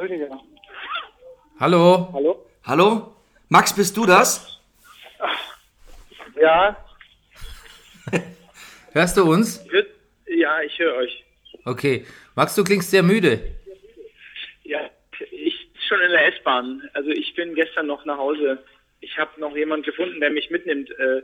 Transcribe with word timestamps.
Rüdiger. 0.00 0.28
Hallo? 1.60 2.08
Hallo? 2.12 2.46
Hallo? 2.64 3.16
Max, 3.48 3.74
bist 3.74 3.96
du 3.96 4.06
das? 4.06 4.60
Ja, 6.40 6.76
Hörst 8.92 9.16
du 9.16 9.30
uns? 9.30 9.64
ja, 10.26 10.60
ich 10.62 10.78
höre 10.78 10.94
euch. 10.96 11.24
Okay. 11.64 12.06
Max, 12.36 12.54
du 12.54 12.64
klingst 12.64 12.90
sehr 12.90 13.02
müde. 13.02 13.40
Ja, 14.64 14.88
ich 15.30 15.72
bin 15.72 15.82
schon 15.82 16.00
in 16.00 16.10
der 16.10 16.26
S-Bahn. 16.34 16.88
Also 16.94 17.10
ich 17.10 17.34
bin 17.34 17.54
gestern 17.54 17.86
noch 17.86 18.04
nach 18.04 18.18
Hause. 18.18 18.62
Ich 19.00 19.18
habe 19.18 19.40
noch 19.40 19.56
jemanden 19.56 19.84
gefunden, 19.84 20.20
der 20.20 20.30
mich 20.30 20.50
mitnimmt. 20.50 20.90
Äh, 20.90 21.22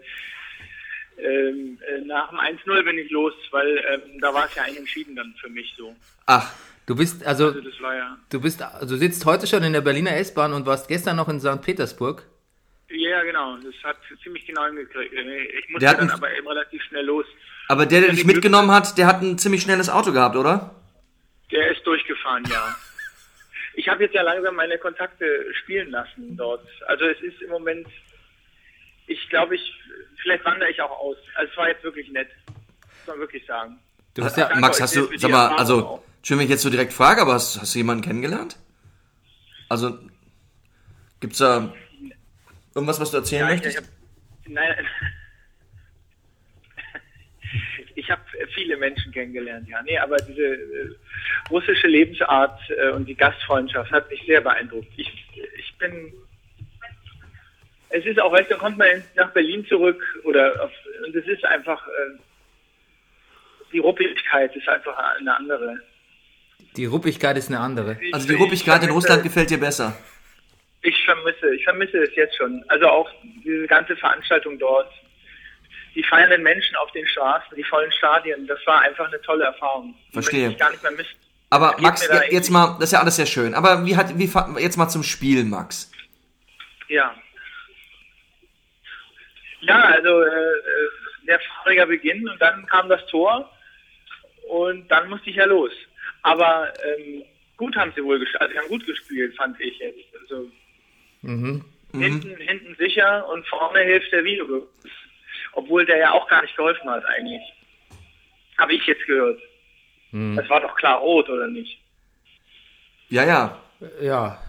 ähm, 1.19 1.79
äh, 1.89 2.01
nach 2.01 2.31
dem 2.31 2.41
1-0 2.41 2.83
bin 2.83 2.99
ich 2.99 3.11
los, 3.11 3.35
weil 3.53 3.79
ähm, 3.89 4.21
da 4.21 4.35
war 4.35 4.47
es 4.47 4.55
ja 4.57 4.65
eigentlich 4.65 4.79
entschieden 4.81 5.15
dann 5.17 5.33
für 5.41 5.49
mich 5.49 5.75
so. 5.77 5.95
Ach, 6.27 6.53
Du 6.87 6.97
bist, 6.97 7.25
also, 7.25 7.47
Also 7.47 7.61
das 7.61 7.81
war 7.81 7.95
ja. 7.95 8.19
du 8.31 8.41
bist, 8.41 8.61
du 8.61 8.97
sitzt 8.97 9.25
heute 9.25 9.47
schon 9.47 9.63
in 9.63 9.73
der 9.73 9.81
Berliner 9.81 10.17
S-Bahn 10.17 10.53
und 10.53 10.67
warst 10.67 10.89
gestern 10.89 11.17
noch 11.17 11.29
in 11.29 11.41
St. 11.41 11.63
Petersburg. 11.63 12.23
Ja, 12.91 13.23
genau. 13.23 13.57
Das 13.57 13.75
hat 13.83 13.97
ziemlich 14.23 14.47
genau 14.47 14.65
hingekriegt. 14.67 15.13
Ich 15.13 15.69
musste 15.71 15.97
dann 15.97 16.11
aber 16.11 16.31
eben 16.37 16.47
relativ 16.47 16.83
schnell 16.83 17.07
los. 17.07 17.27
aber 17.69 17.87
der, 17.87 18.03
der 18.03 18.11
dich 18.11 18.27
mitgenommen 18.27 18.71
hat, 18.71 18.99
der 18.99 19.07
hat 19.07 19.23
ein 19.23 19.39
ziemlich 19.39 19.63
schnelles 19.63 19.89
Auto 19.89 20.13
gehabt, 20.13 20.37
oder? 20.37 20.75
Der 21.51 21.71
ist 21.71 21.87
durchgefahren, 21.87 22.45
ja. 22.51 22.77
Ich 23.77 23.89
habe 23.89 24.05
jetzt 24.05 24.15
ja 24.15 24.23
langsam 24.23 24.55
meine 24.55 24.79
Kontakte 24.79 25.27
spielen 25.63 25.91
lassen 25.91 26.37
dort. 26.37 26.65
Also 26.87 27.07
es 27.07 27.21
ist 27.23 27.43
im 27.43 27.51
Moment, 27.51 27.89
ich 29.09 29.29
glaube, 29.31 29.57
ich, 29.57 29.75
vielleicht 30.23 30.45
wandere 30.45 30.71
ich 30.71 30.81
auch 30.81 30.93
aus. 30.93 31.17
Also 31.35 31.51
es 31.51 31.57
war 31.57 31.69
jetzt 31.69 31.83
wirklich 31.83 32.09
nett, 32.13 32.29
muss 32.47 33.07
man 33.09 33.19
wirklich 33.19 33.45
sagen. 33.47 33.81
Du 34.15 34.23
Äh, 34.23 34.27
ja, 34.27 34.31
danke 34.47 34.61
Max, 34.61 34.77
euch 34.77 34.83
hast 34.83 34.97
du, 34.97 35.19
sag 35.19 35.31
mal, 35.31 35.57
also, 35.57 36.03
schön, 36.23 36.39
wenn 36.39 36.45
ich 36.45 36.51
jetzt 36.51 36.63
so 36.63 36.71
direkt 36.71 36.93
frage, 36.93 37.21
aber 37.21 37.35
hast, 37.35 37.61
hast 37.61 37.75
du 37.75 37.79
jemanden 37.79 38.05
kennengelernt? 38.05 38.57
Also, 39.69 39.99
gibt's 41.21 41.39
da 41.39 41.73
irgendwas, 42.75 43.01
was 43.01 43.11
du 43.11 43.17
erzählen 43.17 43.49
Ja, 43.49 43.55
ich, 43.55 43.63
möchtest? 43.65 43.79
ich 43.79 43.85
hab, 43.85 44.53
nein, 44.53 44.87
ich 47.97 48.11
habe 48.11 48.23
viele 48.55 48.77
Menschen 48.77 49.11
kennengelernt, 49.13 49.69
ja. 49.69 49.83
Nee, 49.83 49.99
aber 49.99 50.17
diese 50.19 50.43
äh, 50.43 50.95
russische 51.51 51.89
Lebensart 51.89 52.61
äh, 52.71 52.91
und 52.91 53.07
die 53.07 53.17
Gastfreundschaft 53.17 53.91
hat 53.91 54.09
mich 54.11 54.23
sehr 54.27 54.41
beeindruckt. 54.41 54.93
Ich, 54.97 55.11
ich 55.59 55.79
bin, 55.79 56.13
es 57.89 58.07
ist 58.07 58.21
auch, 58.21 58.31
weißt 58.31 58.47
du, 58.47 58.55
dann 58.55 58.61
kommt 58.61 58.79
man 58.79 59.03
nach 59.17 59.33
Berlin 59.33 59.67
zurück 59.67 60.01
oder 60.23 60.63
auf, 60.63 60.71
und 61.05 61.17
es 61.17 61.27
ist 61.27 61.45
einfach, 61.45 61.85
äh, 61.89 62.19
die 63.75 63.81
Ruppigkeit 63.81 64.55
ist 64.57 64.67
einfach 64.69 64.97
eine 65.19 65.37
andere. 65.37 65.77
die 66.77 66.87
Ruppigkeit 66.87 67.37
ist 67.37 67.49
eine 67.51 67.61
andere. 67.61 67.99
Ich- 68.01 68.15
also 68.15 68.27
die 68.27 68.35
Ruppigkeit 68.35 68.77
in 68.83 68.89
vermisse- 68.89 68.95
Russland 68.95 69.23
gefällt 69.23 69.51
dir 69.51 69.61
besser. 69.61 69.95
Ich 70.83 71.05
vermisse, 71.05 71.55
ich 71.55 71.65
vermisse 71.65 71.99
es 71.99 72.15
jetzt 72.17 72.37
schon. 72.37 72.65
Also 72.69 72.87
auch 72.89 73.09
diese 73.45 73.67
ganze 73.67 73.97
Veranstaltung 73.97 74.59
dort, 74.59 74.91
die 75.95 76.03
feiernden 76.03 76.43
Menschen 76.43 76.75
auf 76.77 76.91
den 76.93 77.07
Straßen, 77.07 77.57
die 77.57 77.63
vollen 77.65 77.91
Stadien, 77.93 78.47
das 78.47 78.59
war 78.67 78.81
einfach 78.83 79.07
eine 79.09 79.21
tolle 79.23 79.45
Erfahrung. 79.45 79.95
Verstehe. 80.13 80.49
möchte 80.49 80.53
Ich 80.55 80.59
gar 80.59 80.71
nicht 80.73 80.83
mehr 80.83 80.93
missen. 80.93 81.17
Aber 81.51 81.77
Max, 81.81 82.09
jetzt 82.31 82.51
mal, 82.51 82.75
das 82.81 82.85
ist 82.89 82.93
ja 82.93 83.01
alles 83.01 83.17
sehr 83.17 83.27
schön. 83.27 83.55
Aber 83.55 83.85
wie 83.87 83.97
hat, 83.97 84.19
wie 84.19 84.29
jetzt 84.61 84.77
mal 84.77 84.89
zum 84.89 85.03
Spiel, 85.05 85.45
Max? 85.45 85.91
Ja. 86.89 87.15
Ja, 89.61 89.81
also 89.81 90.23
äh, 90.23 90.27
äh, 90.27 91.27
der 91.27 91.41
fahrige 91.63 91.87
Beginn 91.87 92.29
und 92.29 92.41
dann 92.43 92.67
kam 92.67 92.89
das 92.89 93.07
Tor 93.07 93.51
und 94.49 94.89
dann 94.89 95.09
musste 95.09 95.31
ich 95.31 95.37
ja 95.37 95.45
los. 95.47 95.73
Aber 96.23 96.73
ähm, 96.85 97.23
gut 97.57 97.77
haben 97.77 97.93
sie 97.95 98.05
wohl 98.05 98.19
gespielt, 98.19 98.41
also 98.43 98.53
sie 98.53 98.59
haben 98.59 98.69
gut 98.69 98.87
gespielt, 98.87 99.35
fand 99.37 99.61
ich 99.61 99.79
jetzt. 99.79 99.99
Also 100.23 100.51
Mhm. 101.23 101.65
hinten, 101.93 102.37
hinten 102.37 102.77
sicher 102.79 103.27
und 103.29 103.47
vorne 103.47 103.81
hilft 103.81 104.13
der 104.13 104.25
Video. 104.25 104.69
Obwohl 105.53 105.87
der 105.87 105.97
ja 105.99 106.11
auch 106.13 106.29
gar 106.29 106.43
nicht 106.43 106.57
geholfen 106.57 106.89
hat 106.91 107.05
eigentlich. 107.07 107.41
Habe 108.59 108.75
ich 108.75 108.87
jetzt 108.87 109.07
gehört. 109.07 109.41
Mhm. 110.11 110.37
Das 110.37 110.49
war 110.51 110.61
doch 110.61 110.75
klar 110.77 110.99
rot, 110.99 111.29
oder 111.31 111.47
nicht? 111.47 111.79
Ja, 113.09 113.25
ja. 113.25 113.61
Ja. 114.01 114.43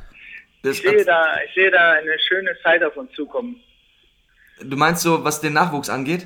Das, 0.63 0.77
Ich 0.79 0.83
sehe 0.89 1.05
da, 1.05 1.37
ich 1.47 1.53
sehe 1.53 1.71
da 1.71 1.91
eine 1.93 2.17
schöne 2.19 2.57
Zeit 2.63 2.83
auf 2.83 2.97
uns 2.97 3.11
zukommen. 3.13 3.61
du 4.61 4.75
meinst 4.77 5.03
so, 5.03 5.23
was 5.23 5.39
den 5.41 5.53
Nachwuchs 5.53 5.89
angeht? 5.89 6.25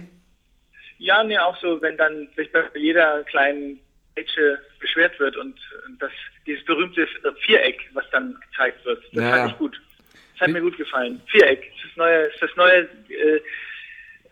Ja, 0.99 1.23
mir 1.23 1.45
auch 1.45 1.57
so, 1.59 1.81
wenn 1.81 1.97
dann 1.97 2.27
sich 2.35 2.51
bei 2.51 2.63
jeder 2.75 3.23
kleinen 3.23 3.79
Mädchen 4.15 4.57
beschwert 4.79 5.17
wird 5.19 5.37
und 5.37 5.57
das 5.99 6.11
dieses 6.45 6.63
berühmte 6.65 7.07
Viereck, 7.45 7.89
was 7.93 8.09
dann 8.11 8.37
gezeigt 8.51 8.83
wird, 8.85 9.01
das 9.13 9.23
Ja, 9.23 9.37
fand 9.37 9.51
ich 9.53 9.57
gut. 9.57 9.81
Das 10.33 10.41
hat 10.47 10.53
mir 10.53 10.61
gut 10.61 10.77
gefallen. 10.77 11.21
Viereck, 11.27 11.71
das 11.71 11.77
ist 11.85 11.89
das 11.91 11.97
neue, 11.97 12.21
ist 12.25 12.41
das 12.41 12.55
neue 12.55 12.89
äh, 13.09 13.41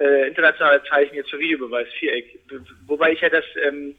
äh, 0.04 0.28
internationale 0.28 0.84
Zeichen 0.84 1.16
jetzt 1.16 1.30
für 1.30 1.40
Videobeweis, 1.40 1.88
Viereck. 2.00 2.38
Wobei 2.86 3.14
ich 3.14 3.22
ja 3.22 3.30
das 3.30 3.46
ähm, 3.64 3.96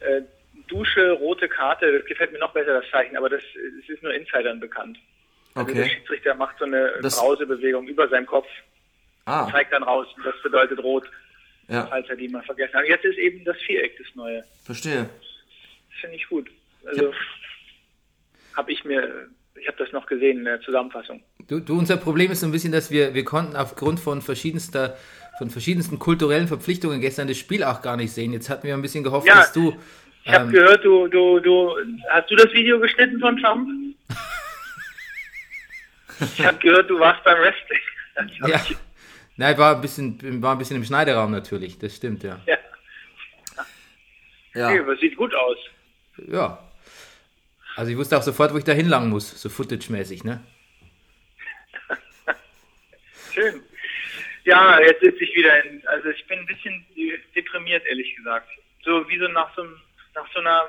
äh, 0.00 0.22
Dusche, 0.68 1.12
rote 1.12 1.48
Karte, 1.48 1.98
das 1.98 2.06
gefällt 2.06 2.32
mir 2.32 2.38
noch 2.40 2.52
besser, 2.52 2.80
das 2.80 2.90
Zeichen, 2.90 3.16
aber 3.16 3.28
das, 3.28 3.42
das 3.80 3.88
ist 3.88 4.02
nur 4.02 4.12
Insidern 4.12 4.58
bekannt. 4.58 4.98
Also 5.54 5.72
der 5.72 5.84
Okay. 5.84 5.94
Schiedsrichter 5.94 6.34
macht 6.34 6.58
so 6.58 6.64
eine 6.64 6.92
Das- 7.00 7.16
Brausebewegung 7.18 7.86
über 7.86 8.08
seinem 8.08 8.26
Kopf, 8.26 8.48
Ah, 9.26 9.48
zeigt 9.50 9.72
dann 9.72 9.82
raus, 9.84 10.06
das 10.24 10.34
bedeutet 10.42 10.78
rot 10.80 11.08
ja, 11.68 11.86
falls 11.86 12.08
er 12.08 12.16
die 12.16 12.28
mal 12.28 12.42
vergessen 12.42 12.74
hat. 12.74 12.86
Jetzt 12.86 13.04
ist 13.04 13.18
eben 13.18 13.44
das 13.44 13.56
Viereck 13.66 13.96
das 13.98 14.06
Neue. 14.14 14.44
verstehe. 14.64 15.08
Das 15.90 16.00
finde 16.00 16.16
ich 16.16 16.28
gut. 16.28 16.48
Also 16.86 17.12
habe 18.54 18.72
ich 18.72 18.84
mir, 18.84 19.28
ich 19.60 19.66
habe 19.66 19.76
das 19.78 19.92
noch 19.92 20.06
gesehen 20.06 20.38
in 20.38 20.44
der 20.44 20.60
Zusammenfassung. 20.60 21.22
Du, 21.48 21.60
du, 21.60 21.78
unser 21.78 21.96
Problem 21.96 22.30
ist 22.32 22.40
so 22.40 22.46
ein 22.46 22.52
bisschen, 22.52 22.72
dass 22.72 22.90
wir, 22.90 23.14
wir 23.14 23.24
konnten 23.24 23.56
aufgrund 23.56 24.00
von 24.00 24.22
verschiedenster, 24.22 24.96
von 25.38 25.50
verschiedensten 25.50 25.98
kulturellen 25.98 26.48
Verpflichtungen 26.48 27.00
gestern 27.00 27.28
das 27.28 27.38
Spiel 27.38 27.62
auch 27.64 27.82
gar 27.82 27.96
nicht 27.96 28.12
sehen. 28.12 28.32
Jetzt 28.32 28.50
hatten 28.50 28.66
wir 28.66 28.74
ein 28.74 28.82
bisschen 28.82 29.04
gehofft, 29.04 29.26
Ja, 29.26 29.36
dass 29.36 29.52
du. 29.52 29.76
Ich 30.24 30.32
habe 30.32 30.46
ähm, 30.46 30.52
gehört, 30.52 30.84
du, 30.84 31.06
du, 31.08 31.40
du, 31.40 31.76
hast 32.10 32.30
du 32.30 32.36
das 32.36 32.52
Video 32.52 32.80
geschnitten 32.80 33.20
von 33.20 33.36
Trump? 33.40 33.68
ich 36.36 36.44
habe 36.46 36.58
gehört, 36.58 36.90
du 36.90 36.98
warst 36.98 37.22
beim 37.24 37.38
Wrestling. 37.38 37.80
Ja. 38.48 38.60
ich- 38.70 38.76
Nein, 39.38 39.58
war 39.58 39.74
ein 39.76 39.80
bisschen, 39.82 40.42
war 40.42 40.52
ein 40.54 40.58
bisschen 40.58 40.76
im 40.76 40.84
Schneideraum 40.84 41.30
natürlich. 41.30 41.78
Das 41.78 41.94
stimmt, 41.94 42.22
ja. 42.22 42.40
ja. 42.46 42.56
Ja. 44.54 44.70
Nee, 44.70 44.78
aber 44.80 44.96
sieht 44.96 45.16
gut 45.16 45.34
aus. 45.34 45.58
Ja. 46.28 46.62
Also 47.76 47.90
ich 47.90 47.98
wusste 47.98 48.16
auch 48.16 48.22
sofort, 48.22 48.54
wo 48.54 48.58
ich 48.58 48.64
da 48.64 48.72
hinlangen 48.72 49.10
muss, 49.10 49.38
so 49.42 49.50
footage-mäßig, 49.50 50.24
ne? 50.24 50.42
Schön. 53.34 53.62
Ja, 54.44 54.80
jetzt 54.80 55.00
sitze 55.02 55.22
ich 55.24 55.34
wieder 55.34 55.64
in, 55.64 55.86
also 55.88 56.08
ich 56.08 56.26
bin 56.26 56.38
ein 56.38 56.46
bisschen 56.46 56.86
deprimiert, 57.34 57.84
ehrlich 57.84 58.14
gesagt. 58.16 58.48
So 58.84 59.06
wie 59.08 59.18
so 59.18 59.26
nach 59.28 59.54
so, 59.56 59.62
einem- 59.62 59.76
nach 60.14 60.26
so 60.32 60.38
einer, 60.40 60.62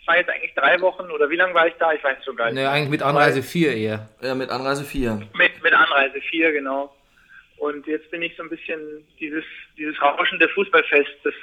es 0.00 0.06
war 0.06 0.18
jetzt 0.18 0.28
eigentlich 0.30 0.54
drei 0.54 0.80
Wochen 0.80 1.10
oder 1.10 1.28
wie 1.30 1.36
lange 1.36 1.54
war 1.54 1.66
ich 1.66 1.74
da? 1.80 1.92
Ich 1.94 2.04
weiß 2.04 2.18
so 2.24 2.34
gar 2.34 2.46
nicht. 2.46 2.54
Ne, 2.62 2.68
eigentlich 2.70 2.90
mit 2.90 3.02
Anreise 3.02 3.42
4 3.42 3.74
eher. 3.74 4.08
ja, 4.20 4.34
mit 4.34 4.50
Anreise 4.50 4.84
4. 4.84 5.28
Mit, 5.34 5.62
mit 5.62 5.72
Anreise 5.72 6.20
4, 6.20 6.52
genau. 6.52 6.94
Und 7.62 7.86
jetzt 7.86 8.10
bin 8.10 8.22
ich 8.22 8.34
so 8.36 8.42
ein 8.42 8.48
bisschen 8.48 8.80
dieses, 9.20 9.44
dieses 9.78 9.94
rauschende 10.02 10.48
Fußballfest, 10.48 11.10
das, 11.22 11.34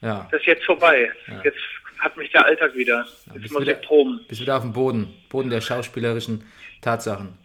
Ja. 0.00 0.26
das 0.30 0.40
ist 0.40 0.46
jetzt 0.46 0.64
vorbei. 0.64 1.12
Jetzt 1.44 1.58
hat 1.98 2.16
mich 2.16 2.32
der 2.32 2.46
Alltag 2.46 2.74
wieder. 2.74 3.04
Jetzt 3.04 3.34
bist 3.42 3.52
muss 3.52 3.62
wieder- 3.62 3.78
ich 3.78 3.86
proben. 3.86 4.24
Bist 4.28 4.40
wieder 4.40 4.56
auf 4.56 4.62
dem 4.62 4.72
Boden. 4.72 5.12
Boden 5.28 5.50
der 5.50 5.60
schauspielerischen 5.60 6.44
Tatsachen. 6.80 7.36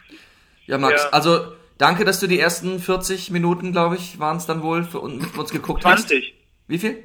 Ja, 0.68 0.78
Max, 0.78 1.04
Ja. 1.04 1.10
also 1.10 1.52
danke, 1.78 2.06
dass 2.06 2.22
du 2.22 2.28
die 2.28 2.40
ersten 2.40 2.80
40 2.80 3.30
Minuten, 3.30 3.74
glaube 3.74 3.96
ich, 3.96 4.20
waren 4.20 4.38
es 4.38 4.46
dann 4.46 4.64
wohl, 4.64 4.86
für 4.86 5.00
uns, 5.00 5.22
mit 5.22 5.38
uns 5.38 5.52
geguckt 5.52 5.84
hast. 5.84 6.08
20, 6.08 6.34
Wie 6.70 6.78
viel? 6.80 7.04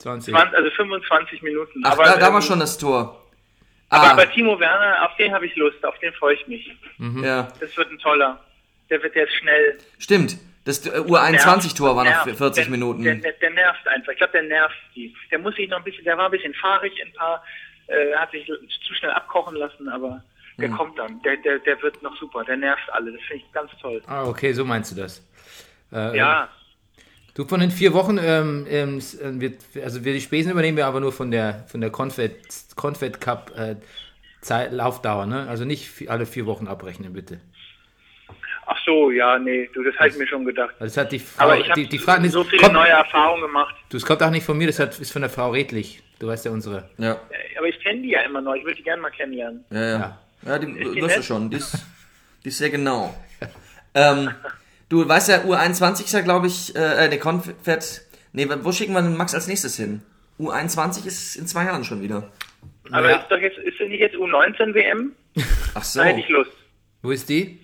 20. 0.00 0.34
20 0.34 0.54
also 0.54 0.70
25 0.72 1.40
Minuten. 1.40 1.80
Ach, 1.82 1.92
aber, 1.92 2.04
da, 2.04 2.16
da 2.18 2.28
war 2.28 2.36
ähm, 2.36 2.42
schon 2.42 2.60
das 2.60 2.76
Tor. 2.76 3.22
Aber, 3.88 4.04
Ah, 4.08 4.10
aber 4.12 4.30
Timo 4.30 4.60
Werner, 4.60 5.02
auf 5.06 5.16
den 5.16 5.32
habe 5.32 5.46
ich 5.46 5.56
Lust, 5.56 5.82
auf 5.82 5.98
den 6.00 6.12
freue 6.12 6.34
ich 6.34 6.46
mich. 6.46 6.70
ja, 7.22 7.48
Das 7.58 7.74
wird 7.78 7.90
ein 7.90 7.98
toller. 7.98 8.38
Der 8.90 9.02
wird 9.02 9.14
jetzt 9.14 9.34
schnell. 9.34 9.78
stimmt. 9.98 10.38
Das 10.64 10.84
äh, 10.86 10.90
U21-Tor 10.98 11.94
war 11.94 12.04
noch 12.04 12.24
nervt. 12.26 12.38
40 12.38 12.64
der, 12.64 12.70
Minuten. 12.70 13.02
Der, 13.04 13.14
der, 13.14 13.32
der 13.32 13.50
nervt 13.50 13.86
einfach. 13.86 14.12
Ich 14.12 14.18
glaube, 14.18 14.32
der 14.32 14.42
nervt 14.42 14.74
die. 14.96 15.14
Der 15.30 15.38
muss 15.38 15.54
sich 15.54 15.68
noch 15.68 15.78
ein 15.78 15.84
bisschen, 15.84 16.04
der 16.04 16.18
war 16.18 16.24
ein 16.26 16.30
bisschen 16.32 16.54
fahrig, 16.54 16.92
ein 17.04 17.12
paar, 17.12 17.42
äh, 17.86 18.14
hat 18.16 18.32
sich 18.32 18.46
zu 18.46 18.94
schnell 18.94 19.12
abkochen 19.12 19.56
lassen, 19.56 19.88
aber 19.88 20.22
der 20.58 20.68
Hm. 20.68 20.76
kommt 20.76 20.98
dann. 20.98 21.22
Der, 21.22 21.36
der, 21.36 21.60
der 21.60 21.80
wird 21.82 22.02
noch 22.02 22.16
super. 22.18 22.42
Der 22.44 22.56
nervt 22.56 22.88
alle. 22.92 23.12
Das 23.12 23.20
finde 23.28 23.44
ich 23.46 23.52
ganz 23.52 23.70
toll. 23.80 24.02
Ah, 24.06 24.24
okay, 24.24 24.52
so 24.52 24.64
meinst 24.64 24.90
du 24.92 24.96
das. 24.96 25.24
Äh, 25.92 26.16
Ja, 26.16 26.48
Du, 27.34 27.44
von 27.46 27.60
den 27.60 27.70
vier 27.70 27.92
Wochen, 27.92 28.16
ähm, 28.18 28.66
ähm, 28.66 28.98
äh, 28.98 29.40
wird, 29.40 29.60
also 29.84 30.06
wir 30.06 30.14
die 30.14 30.22
Spesen 30.22 30.52
übernehmen 30.52 30.78
wir 30.78 30.86
aber 30.86 31.00
nur 31.00 31.12
von 31.12 31.30
der 31.30 31.66
von 31.68 31.82
der 31.82 31.90
Confed, 31.90 32.34
Confed 32.76 33.20
Cup 33.20 33.52
äh, 33.54 33.76
Zeit, 34.40 34.72
Laufdauer, 34.72 35.26
ne? 35.26 35.46
Also 35.46 35.66
nicht 35.66 36.08
alle 36.08 36.24
vier 36.24 36.46
Wochen 36.46 36.66
abrechnen, 36.66 37.12
bitte. 37.12 37.38
Ach 38.66 38.78
so, 38.84 39.10
ja, 39.10 39.38
nee, 39.38 39.68
du, 39.72 39.82
das 39.82 39.94
habe 39.96 40.08
ich 40.08 40.16
mir 40.18 40.26
schon 40.26 40.44
gedacht. 40.44 40.74
Das 40.78 40.96
hat 40.96 41.10
die 41.12 41.18
Frau, 41.18 41.44
Aber 41.44 41.58
ich 41.58 41.68
habe 41.70 41.80
die, 41.80 41.88
die 41.88 41.98
Frage 41.98 42.28
so 42.28 42.42
ist, 42.42 42.50
viele 42.50 42.62
kommt, 42.62 42.74
neue 42.74 42.90
Erfahrungen 42.90 43.42
gemacht. 43.42 43.74
du, 43.88 43.96
es 43.96 44.04
kommt 44.04 44.22
auch 44.22 44.30
nicht 44.30 44.44
von 44.44 44.58
mir, 44.58 44.66
das 44.66 44.78
hat, 44.78 44.98
ist 44.98 45.12
von 45.12 45.22
der 45.22 45.30
Frau 45.30 45.50
Redlich. 45.50 46.02
Du 46.18 46.26
weißt 46.28 46.44
ja 46.46 46.50
unsere. 46.50 46.88
Ja, 46.98 47.12
Äh, 47.12 47.58
Aber 47.58 47.68
ich 47.68 47.78
kenne 47.80 48.02
die 48.02 48.10
ja 48.10 48.20
immer 48.22 48.40
noch. 48.40 48.54
Ich 48.54 48.64
würde 48.64 48.76
die 48.76 48.82
gerne 48.82 49.02
mal 49.02 49.10
kennenlernen. 49.10 49.64
ja, 49.70 49.80
ja. 49.80 49.98
Ja. 49.98 50.18
Ja, 50.46 50.58
die 50.58 50.66
die 50.74 51.02
wirst 51.02 51.18
du 51.18 51.22
schon. 51.22 51.50
Die 51.50 51.56
ist, 51.56 51.74
die 52.44 52.48
ist 52.48 52.58
sehr 52.58 52.70
genau. 52.70 53.14
ähm, 53.94 54.30
du 54.88 55.06
weißt 55.08 55.28
ja, 55.28 55.38
U21 55.38 56.04
ist 56.04 56.12
ja, 56.12 56.20
glaube 56.20 56.46
ich, 56.46 56.74
äh, 56.76 57.08
der 57.08 57.18
Konfett. 57.18 58.02
Nee, 58.32 58.46
wo 58.62 58.70
schicken 58.72 58.92
wir 58.92 59.02
den 59.02 59.16
Max 59.16 59.34
als 59.34 59.46
nächstes 59.48 59.76
hin? 59.76 60.02
U21 60.38 61.06
ist 61.06 61.36
in 61.36 61.46
zwei 61.46 61.64
Jahren 61.64 61.84
schon 61.84 62.02
wieder. 62.02 62.30
Aber 62.92 63.10
Ja. 63.10 63.16
ist 63.16 63.28
doch 63.30 63.38
jetzt, 63.38 63.58
ist 63.58 63.78
denn 63.80 63.88
nicht 63.88 64.00
jetzt 64.00 64.14
U19 64.16 64.74
WM? 64.74 65.12
Ach 65.74 65.82
so. 65.82 66.00
Da 66.00 66.06
hätte 66.06 66.20
ich 66.20 66.28
Lust. 66.28 66.52
Wo 67.02 67.10
ist 67.10 67.28
die? 67.28 67.60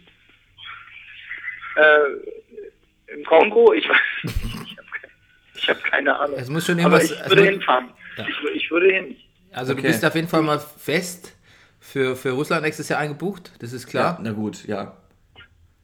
Äh, 1.76 3.12
Im 3.14 3.24
Kongo? 3.24 3.72
Ich 3.72 3.88
weiß 3.88 3.96
ich 4.24 4.76
habe 4.78 4.88
keine, 5.00 5.12
ich 5.54 5.69
hab 5.69 5.84
keine 5.84 6.19
Ahnung. 6.19 6.36
Es 6.38 6.48
muss 6.48 6.66
schon 6.66 6.80
Aber 6.80 7.02
ich 7.02 7.10
würde 7.28 7.44
hinfahren. 7.44 7.90
Ja. 8.16 8.26
Ich, 8.28 8.62
ich 8.62 8.70
würde 8.70 8.92
hin. 8.92 9.16
Also 9.52 9.72
du 9.74 9.78
Okay. 9.78 9.88
bist 9.88 10.04
auf 10.04 10.14
jeden 10.14 10.28
Fall 10.28 10.42
mal 10.42 10.58
fest 10.58 11.34
für, 11.80 12.16
für 12.16 12.30
Russland 12.30 12.62
nächstes 12.62 12.88
Jahr 12.88 13.00
eingebucht, 13.00 13.52
das 13.60 13.72
ist 13.72 13.84
Ja, 13.84 13.90
klar. 13.90 14.19
na 14.22 14.32
gut, 14.32 14.64
ja. 14.66 14.96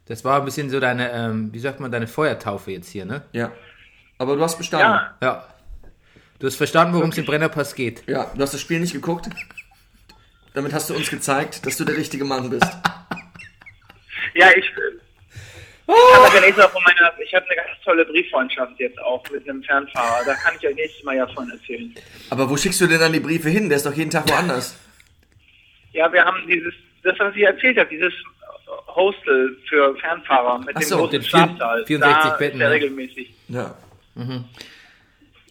Das 0.07 0.25
war 0.25 0.39
ein 0.39 0.45
bisschen 0.47 0.71
so 0.71 0.81
deine, 0.81 1.11
ähm, 1.13 1.53
wie 1.53 1.59
sagt 1.59 1.81
man, 1.81 1.91
deine 1.93 2.07
Feuertaufe 2.07 2.71
jetzt 2.71 2.89
hier, 2.89 3.05
ne? 3.05 3.23
Ja. 3.33 3.53
Aber 4.17 4.37
du 4.37 4.43
hast 4.43 4.57
bestanden. 4.57 4.89
Ja, 4.89 5.17
Ja. 5.23 5.49
Du 6.39 6.47
hast 6.47 6.55
verstanden, 6.57 6.95
worum 6.95 7.11
es 7.11 7.19
im 7.19 7.25
Brennerpass 7.27 7.75
geht. 7.75 8.05
Ja, 8.09 8.31
du 8.35 8.41
hast 8.41 8.55
das 8.55 8.61
Spiel 8.61 8.79
nicht 8.79 8.93
geguckt. 8.93 9.29
Damit 10.55 10.73
hast 10.73 10.89
du 10.89 10.95
uns 10.95 11.11
gezeigt, 11.11 11.67
dass 11.67 11.77
du 11.77 11.85
der 11.85 11.97
richtige 11.97 12.25
Mann 12.25 12.49
bist. 12.49 12.65
ja, 14.35 14.47
ich. 14.57 14.65
Ich 15.89 15.95
kann 16.15 16.23
euch 16.27 16.35
ja 16.35 16.41
nächstes 16.41 16.65
Mal 16.65 16.71
von 16.71 16.83
meiner, 16.83 17.13
ich 17.19 17.35
habe 17.35 17.47
eine 17.47 17.57
ganz 17.57 17.69
tolle 17.83 18.05
Brieffreundschaft 18.05 18.79
jetzt 18.79 18.99
auch 19.01 19.23
mit 19.31 19.49
einem 19.49 19.63
Fernfahrer. 19.63 20.25
Da 20.27 20.35
kann 20.35 20.55
ich 20.61 20.67
euch 20.69 20.75
nächstes 20.75 21.03
Mal 21.03 21.17
ja 21.17 21.27
von 21.29 21.51
erzählen. 21.51 21.95
Aber 22.31 22.49
wo 22.51 22.57
schickst 22.59 22.81
du 22.83 22.87
denn 22.87 23.01
dann 23.01 23.13
die 23.13 23.21
Briefe 23.21 23.49
hin? 23.49 23.69
Der 23.71 23.77
ist 23.77 23.87
doch 23.87 23.95
jeden 23.95 24.11
Tag 24.11 24.29
woanders. 24.29 24.77
Ja, 25.93 26.13
wir 26.13 26.23
haben 26.25 26.47
dieses, 26.47 26.75
das 27.03 27.19
was 27.19 27.35
ich 27.35 27.43
erzählt 27.43 27.79
habe, 27.79 27.89
dieses 27.89 28.13
Hostel 28.95 29.57
für 29.69 29.97
Fernfahrer 29.97 30.59
mit 30.59 30.77
Ach 30.77 30.81
dem 30.81 30.89
so, 30.89 30.97
großen 30.99 31.11
den 31.13 31.23
Schlafsaal. 31.23 31.87
64 31.87 32.31
da 32.31 32.37
Betten, 32.37 32.53
Ist 32.53 32.61
der 32.61 32.69
ne? 32.69 32.75
regelmäßig. 32.75 33.35
Ja. 33.49 33.75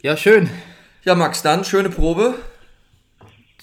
Ja, 0.04 0.18
schön. 0.18 0.50
Ja, 1.04 1.16
Max, 1.16 1.42
dann 1.42 1.64
schöne 1.66 1.90
Probe. 1.90 2.36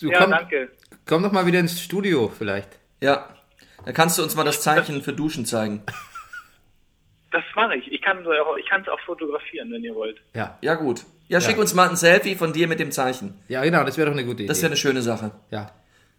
Du 0.00 0.10
Ja, 0.10 0.18
komm, 0.22 0.30
danke. 0.32 0.70
komm 1.06 1.22
doch 1.22 1.30
mal 1.30 1.46
wieder 1.46 1.60
ins 1.60 1.80
Studio 1.80 2.32
vielleicht. 2.36 2.68
Ja. 3.00 3.28
Da 3.86 3.92
kannst 3.92 4.18
du 4.18 4.22
uns 4.24 4.34
mal 4.34 4.44
das 4.44 4.60
Zeichen 4.60 5.02
für 5.02 5.12
Duschen 5.12 5.46
zeigen. 5.46 5.82
Das 7.34 7.42
mache 7.56 7.74
ich. 7.74 7.90
Ich 7.90 8.00
kann 8.00 8.18
es 8.20 8.26
auch, 8.28 8.56
ich 8.56 8.66
kann's 8.68 8.88
auch 8.88 9.00
fotografieren, 9.00 9.72
wenn 9.72 9.82
ihr 9.82 9.94
wollt. 9.94 10.18
Ja. 10.34 10.56
Ja, 10.60 10.74
gut. 10.76 11.00
Ja, 11.26 11.40
schick 11.40 11.58
uns 11.58 11.74
mal 11.74 11.88
ein 11.88 11.96
Selfie 11.96 12.36
von 12.36 12.52
dir 12.52 12.68
mit 12.68 12.78
dem 12.78 12.92
Zeichen. 12.92 13.34
Ja, 13.48 13.64
genau, 13.64 13.82
das 13.82 13.98
wäre 13.98 14.06
doch 14.08 14.14
eine 14.16 14.24
gute 14.24 14.42
Idee. 14.44 14.46
Das 14.46 14.58
ist 14.58 14.62
ja 14.62 14.68
eine 14.68 14.76
schöne 14.76 15.02
Sache. 15.02 15.32
ja. 15.50 15.70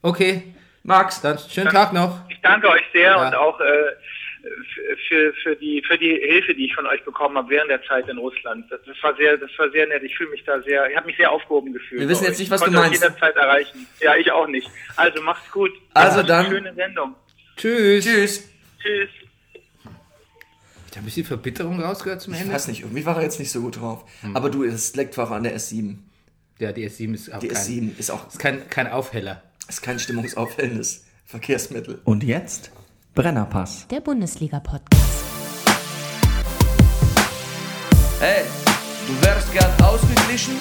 Okay, 0.01 0.43
Max, 0.83 1.21
dann 1.21 1.37
schönen 1.39 1.69
Tag 1.71 1.93
noch. 1.93 2.19
Ich 2.29 2.39
danke 2.41 2.67
euch 2.69 2.83
sehr 2.91 3.11
Ja. 3.11 3.27
und 3.27 3.33
auch 3.33 3.59
äh, 3.61 3.65
für, 5.07 5.33
für, 5.41 5.55
die, 5.55 5.81
für 5.87 5.97
die 5.97 6.15
Hilfe, 6.21 6.53
die 6.53 6.65
ich 6.65 6.75
von 6.75 6.85
euch 6.85 7.03
bekommen 7.05 7.37
habe 7.37 7.49
während 7.49 7.71
der 7.71 7.81
Zeit 7.83 8.07
in 8.09 8.17
Russland. 8.17 8.65
Das, 8.69 8.81
das 8.85 8.95
war 9.01 9.15
sehr, 9.15 9.37
das 9.37 9.49
war 9.57 9.69
sehr 9.71 9.87
nett. 9.87 10.03
Ich 10.03 10.15
fühle 10.17 10.29
mich 10.31 10.43
da 10.43 10.61
sehr, 10.61 10.87
ich 10.89 10.95
habe 10.97 11.07
mich 11.07 11.17
sehr 11.17 11.31
aufgehoben 11.31 11.71
gefühlt. 11.73 12.01
Wir 12.01 12.09
wissen 12.09 12.25
jetzt 12.25 12.39
nicht, 12.39 12.51
was 12.51 12.61
ich 12.61 12.67
du 12.67 12.73
meinst. 12.73 13.01
jederzeit 13.01 13.35
erreichen. 13.35 13.87
Ja, 14.01 14.15
ich 14.15 14.29
auch 14.31 14.47
nicht. 14.47 14.69
Also 14.97 15.21
macht's 15.23 15.49
gut. 15.51 15.71
Also 15.93 16.19
Eine 16.19 16.27
dann- 16.27 16.45
Schöne 16.47 16.73
Sendung. 16.75 17.15
Tschüss. 17.57 18.03
tschüss. 18.05 18.49
Tschüss. 18.81 19.09
Ich 20.95 20.97
habe 20.97 21.03
ein 21.03 21.11
bisschen 21.11 21.25
Verbitterung 21.25 21.81
rausgehört 21.81 22.21
zum 22.21 22.33
Ich 22.35 22.39
Ende. 22.39 22.53
weiß 22.53 22.69
nicht, 22.69 22.83
irgendwie 22.83 23.05
war 23.05 23.17
er 23.17 23.23
jetzt 23.23 23.37
nicht 23.37 23.51
so 23.51 23.59
gut 23.59 23.81
drauf. 23.81 24.05
Aber 24.33 24.49
du, 24.49 24.63
es 24.63 24.95
leckt 24.95 25.19
auch 25.19 25.29
an 25.29 25.43
der 25.43 25.57
S7. 25.59 25.97
Ja, 26.57 26.71
die 26.71 26.89
S7 26.89 27.13
ist 27.13 27.33
auch 27.33 27.39
Die 27.39 27.49
kein, 27.49 27.61
S7 27.61 27.99
ist 27.99 28.11
auch 28.11 28.25
ist 28.29 28.39
kein, 28.39 28.69
kein 28.69 28.87
Aufheller. 28.87 29.41
ist 29.67 29.81
kein 29.81 29.99
stimmungsaufhellendes 29.99 31.03
Verkehrsmittel. 31.25 31.99
Und 32.05 32.23
jetzt 32.23 32.71
Brennerpass. 33.13 33.87
Der 33.89 33.99
Bundesliga-Podcast. 33.99 35.03
Hey, 38.21 38.45
du 39.05 39.25
wärst 39.27 39.51
gern 39.51 39.71
ausgeglichen? 39.83 40.53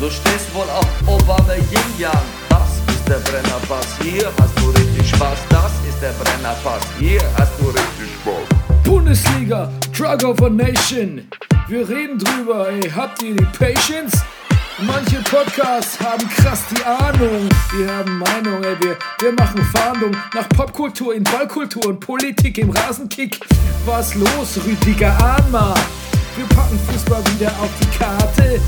Du 0.00 0.10
stehst 0.10 0.52
wohl 0.52 0.68
auf 0.70 0.88
Obama 1.06 1.54
Yin 1.54 2.00
Yang. 2.00 2.12
Das 2.48 2.70
ist 2.92 3.06
der 3.08 3.20
Brennerpass. 3.20 3.86
Hier 4.02 4.32
hast 4.36 4.58
du 4.58 4.70
richtig 4.70 5.10
Spaß. 5.10 5.38
Das 5.48 5.70
ist 5.88 6.02
der 6.02 6.10
Brennerpass. 6.14 6.82
Hier 6.98 7.20
hast 7.38 7.52
du 7.60 7.66
richtig 7.66 8.10
Spaß. 8.20 8.63
Bundesliga, 8.84 9.70
Drug 9.92 10.24
of 10.24 10.42
a 10.42 10.48
Nation. 10.48 11.28
Wir 11.68 11.88
reden 11.88 12.18
drüber, 12.18 12.68
ey, 12.68 12.90
habt 12.90 13.22
ihr 13.22 13.34
die 13.34 13.44
Patience? 13.58 14.22
Manche 14.78 15.16
Podcasts 15.22 15.98
haben 16.00 16.28
krass 16.28 16.64
die 16.70 16.84
Ahnung. 16.84 17.48
Wir 17.76 17.88
haben 17.92 18.18
Meinung, 18.18 18.62
ey, 18.64 18.76
wir, 18.80 18.96
wir 19.20 19.32
machen 19.32 19.64
Fahndung 19.74 20.10
nach 20.34 20.48
Popkultur 20.50 21.14
in 21.14 21.24
Ballkultur 21.24 21.86
und 21.86 22.00
Politik 22.00 22.58
im 22.58 22.70
Rasenkick. 22.70 23.40
Was 23.86 24.14
los, 24.14 24.58
Rüdiger 24.66 25.16
Ahnma? 25.22 25.74
Wir 26.36 26.46
packen 26.56 26.78
Fußball 26.90 27.22
wieder 27.34 27.50
auf 27.60 27.70
die 27.80 27.98
Karte. 27.98 28.60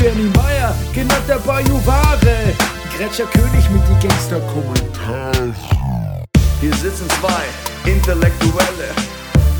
Bernie 0.00 0.30
Meyer, 0.36 0.74
genannt 0.94 1.24
der 1.28 1.38
Bajuware. 1.38 2.54
Gretscher 2.96 3.26
König 3.26 3.68
mit 3.70 3.82
die 3.88 4.06
Gangster-Kommentare. 4.06 5.54
Hier 6.60 6.74
sitzen 6.74 7.08
zwei 7.20 7.90
Intellektuelle, 7.90 8.90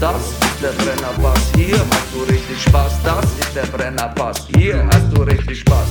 Das 0.00 0.30
ist 0.30 0.62
der 0.62 0.72
Brennerpass, 0.82 1.52
hier 1.54 1.78
hast 1.78 2.14
du 2.14 2.22
richtig 2.22 2.62
Spaß. 2.62 3.02
Das 3.02 3.22
ist 3.38 3.54
der 3.54 3.66
Brennerpass, 3.66 4.48
hier 4.56 4.86
hast 4.86 5.14
du 5.14 5.20
richtig 5.24 5.60
Spaß. 5.60 5.88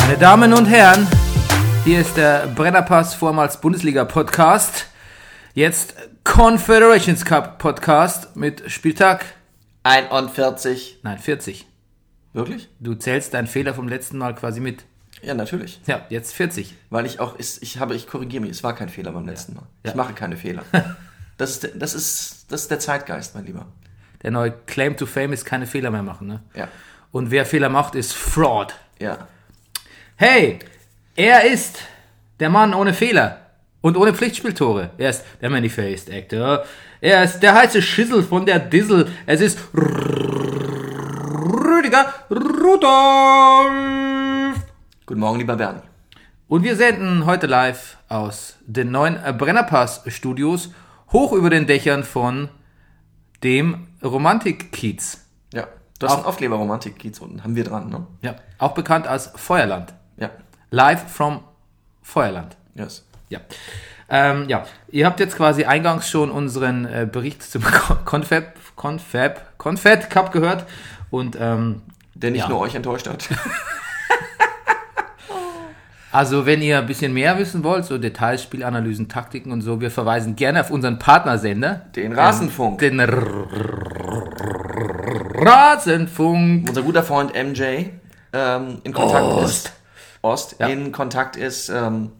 Meine 0.00 0.18
Damen 0.18 0.52
und 0.52 0.66
Herren, 0.66 1.06
hier 1.84 2.00
ist 2.00 2.16
der 2.16 2.48
Brennerpass, 2.48 3.14
vormals 3.14 3.60
Bundesliga-Podcast. 3.60 4.86
Jetzt 5.54 5.94
Confederations 6.24 7.24
Cup 7.24 7.60
Podcast 7.60 8.34
mit 8.34 8.68
Spieltag, 8.68 9.26
41. 9.84 10.98
nein, 11.04 11.18
40. 11.18 11.68
Wirklich? 12.32 12.68
Du 12.80 12.96
zählst 12.96 13.32
deinen 13.32 13.46
Fehler 13.46 13.74
vom 13.74 13.86
letzten 13.86 14.18
Mal 14.18 14.34
quasi 14.34 14.58
mit. 14.58 14.84
Ja, 15.22 15.34
natürlich. 15.34 15.80
Ja, 15.86 16.06
jetzt 16.10 16.34
40. 16.34 16.74
Weil 16.90 17.06
ich 17.06 17.18
auch, 17.20 17.38
ich, 17.38 17.60
ich 17.62 17.78
habe, 17.78 17.94
ich 17.94 18.06
korrigiere 18.06 18.40
mich, 18.42 18.50
es 18.52 18.62
war 18.62 18.74
kein 18.74 18.88
Fehler 18.88 19.12
beim 19.12 19.26
letzten 19.26 19.54
Mal. 19.54 19.64
Ich 19.82 19.90
Ja. 19.90 19.96
mache 19.96 20.12
keine 20.14 20.36
Fehler. 20.36 20.62
Das 21.36 21.50
ist, 21.52 21.70
das 21.76 21.94
ist, 21.94 22.46
das 22.50 22.62
ist 22.62 22.70
der 22.72 22.80
Zeitgeist, 22.80 23.36
mein 23.36 23.46
Lieber. 23.46 23.66
Der 24.24 24.32
neue 24.32 24.50
Claim 24.66 24.96
to 24.96 25.06
Fame 25.06 25.32
ist 25.32 25.44
keine 25.44 25.68
Fehler 25.68 25.92
mehr 25.92 26.02
machen, 26.02 26.26
ne? 26.26 26.42
Ja. 26.52 26.66
Und 27.12 27.30
wer 27.30 27.46
Fehler 27.46 27.68
macht, 27.68 27.94
ist 27.94 28.12
Fraud. 28.12 28.74
Ja. 28.98 29.28
Hey, 30.16 30.58
er 31.14 31.44
ist 31.44 31.78
der 32.40 32.50
Mann 32.50 32.74
ohne 32.74 32.92
Fehler 32.92 33.38
und 33.82 33.96
ohne 33.96 34.14
Pflichtspieltore. 34.14 34.90
Er 34.98 35.10
ist 35.10 35.24
der 35.40 35.48
Manifest 35.48 36.10
Actor. 36.10 36.64
Er 37.00 37.22
ist 37.22 37.38
der 37.38 37.54
heiße 37.54 37.82
Schissel 37.82 38.24
von 38.24 38.44
der 38.44 38.58
Dissel. 38.58 39.08
Es 39.24 39.40
ist 39.40 39.60
Rüdiger 41.14 42.12
Rudolf. 42.30 44.17
Guten 45.08 45.20
Morgen, 45.20 45.38
lieber 45.38 45.56
Bernie. 45.56 45.80
Und 46.48 46.64
wir 46.64 46.76
senden 46.76 47.24
heute 47.24 47.46
live 47.46 47.96
aus 48.10 48.56
den 48.66 48.90
neuen 48.90 49.16
Brennerpass-Studios 49.38 50.68
hoch 51.12 51.32
über 51.32 51.48
den 51.48 51.66
Dächern 51.66 52.04
von 52.04 52.50
dem 53.42 53.86
Romantik-Kiez. 54.04 55.24
Ja. 55.54 55.66
Du 55.98 56.04
hast 56.06 56.12
Auch- 56.12 56.16
einen 56.18 56.26
Aufkleber 56.26 56.56
Romantik 56.56 56.98
Kiez 56.98 57.20
unten, 57.20 57.42
haben 57.42 57.56
wir 57.56 57.64
dran, 57.64 57.88
ne? 57.88 58.06
Ja, 58.20 58.36
auch 58.58 58.72
bekannt 58.74 59.06
als 59.06 59.28
Feuerland. 59.34 59.94
Ja. 60.18 60.28
Live 60.70 61.10
from 61.10 61.40
Feuerland. 62.02 62.58
Yes. 62.74 63.06
Ja. 63.30 63.40
Ähm, 64.10 64.46
ja, 64.50 64.66
ihr 64.88 65.06
habt 65.06 65.20
jetzt 65.20 65.38
quasi 65.38 65.64
eingangs 65.64 66.10
schon 66.10 66.30
unseren 66.30 66.84
äh, 66.84 67.08
Bericht 67.10 67.42
zum 67.42 67.62
Confab, 68.04 68.52
Confab, 68.76 69.56
Confed 69.56 70.10
Cup 70.10 70.32
gehört 70.32 70.66
und 71.08 71.34
ähm, 71.40 71.80
Der 72.12 72.30
nicht 72.30 72.42
Ja. 72.42 72.48
nur 72.50 72.60
euch 72.60 72.74
enttäuscht 72.74 73.08
hat. 73.08 73.26
also 76.12 76.46
wenn 76.46 76.62
ihr 76.62 76.78
ein 76.78 76.86
bisschen 76.86 77.12
mehr 77.12 77.38
wissen 77.38 77.62
wollt, 77.64 77.84
so 77.84 77.98
Details, 77.98 78.42
Spielanalysen, 78.42 79.08
Taktiken 79.08 79.52
und 79.52 79.60
so, 79.62 79.80
wir 79.80 79.90
verweisen 79.90 80.36
gerne 80.36 80.60
auf 80.60 80.70
unseren 80.70 80.98
Partnersender, 80.98 81.86
Den 81.94 82.12
Rasenfunk. 82.12 82.78
den 82.78 82.98
Rasenfunk 85.40 86.68
Unser 86.68 86.82
guter 86.82 87.02
Freund 87.02 87.32
MJ 87.34 87.86
ähm, 88.32 88.80
in 88.84 88.92
Kontakt 88.92 89.24
Ost. 89.24 89.66
ist 89.66 89.72
Ost 90.22 90.56
Ja. 90.58 90.66
in 90.66 90.92
Kontakt 90.92 91.36
ist. 91.36 91.68
Ähm, 91.68 92.10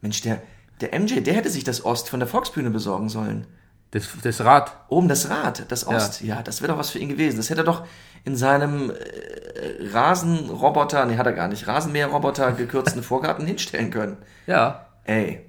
Mensch, 0.00 0.20
der, 0.22 0.40
der 0.80 0.98
MJ, 0.98 1.20
der 1.20 1.34
hätte 1.34 1.50
sich 1.50 1.64
das 1.64 1.84
Ost 1.84 2.08
von 2.08 2.20
der 2.20 2.28
Volksbühne 2.28 2.70
besorgen 2.70 3.08
sollen. 3.08 3.46
Das, 3.90 4.06
das 4.22 4.44
Rad. 4.44 4.72
Oben 4.88 5.08
das 5.08 5.30
Rad, 5.30 5.64
das 5.72 5.86
Ost, 5.86 6.20
ja, 6.20 6.42
das 6.42 6.60
wäre 6.60 6.72
doch 6.72 6.78
was 6.78 6.90
für 6.90 6.98
ihn 6.98 7.08
gewesen. 7.08 7.38
Das 7.38 7.48
hätte 7.48 7.62
er 7.62 7.64
doch 7.64 7.84
in 8.28 8.36
seinem 8.36 8.90
äh, 8.90 9.88
Rasenroboter, 9.90 11.06
nee, 11.06 11.16
hat 11.16 11.26
er 11.26 11.32
gar 11.32 11.48
nicht, 11.48 11.66
Rasenmäherroboter 11.66 12.52
gekürzten 12.52 13.02
Vorgarten 13.02 13.46
hinstellen 13.52 13.90
können. 13.90 14.18
Ja. 14.46 14.86
Ey, 15.04 15.40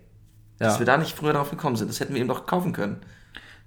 dass 0.57 0.75
Ja. 0.75 0.79
wir 0.79 0.85
da 0.85 0.97
nicht 0.97 1.15
früher 1.15 1.33
drauf 1.33 1.49
gekommen 1.49 1.75
sind, 1.75 1.89
das 1.89 1.99
hätten 1.99 2.13
wir 2.13 2.21
ihm 2.21 2.29
doch 2.29 2.45
kaufen 2.45 2.71
können. 2.71 3.01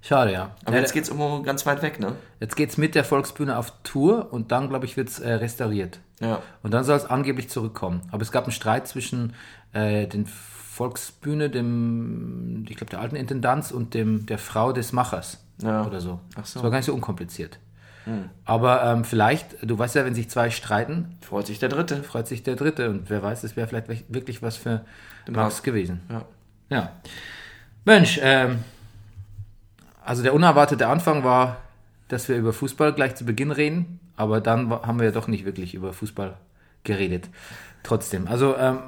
Schade, 0.01 0.33
ja. 0.33 0.55
Aber 0.65 0.75
ja, 0.75 0.81
jetzt 0.81 0.93
geht's 0.93 1.09
irgendwo 1.09 1.43
ganz 1.43 1.65
weit 1.67 1.81
weg, 1.83 1.99
ne? 1.99 2.13
Jetzt 2.41 2.55
geht's 2.57 2.75
mit 2.77 2.93
der 2.95 3.05
Volksbühne 3.05 3.55
auf 3.57 3.71
Tour 3.83 4.33
und 4.33 4.51
dann, 4.51 4.67
glaube 4.67 4.85
ich, 4.85 4.97
wird's 4.97 5.19
äh, 5.19 5.31
restauriert. 5.33 5.99
Ja. 6.19 6.41
Und 6.63 6.73
dann 6.73 6.83
soll 6.83 6.97
es 6.97 7.05
angeblich 7.05 7.49
zurückkommen. 7.49 8.01
Aber 8.11 8.21
es 8.23 8.31
gab 8.31 8.43
einen 8.43 8.51
Streit 8.51 8.85
zwischen 8.87 9.33
äh, 9.71 10.07
den 10.07 10.25
Volksbühne, 10.25 11.49
dem, 11.49 12.65
ich 12.67 12.75
glaube, 12.75 12.89
der 12.89 12.99
alten 12.99 13.15
Intendanz 13.15 13.71
und 13.71 13.93
dem, 13.93 14.25
der 14.25 14.39
Frau 14.39 14.73
des 14.73 14.91
Machers. 14.91 15.41
Ja. 15.61 15.85
Oder 15.85 16.01
so. 16.01 16.19
Ach 16.35 16.45
so. 16.45 16.55
Das 16.55 16.63
war 16.63 16.71
gar 16.71 16.77
nicht 16.79 16.87
so 16.87 16.93
unkompliziert. 16.95 17.59
Aber 18.45 18.83
ähm, 18.83 19.05
vielleicht, 19.05 19.47
du 19.61 19.77
weißt 19.77 19.95
ja, 19.95 20.05
wenn 20.05 20.15
sich 20.15 20.29
zwei 20.29 20.49
streiten, 20.49 21.17
Freut 21.21 21.47
sich 21.47 21.59
der 21.59 21.69
Dritte. 21.69 22.03
freut 22.03 22.27
sich 22.27 22.43
der 22.43 22.55
Dritte. 22.55 22.89
Und 22.89 23.09
wer 23.09 23.23
weiß, 23.23 23.43
es 23.43 23.55
wäre 23.55 23.67
vielleicht 23.67 23.87
wirklich 24.13 24.41
was 24.41 24.57
für 24.57 24.81
Max 25.29 25.63
gewesen. 25.63 26.01
Ja. 26.09 26.25
Ja. 26.69 26.91
Mensch, 27.85 28.19
ähm, 28.21 28.59
also 30.03 30.23
der 30.23 30.33
unerwartete 30.33 30.87
Anfang 30.87 31.23
war, 31.23 31.57
dass 32.07 32.27
wir 32.29 32.35
über 32.35 32.53
Fußball 32.53 32.93
gleich 32.93 33.15
zu 33.15 33.25
Beginn 33.25 33.51
reden, 33.51 33.99
aber 34.15 34.41
dann 34.41 34.69
haben 34.69 34.99
wir 34.99 35.05
ja 35.05 35.11
doch 35.11 35.27
nicht 35.27 35.45
wirklich 35.45 35.73
über 35.73 35.93
Fußball 35.93 36.35
geredet. 36.83 37.29
Trotzdem. 37.83 38.27
Also 38.27 38.55
ähm, 38.57 38.79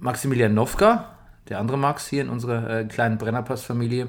Maximilian 0.00 0.54
Nowka, 0.54 1.16
der 1.48 1.58
andere 1.58 1.78
Max 1.78 2.06
hier 2.06 2.22
in 2.22 2.28
unserer 2.28 2.80
äh, 2.80 2.84
kleinen 2.84 3.18
Brennerpass-Familie, 3.18 4.08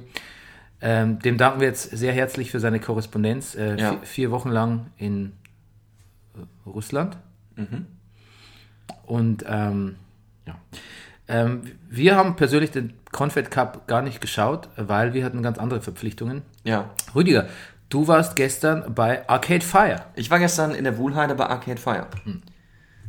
ähm, 0.88 1.18
dem 1.20 1.38
danken 1.40 1.60
wir 1.62 1.68
jetzt 1.68 1.90
sehr 1.98 2.14
herzlich 2.14 2.52
für 2.52 2.60
seine 2.60 2.80
Korrespondenz. 2.80 3.56
Äh, 3.56 3.76
Ja. 3.76 3.90
vier, 3.90 4.00
vier 4.04 4.32
Wochen 4.32 4.50
lang 4.50 4.92
in 4.98 5.34
äh, 6.36 6.70
Russland. 6.70 7.18
Und 9.06 9.44
ähm, 9.48 9.96
ja. 10.46 10.56
Ähm, 11.28 11.62
wir 11.90 12.16
haben 12.16 12.36
persönlich 12.36 12.70
den 12.70 12.94
Confed 13.12 13.50
Cup 13.50 13.88
gar 13.88 14.04
nicht 14.04 14.22
geschaut, 14.22 14.70
weil 14.78 15.14
wir 15.16 15.26
hatten 15.26 15.42
ganz 15.42 15.58
andere 15.58 15.82
Verpflichtungen. 15.82 16.44
Ja. 16.64 16.92
Rüdiger, 17.16 17.48
du 17.90 18.08
warst 18.08 18.36
gestern 18.36 18.94
bei 18.94 19.28
Arcade 19.28 19.66
Fire. 19.66 20.04
Ich 20.16 20.30
war 20.30 20.38
gestern 20.38 20.76
in 20.76 20.84
der 20.84 20.98
Wuhlheide 21.00 21.34
bei 21.34 21.48
Arcade 21.48 21.82
Fire. 21.82 22.06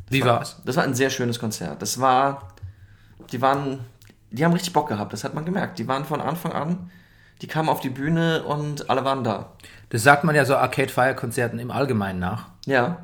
Wie 0.08 0.24
war's? 0.24 0.62
Das 0.64 0.76
war 0.76 0.84
ein 0.84 0.94
sehr 0.94 1.10
schönes 1.10 1.38
Konzert. 1.38 1.82
Das 1.82 2.00
war, 2.00 2.54
die 3.32 3.42
waren, 3.42 3.80
die 4.30 4.44
haben 4.46 4.52
richtig 4.52 4.72
Bock 4.72 4.88
gehabt, 4.88 5.12
das 5.12 5.24
hat 5.24 5.34
man 5.34 5.44
gemerkt. 5.44 5.78
Die 5.78 5.86
waren 5.88 6.04
von 6.06 6.20
Anfang 6.22 6.52
an, 6.52 6.90
die 7.42 7.46
kamen 7.46 7.68
auf 7.68 7.80
die 7.80 7.90
Bühne 7.90 8.44
und 8.44 8.88
alle 8.90 9.04
waren 9.04 9.24
da. 9.24 9.52
Das 9.90 10.02
sagt 10.02 10.24
man 10.24 10.34
ja 10.34 10.44
so 10.44 10.56
Arcade 10.56 10.88
Fire 10.88 11.14
Konzerten 11.14 11.58
im 11.58 11.70
Allgemeinen 11.70 12.18
nach, 12.18 12.46
Ja, 12.66 12.98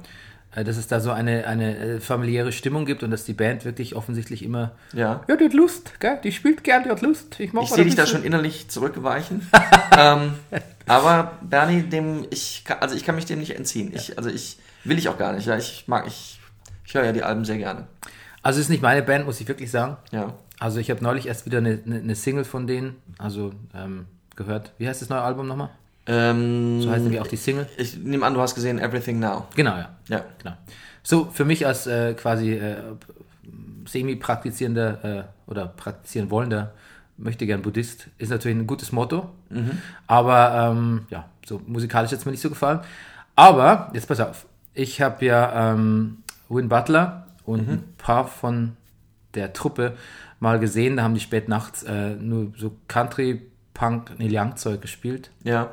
äh, 0.55 0.65
dass 0.65 0.77
es 0.77 0.87
da 0.89 1.01
so 1.01 1.11
eine, 1.13 1.47
eine 1.47 1.77
äh, 1.77 2.01
familiäre 2.01 2.53
Stimmung 2.53 2.85
gibt 2.87 3.03
und 3.03 3.11
dass 3.11 3.25
die 3.25 3.35
Band 3.35 3.65
wirklich 3.65 3.95
offensichtlich 3.95 4.43
immer, 4.43 4.73
ja. 4.93 5.23
ja, 5.29 5.37
die 5.37 5.45
hat 5.45 5.53
Lust, 5.55 6.01
gell? 6.01 6.19
die 6.25 6.33
spielt 6.33 6.65
gern, 6.65 6.83
die 6.85 6.91
hat 6.91 7.01
Lust. 7.03 7.39
Ich, 7.41 7.53
Ich 7.55 7.71
sehe 7.71 7.85
dich 7.85 7.95
da 7.95 8.07
schon 8.07 8.25
innerlich 8.25 8.69
zurückweichen. 8.69 9.49
ähm, 9.99 10.35
aber 10.87 11.39
Bernie, 11.43 11.83
dem 11.83 12.27
ich, 12.31 12.65
kann- 12.65 12.79
also 12.81 12.97
ich 12.97 13.05
kann 13.05 13.15
mich 13.15 13.25
dem 13.27 13.39
nicht 13.39 13.55
entziehen. 13.57 13.93
Ich, 13.95 14.19
also 14.19 14.29
ich 14.31 14.59
will 14.85 14.99
ich 14.99 15.09
auch 15.09 15.19
gar 15.19 15.33
nicht. 15.33 15.47
Ja, 15.47 15.57
ich 15.57 15.85
mag, 15.87 16.07
ich, 16.07 16.41
ich 16.85 16.95
höre 16.95 17.05
ja 17.05 17.13
die 17.13 17.23
Alben 17.23 17.45
sehr 17.45 17.59
gerne. 17.59 17.87
Also 18.43 18.59
es 18.59 18.67
ist 18.67 18.71
nicht 18.71 18.83
meine 18.83 19.03
Band, 19.03 19.25
muss 19.25 19.41
ich 19.41 19.47
wirklich 19.47 19.71
sagen. 19.71 19.97
Ja. 20.11 20.35
Also 20.59 20.81
ich 20.81 20.91
habe 20.91 21.03
neulich 21.03 21.27
erst 21.27 21.47
wieder 21.47 21.59
eine, 21.59 21.79
eine, 21.87 21.99
eine 22.01 22.15
Single 22.17 22.45
von 22.45 22.67
denen, 22.67 22.97
also 23.19 23.53
ähm, 23.75 24.07
gehört. 24.37 24.73
Wie 24.79 24.89
heißt 24.89 25.03
das 25.03 25.09
neue 25.09 25.21
Album 25.23 25.47
nochmal? 25.49 25.71
Ähm, 26.07 26.81
So 26.83 26.91
heißt 26.91 27.03
nämlich 27.03 27.21
auch 27.21 27.27
die 27.27 27.37
Single. 27.37 27.69
ich 27.77 27.97
nehme 27.97 28.27
an, 28.27 28.35
du 28.35 28.41
hast 28.41 28.55
gesehen 28.55 28.79
Everything 28.79 29.21
Now. 29.21 29.47
Genau, 29.55 29.77
ja. 29.77 29.91
Ja. 30.09 30.25
Genau. 30.43 30.57
So, 31.03 31.27
für 31.33 31.45
mich 31.45 31.67
als 31.67 31.87
äh, 31.87 32.15
quasi 32.15 32.53
äh, 32.55 32.77
semi-praktizierender 33.87 35.05
äh, 35.05 35.51
oder 35.51 35.67
praktizieren 35.67 36.31
wollender 36.31 36.73
möchte 37.17 37.47
gern 37.47 37.63
Buddhist, 37.63 38.09
ist 38.19 38.31
natürlich 38.31 38.57
ein 38.57 38.67
gutes 38.67 38.91
Motto. 38.91 39.29
Aber 40.07 40.73
ähm, 40.73 41.07
ja, 41.11 41.29
so 41.47 41.61
musikalisch 41.67 42.11
hat 42.11 42.19
es 42.19 42.25
mir 42.25 42.33
nicht 42.33 42.41
so 42.41 42.49
gefallen. 42.49 42.81
Aber, 43.37 43.91
jetzt 43.93 44.09
pass 44.09 44.19
auf, 44.21 44.47
ich 44.75 45.01
habe 45.01 45.25
ja 45.25 45.73
ähm, 45.73 46.19
Win 46.49 46.69
Butler 46.69 47.27
und 47.45 47.69
ein 47.69 47.85
paar 47.99 48.27
von 48.27 48.77
der 49.35 49.53
Truppe 49.53 49.95
mal 50.41 50.59
gesehen, 50.59 50.97
da 50.97 51.03
haben 51.05 51.15
die 51.15 51.21
spät 51.21 51.49
nachts 51.49 51.83
äh, 51.85 52.11
nur 52.17 52.53
so 52.57 52.77
Country, 52.89 53.43
Punk, 53.75 54.19
Neil 54.19 54.31
Young 54.37 54.57
Zeug 54.57 54.81
gespielt. 54.81 55.31
Ja. 55.45 55.73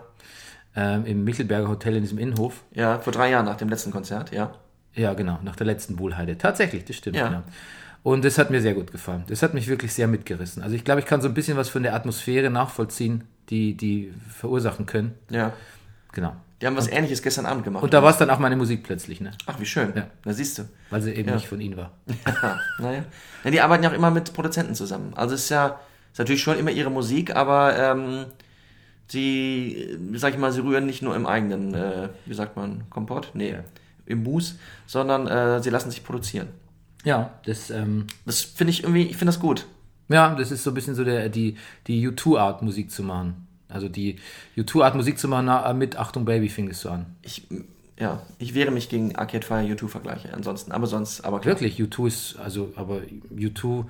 Ähm, 0.76 1.06
Im 1.06 1.24
Michelberger 1.24 1.68
Hotel 1.68 1.96
in 1.96 2.04
diesem 2.04 2.18
Innenhof. 2.20 2.64
Ja, 2.72 3.00
vor 3.00 3.12
drei 3.12 3.32
Jahren 3.32 3.46
nach 3.46 3.58
dem 3.58 3.70
letzten 3.70 3.92
Konzert, 3.92 4.32
ja. 4.32 4.54
Ja, 4.94 5.14
genau, 5.14 5.40
nach 5.44 5.56
der 5.56 5.66
letzten 5.66 5.96
Buhlheide. 5.96 6.38
Tatsächlich, 6.38 6.86
das 6.86 6.96
stimmt. 6.96 7.16
Ja. 7.16 7.28
Genau. 7.28 7.44
Und 8.04 8.24
das 8.24 8.38
hat 8.38 8.50
mir 8.50 8.62
sehr 8.62 8.74
gut 8.76 8.92
gefallen. 8.92 9.24
Das 9.28 9.44
hat 9.44 9.54
mich 9.54 9.68
wirklich 9.68 9.94
sehr 9.94 10.08
mitgerissen. 10.08 10.64
Also 10.64 10.76
ich 10.76 10.86
glaube, 10.86 11.02
ich 11.02 11.06
kann 11.06 11.22
so 11.22 11.28
ein 11.28 11.34
bisschen 11.34 11.58
was 11.58 11.70
von 11.70 11.84
der 11.84 11.94
Atmosphäre 11.96 12.50
nachvollziehen, 12.50 13.26
die 13.50 13.76
die 13.76 14.14
verursachen 14.30 14.86
können. 14.86 15.16
Ja. 15.30 15.52
Genau. 16.14 16.36
Die 16.62 16.66
haben 16.68 16.76
was 16.78 16.88
ähnliches 16.88 17.22
gestern 17.22 17.46
Abend 17.46 17.64
gemacht. 17.64 17.84
Und 17.84 17.94
da 17.94 18.02
war 18.04 18.12
es 18.12 18.18
dann 18.18 18.30
auch 18.30 18.40
meine 18.40 18.56
Musik 18.56 18.84
plötzlich, 18.84 19.22
ne? 19.22 19.32
Ach, 19.46 19.60
wie 19.60 19.66
schön. 19.66 19.94
Ja. 19.96 20.08
Da 20.24 20.34
siehst 20.34 20.58
du. 20.58 20.64
Weil 20.90 21.02
sie 21.02 21.12
eben 21.14 21.30
Ja. 21.30 21.36
nicht 21.36 21.48
von 21.48 21.60
ihnen 21.62 21.78
war. 21.78 21.92
Ja, 22.26 22.60
naja. 22.80 23.04
Ja, 23.44 23.52
die 23.52 23.62
arbeiten 23.62 23.84
ja 23.84 23.90
auch 23.90 23.94
immer 23.94 24.12
mit 24.12 24.34
Produzenten 24.34 24.76
zusammen. 24.76 25.14
Also 25.16 25.36
es 25.36 25.44
ist 25.44 25.50
ja 25.50 25.80
ist 26.12 26.20
natürlich 26.20 26.42
schon 26.44 26.58
immer 26.58 26.72
ihre 26.72 26.90
Musik, 26.90 27.36
aber 27.36 27.78
ähm, 27.78 28.26
sie, 29.08 29.76
äh, 29.76 30.18
sag 30.18 30.34
ich 30.34 30.40
mal, 30.40 30.52
sie 30.52 30.62
rühren 30.62 30.86
nicht 30.86 31.02
nur 31.02 31.16
im 31.16 31.26
eigenen, 31.26 31.74
äh, 31.74 32.10
wie 32.26 32.34
sagt 32.34 32.56
man, 32.56 32.84
Kompott? 32.90 33.32
Nee, 33.34 33.56
im 34.06 34.24
Mousse, 34.24 34.56
sondern 34.88 35.28
äh, 35.28 35.62
sie 35.62 35.70
lassen 35.70 35.92
sich 35.92 36.04
produzieren. 36.04 36.48
Ja, 37.06 37.32
das, 37.46 37.70
ähm, 37.70 38.08
Das 38.26 38.42
finde 38.42 38.72
ich 38.72 38.84
irgendwie, 38.84 39.04
ich 39.04 39.18
finde 39.18 39.28
das 39.32 39.40
gut. 39.40 39.66
ja, 40.10 40.36
das 40.36 40.52
ist 40.52 40.64
so 40.64 40.72
ein 40.72 40.74
bisschen 40.74 40.96
so 40.96 41.04
der, 41.04 41.30
die, 41.30 41.56
die 41.88 42.08
U2-Art 42.10 42.62
Musik 42.62 42.92
zu 42.92 43.04
machen. 43.04 43.48
Also 43.70 43.88
die 43.88 44.18
U2-Art 44.58 44.96
Musik 44.96 45.20
zu 45.20 45.28
machen 45.28 45.46
na, 45.46 45.72
mit 45.74 45.96
Achtung 45.96 46.26
Baby 46.26 46.50
fing 46.50 46.70
es 46.70 46.82
so 46.82 46.90
an. 46.90 47.06
Ich, 47.22 47.48
ja, 48.00 48.22
ich 48.40 48.56
wehre 48.56 48.72
mich 48.72 48.90
gegen 48.90 49.16
Arcade 49.16 49.46
Fire 49.46 49.64
U2-Vergleiche 49.64 50.34
ansonsten, 50.34 50.72
aber 50.72 50.88
sonst, 50.88 51.22
aber 51.24 51.40
klar. 51.40 51.54
Wirklich, 51.60 51.80
U2 51.80 52.08
ist, 52.08 52.40
also, 52.40 52.74
aber 52.76 53.02
U2, 53.34 53.86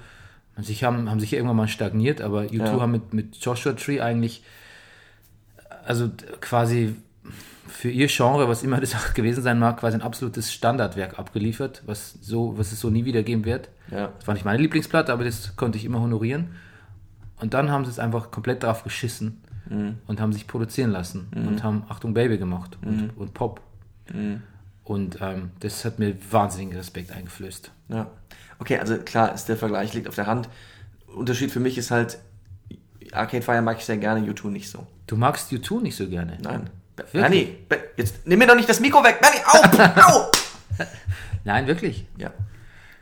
also 0.59 0.71
ich 0.71 0.83
haben, 0.83 1.09
haben 1.09 1.19
sich 1.19 1.31
ja 1.31 1.37
irgendwann 1.37 1.55
mal 1.57 1.67
stagniert, 1.69 2.19
aber 2.21 2.41
U2 2.43 2.53
Ja. 2.57 2.79
haben 2.81 2.91
mit, 2.91 3.13
mit 3.13 3.37
Joshua 3.37 3.73
Tree 3.73 4.01
eigentlich, 4.01 4.43
also 5.85 6.09
quasi 6.41 6.95
für 7.67 7.89
ihr 7.89 8.07
Genre, 8.07 8.49
was 8.49 8.61
immer 8.63 8.81
das 8.81 8.93
auch 8.95 9.13
gewesen 9.13 9.41
sein 9.41 9.57
mag, 9.57 9.77
quasi 9.79 9.95
ein 9.95 10.01
absolutes 10.01 10.51
Standardwerk 10.51 11.17
abgeliefert, 11.17 11.83
was, 11.85 12.17
so, 12.21 12.57
was 12.57 12.71
es 12.73 12.79
so 12.81 12.89
nie 12.89 13.05
wieder 13.05 13.23
geben 13.23 13.45
wird. 13.45 13.69
Ja. 13.89 14.11
Das 14.17 14.27
war 14.27 14.33
nicht 14.33 14.43
meine 14.45 14.61
Lieblingsplatte, 14.61 15.13
aber 15.13 15.23
das 15.23 15.55
konnte 15.55 15.77
ich 15.77 15.85
immer 15.85 16.01
honorieren. 16.01 16.49
Und 17.37 17.53
dann 17.53 17.71
haben 17.71 17.85
sie 17.85 17.91
es 17.91 17.99
einfach 17.99 18.31
komplett 18.31 18.63
drauf 18.63 18.83
geschissen 18.83 19.41
und 20.07 20.19
haben 20.19 20.33
sich 20.33 20.45
produzieren 20.47 20.91
lassen 20.91 21.27
und 21.47 21.63
haben 21.63 21.83
Achtung 21.89 22.13
Baby 22.13 22.37
gemacht 22.37 22.77
und, 22.83 23.11
und 23.15 23.33
Pop. 23.33 23.61
Und 24.83 25.19
ähm, 25.21 25.51
das 25.59 25.85
hat 25.85 25.99
mir 25.99 26.15
wahnsinnigen 26.31 26.75
Respekt 26.75 27.11
eingeflößt. 27.11 27.71
Ja. 27.89 28.07
Okay, 28.59 28.77
also 28.77 28.97
klar, 28.97 29.33
ist 29.33 29.45
der 29.49 29.57
Vergleich 29.57 29.93
liegt 29.93 30.07
auf 30.07 30.15
der 30.15 30.27
Hand. 30.27 30.49
Unterschied 31.07 31.51
für 31.51 31.59
mich 31.59 31.77
ist 31.77 31.91
halt, 31.91 32.19
Arcade 33.11 33.41
Fire 33.41 33.61
mag 33.61 33.77
ich 33.79 33.85
sehr 33.85 33.97
gerne, 33.97 34.21
U2 34.29 34.47
nicht 34.47 34.69
so. 34.69 34.85
Du 35.07 35.15
magst 35.15 35.51
U2 35.51 35.81
nicht 35.81 35.95
so 35.95 36.07
gerne. 36.07 36.37
Nein. 36.41 36.69
Bernie, 37.13 37.57
Be- 37.69 37.79
jetzt 37.97 38.27
nimm 38.27 38.39
mir 38.39 38.47
doch 38.47 38.55
nicht 38.55 38.67
das 38.69 38.79
Mikro 38.81 39.03
weg. 39.03 39.19
Bernie, 39.21 39.39
au, 39.45 40.01
au. 40.13 40.31
Nein, 41.45 41.65
wirklich. 41.67 42.05
Ja. 42.17 42.31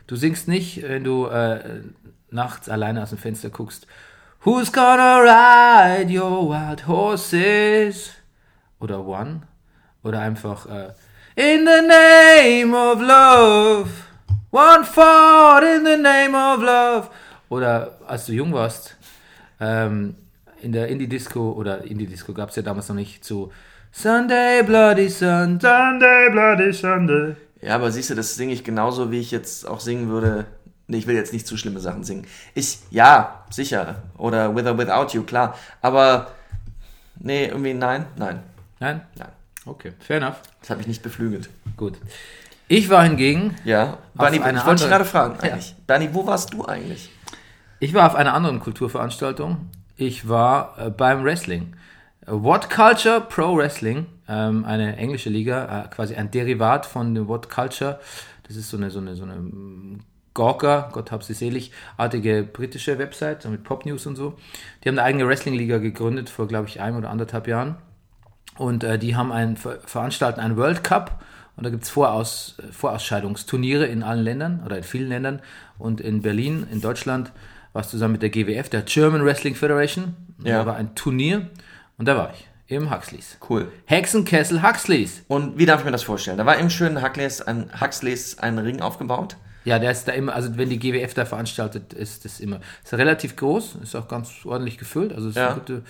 Du 0.06 0.14
singst 0.16 0.46
nicht, 0.48 0.82
wenn 0.84 1.02
du 1.04 1.26
äh, 1.26 1.80
nachts 2.30 2.68
alleine 2.68 3.02
aus 3.02 3.10
dem 3.10 3.18
Fenster 3.18 3.50
guckst. 3.50 3.86
Who's 4.44 4.72
gonna 4.72 5.18
ride 5.18 6.10
your 6.16 6.48
wild 6.48 6.86
horses? 6.86 8.12
Oder 8.78 9.04
One. 9.04 9.42
Oder 10.04 10.20
einfach 10.20 10.66
äh, 10.66 10.92
In 11.34 11.66
the 11.66 11.82
name 11.86 12.74
of 12.76 13.00
love. 13.00 13.90
One 14.50 14.84
fought 14.84 15.62
in 15.62 15.84
the 15.84 15.96
name 15.96 16.34
of 16.34 16.60
love. 16.62 17.08
Oder 17.50 17.98
als 18.06 18.26
du 18.26 18.32
jung 18.32 18.52
warst, 18.52 18.96
ähm, 19.60 20.14
in 20.62 20.72
der 20.72 20.88
Indie-Disco, 20.88 21.52
oder 21.52 21.84
Indie-Disco 21.84 22.32
gab 22.32 22.50
es 22.50 22.56
ja 22.56 22.62
damals 22.62 22.88
noch 22.88 22.96
nicht, 22.96 23.24
zu 23.24 23.52
Sunday 23.92 24.62
Bloody 24.62 25.08
Sun, 25.08 25.60
Sunday 25.60 26.30
Bloody 26.30 26.72
Sunday. 26.72 27.36
Ja, 27.60 27.74
aber 27.74 27.90
siehst 27.90 28.10
du, 28.10 28.14
das 28.14 28.36
singe 28.36 28.52
ich 28.52 28.64
genauso, 28.64 29.10
wie 29.10 29.20
ich 29.20 29.30
jetzt 29.30 29.66
auch 29.66 29.80
singen 29.80 30.08
würde. 30.08 30.46
Nee, 30.86 30.98
ich 30.98 31.06
will 31.06 31.16
jetzt 31.16 31.32
nicht 31.32 31.46
zu 31.46 31.56
schlimme 31.58 31.80
Sachen 31.80 32.04
singen. 32.04 32.26
Ich, 32.54 32.78
ja, 32.90 33.44
sicher. 33.50 34.02
Oder 34.16 34.54
With 34.56 34.66
or 34.66 34.78
Without 34.78 35.14
You, 35.14 35.24
klar. 35.24 35.54
Aber, 35.82 36.28
nee, 37.18 37.46
irgendwie 37.46 37.74
nein, 37.74 38.06
nein, 38.16 38.42
Nein? 38.80 39.02
nein. 39.16 39.28
Okay, 39.66 39.92
fair 39.98 40.16
enough. 40.18 40.36
Das 40.60 40.70
hat 40.70 40.78
mich 40.78 40.86
nicht 40.86 41.02
beflügelt. 41.02 41.50
Gut. 41.76 41.98
Ich 42.68 42.90
war 42.90 43.02
hingegen, 43.02 43.56
Ja. 43.64 43.98
Bernie, 44.14 44.36
ich 44.36 44.66
wollte 44.66 44.82
dich 44.82 44.88
gerade 44.88 45.04
fragen, 45.04 45.36
Ja. 45.42 45.52
eigentlich. 45.52 45.74
Bernie, 45.86 46.10
wo 46.12 46.26
warst 46.26 46.52
du 46.52 46.64
eigentlich? 46.64 47.10
ich 47.80 47.94
war 47.94 48.06
auf 48.06 48.14
einer 48.14 48.34
anderen 48.34 48.60
Kulturveranstaltung. 48.60 49.70
Ich 49.96 50.28
war 50.28 50.74
äh, 50.78 50.90
beim 50.90 51.24
Wrestling. 51.24 51.74
What 52.26 52.68
Culture 52.68 53.20
Pro 53.22 53.56
Wrestling, 53.56 54.06
ähm, 54.28 54.64
eine 54.64 54.96
englische 54.96 55.30
Liga, 55.30 55.84
äh, 55.84 55.88
quasi 55.88 56.14
ein 56.14 56.30
Derivat 56.30 56.84
von 56.84 57.14
dem 57.14 57.26
What 57.26 57.48
Culture. 57.48 57.98
Das 58.46 58.56
ist 58.56 58.68
so 58.68 58.76
eine, 58.76 58.90
so 58.90 58.98
eine, 58.98 59.14
so 59.14 59.22
eine 59.24 59.36
mm, 59.36 60.00
Gawker, 60.34 60.90
Gott 60.92 61.10
hab 61.10 61.22
sie 61.22 61.34
selig, 61.34 61.72
artige 61.96 62.42
britische 62.42 62.98
Website 62.98 63.42
so 63.42 63.48
mit 63.48 63.64
Pop 63.64 63.86
News 63.86 64.06
und 64.06 64.16
so. 64.16 64.34
Die 64.84 64.88
haben 64.88 64.98
eine 64.98 65.04
eigene 65.06 65.26
Wrestling-Liga 65.26 65.78
gegründet 65.78 66.28
vor, 66.28 66.46
glaube 66.46 66.68
ich, 66.68 66.80
einem 66.80 66.98
oder 66.98 67.10
anderthalb 67.10 67.48
Jahren. 67.48 67.76
Und 68.58 68.84
äh, 68.84 68.98
die 68.98 69.16
haben 69.16 69.32
ein, 69.32 69.56
ver 69.56 69.78
veranstalten 69.86 70.40
einen 70.40 70.56
World 70.56 70.84
Cup 70.84 71.22
und 71.58 71.64
da 71.64 71.70
gibt 71.70 71.82
es 71.82 71.90
Voraus, 71.90 72.54
Vorausscheidungsturniere 72.70 73.84
in 73.86 74.04
allen 74.04 74.22
Ländern 74.22 74.62
oder 74.64 74.78
in 74.78 74.84
vielen 74.84 75.08
Ländern. 75.08 75.42
Und 75.76 76.00
in 76.00 76.22
Berlin, 76.22 76.68
in 76.70 76.80
Deutschland, 76.80 77.32
war 77.72 77.82
es 77.82 77.90
zusammen 77.90 78.12
mit 78.12 78.22
der 78.22 78.30
GWF, 78.30 78.68
der 78.68 78.82
German 78.82 79.24
Wrestling 79.24 79.56
Federation. 79.56 80.14
Ja. 80.44 80.58
Da 80.58 80.66
war 80.66 80.76
ein 80.76 80.94
Turnier 80.94 81.50
und 81.98 82.06
da 82.06 82.16
war 82.16 82.32
ich 82.32 82.46
im 82.68 82.92
Huxleys. 82.92 83.38
Cool. 83.48 83.72
Hexenkessel 83.86 84.62
Huxleys. 84.62 85.24
Und 85.26 85.58
wie 85.58 85.66
darf 85.66 85.80
ich 85.80 85.84
mir 85.84 85.90
das 85.90 86.04
vorstellen? 86.04 86.38
Da 86.38 86.46
war 86.46 86.58
im 86.58 86.70
schönen 86.70 87.02
Huxleys 87.02 87.40
ein, 87.40 87.68
Huxleys 87.80 88.38
ein 88.38 88.56
Ring 88.58 88.80
aufgebaut. 88.80 89.36
Ja, 89.68 89.78
der 89.78 89.90
ist 89.90 90.08
da 90.08 90.12
immer, 90.12 90.34
also 90.34 90.56
wenn 90.56 90.70
die 90.70 90.78
GWF 90.78 91.12
da 91.12 91.26
veranstaltet, 91.26 91.92
ist 91.92 92.24
das 92.24 92.40
immer. 92.40 92.60
Ist 92.82 92.94
relativ 92.94 93.36
groß, 93.36 93.76
ist 93.82 93.94
auch 93.94 94.08
ganz 94.08 94.30
ordentlich 94.46 94.78
gefüllt, 94.78 95.12
also 95.12 95.28
ist 95.28 95.36
Ja. 95.36 95.48
eine 95.48 95.56
gute, 95.60 95.82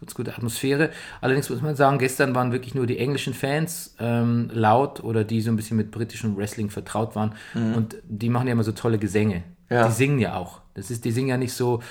ganz 0.00 0.14
gute 0.14 0.32
Atmosphäre. 0.32 0.88
Allerdings 1.20 1.50
muss 1.50 1.60
man 1.60 1.76
sagen, 1.76 1.98
gestern 1.98 2.34
waren 2.34 2.50
wirklich 2.50 2.74
nur 2.74 2.86
die 2.86 2.98
englischen 2.98 3.34
Fans 3.34 3.94
ähm, 4.00 4.50
laut 4.54 5.04
oder 5.04 5.22
die 5.22 5.42
so 5.42 5.50
ein 5.50 5.56
bisschen 5.56 5.76
mit 5.76 5.90
britischem 5.90 6.34
Wrestling 6.36 6.70
vertraut 6.70 7.14
waren. 7.14 7.34
Und 7.54 7.96
die 8.08 8.30
machen 8.30 8.46
ja 8.46 8.52
immer 8.52 8.64
so 8.64 8.72
tolle 8.72 8.98
Gesänge. 8.98 9.42
Mhm. 9.68 9.76
Ja. 9.76 9.86
Die 9.88 9.92
singen 9.92 10.18
ja 10.18 10.36
auch. 10.36 10.62
Das 10.72 10.90
ist, 10.90 11.04
die 11.04 11.12
singen 11.12 11.28
ja 11.28 11.36
nicht 11.36 11.52
so, 11.52 11.82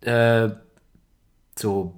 äh, 0.00 0.48
so 1.58 1.92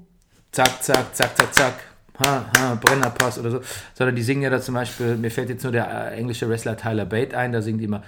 zack, 0.50 0.82
zack, 0.82 1.14
zack, 1.14 1.37
zack, 1.37 1.54
zack. 1.54 1.75
Ha, 2.18 2.44
ha, 2.59 2.75
Brennerpass 2.75 3.38
oder 3.38 3.50
so, 3.50 3.61
sondern 3.94 4.14
die 4.14 4.23
singen 4.23 4.42
ja 4.42 4.50
da 4.50 4.61
zum 4.61 4.75
Beispiel, 4.75 5.16
mir 5.16 5.30
fällt 5.30 5.49
jetzt 5.49 5.62
nur 5.62 5.73
der 5.73 6.11
äh, 6.12 6.16
englische 6.18 6.49
Wrestler 6.50 6.76
Tyler 6.76 7.06
Bate 7.06 7.35
ein, 7.37 7.52
da 7.52 7.62
singt 7.62 7.80
die 7.80 7.85
immer 7.87 8.02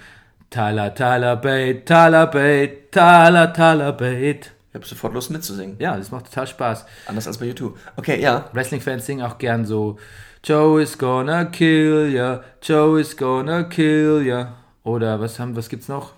Tyler, 0.53 0.93
Tyler 0.93 1.35
Bate, 1.35 1.83
Tyler 1.83 2.27
Bate, 2.27 2.91
Tyler, 2.91 3.51
Tyler 3.51 3.91
Bate. 3.91 4.51
Ich 4.69 4.75
habe 4.75 4.85
sofort 4.85 5.13
Lust 5.15 5.31
mitzusingen. 5.31 5.77
Ja, 5.79 5.97
das 5.97 6.11
macht 6.11 6.25
total 6.25 6.45
Spaß. 6.45 6.85
Anders 7.07 7.25
als 7.25 7.39
bei 7.39 7.47
YouTube. 7.47 7.79
Okay, 7.95 8.21
ja. 8.21 8.49
Wrestling-Fans 8.53 9.03
singen 9.03 9.25
auch 9.25 9.39
gern 9.39 9.65
so 9.65 9.97
Joe 10.43 10.79
is 10.79 10.95
gonna 10.95 11.45
kill 11.45 12.11
ya, 12.13 12.43
Joe 12.61 13.01
is 13.01 13.17
gonna 13.17 13.63
kill 13.63 14.21
ya. 14.23 14.53
Oder 14.83 15.19
was 15.19 15.39
haben, 15.39 15.55
was 15.55 15.69
gibt's 15.69 15.87
noch? 15.87 16.13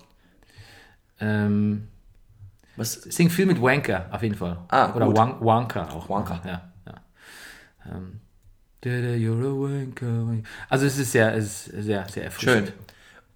Ähm, 1.18 1.88
Was? 2.76 2.92
sing 2.92 3.30
viel 3.30 3.46
mit 3.46 3.62
Wanker, 3.62 4.04
auf 4.10 4.22
jeden 4.22 4.34
Fall. 4.34 4.58
Ah, 4.68 4.94
Oder 4.94 5.06
gut. 5.06 5.16
Wan 5.16 5.40
Wanker 5.40 5.90
auch. 5.94 6.10
Wanker. 6.10 6.42
Ja, 6.44 6.72
ja. 6.86 6.94
Ähm, 7.90 8.20
you're 8.84 9.46
a 9.46 9.54
wanker. 9.54 10.42
Also 10.68 10.84
es 10.84 10.98
ist 10.98 11.12
sehr, 11.12 11.34
es 11.34 11.68
ist 11.68 11.84
sehr, 11.84 12.06
sehr 12.08 12.24
erfrischend. 12.24 12.68
Schön. 12.68 12.85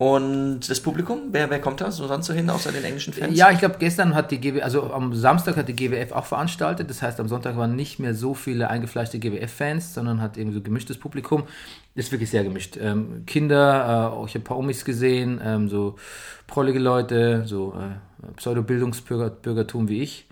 Und 0.01 0.61
das 0.71 0.81
Publikum? 0.81 1.25
Wer, 1.31 1.51
wer 1.51 1.61
kommt 1.61 1.83
da 1.83 1.91
so 1.91 2.07
sonst 2.09 2.25
so 2.27 2.33
hin, 2.33 2.49
außer 2.49 2.73
den 2.73 2.85
englischen 2.85 3.13
Fans? 3.13 3.37
Ja, 3.37 3.51
ich 3.51 3.59
glaube, 3.59 3.75
gestern 3.79 4.15
hat 4.15 4.31
die 4.31 4.41
GWF, 4.41 4.65
also 4.65 4.91
am 4.95 5.13
Samstag 5.13 5.59
hat 5.59 5.69
die 5.69 5.77
GWF 5.77 6.13
auch 6.13 6.25
veranstaltet. 6.25 6.89
Das 6.89 7.03
heißt, 7.03 7.21
am 7.21 7.29
Sonntag 7.29 7.59
waren 7.59 7.77
nicht 7.77 7.99
mehr 7.99 8.15
so 8.15 8.33
viele 8.33 8.71
eingefleischte 8.71 9.19
GWF-Fans, 9.19 9.93
sondern 9.93 10.23
hat 10.23 10.39
irgendwie 10.39 10.55
so 10.57 10.63
gemischtes 10.63 10.97
Publikum. 10.97 11.43
Ist 11.95 12.13
wirklich 12.13 12.31
sehr 12.31 12.45
gemischt. 12.45 12.79
Ähm, 12.81 13.25
Kinder, 13.27 14.11
äh, 14.11 14.17
auch 14.17 14.27
ich 14.27 14.33
habe 14.33 14.41
ein 14.41 14.45
paar 14.45 14.57
Omis 14.57 14.87
gesehen, 14.87 15.39
ähm, 15.45 15.69
so 15.69 15.97
prollige 16.47 16.79
Leute, 16.79 17.43
so 17.45 17.75
äh, 17.75 18.33
Pseudo-Bildungsbürgertum 18.37 19.89
wie 19.91 20.01
ich, 20.03 20.27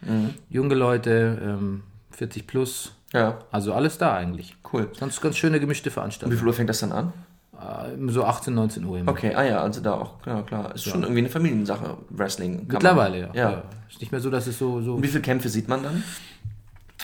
junge 0.49 0.77
Leute, 0.77 1.39
ähm, 1.43 1.83
40 2.13 2.47
plus, 2.47 2.93
Ja, 3.13 3.39
also 3.51 3.75
alles 3.75 3.99
da 3.99 4.15
eigentlich. 4.17 4.57
cool. 4.73 4.91
Ganz, 4.99 5.21
ganz 5.21 5.37
schöne 5.37 5.61
gemischte 5.61 5.89
Um 5.89 5.93
wie 5.93 5.95
Veranstaltung. 5.95 6.39
viel 6.39 6.47
Uhr 6.49 6.55
fängt 6.55 6.71
das 6.71 6.81
dann 6.81 6.93
an? 6.93 7.13
Äh, 7.59 8.11
so 8.11 8.25
18, 8.25 8.55
19 8.55 8.85
Uhr 8.85 8.99
immer. 8.99 9.11
Okay, 9.11 9.35
ah 9.35 9.43
ja, 9.43 9.61
also 9.61 9.81
da 9.81 9.95
auch, 9.95 10.23
klar, 10.23 10.45
klar. 10.47 10.75
Ist 10.75 10.85
schon 10.85 11.03
irgendwie 11.03 11.21
eine 11.21 11.29
Familiensache, 11.29 11.97
Wrestling. 12.11 12.67
Mittlerweile, 12.69 13.19
ja. 13.21 13.29
ja. 13.35 13.51
ja. 13.51 13.63
Ist 13.91 14.01
nicht 14.01 14.13
mehr 14.13 14.21
so, 14.21 14.31
dass 14.31 14.47
es 14.47 14.59
so, 14.59 14.81
so 14.81 14.95
Und 14.95 15.03
wie 15.03 15.09
viele 15.09 15.23
Kämpfe 15.23 15.49
sieht 15.49 15.69
man 15.69 15.83
dann? 15.83 16.05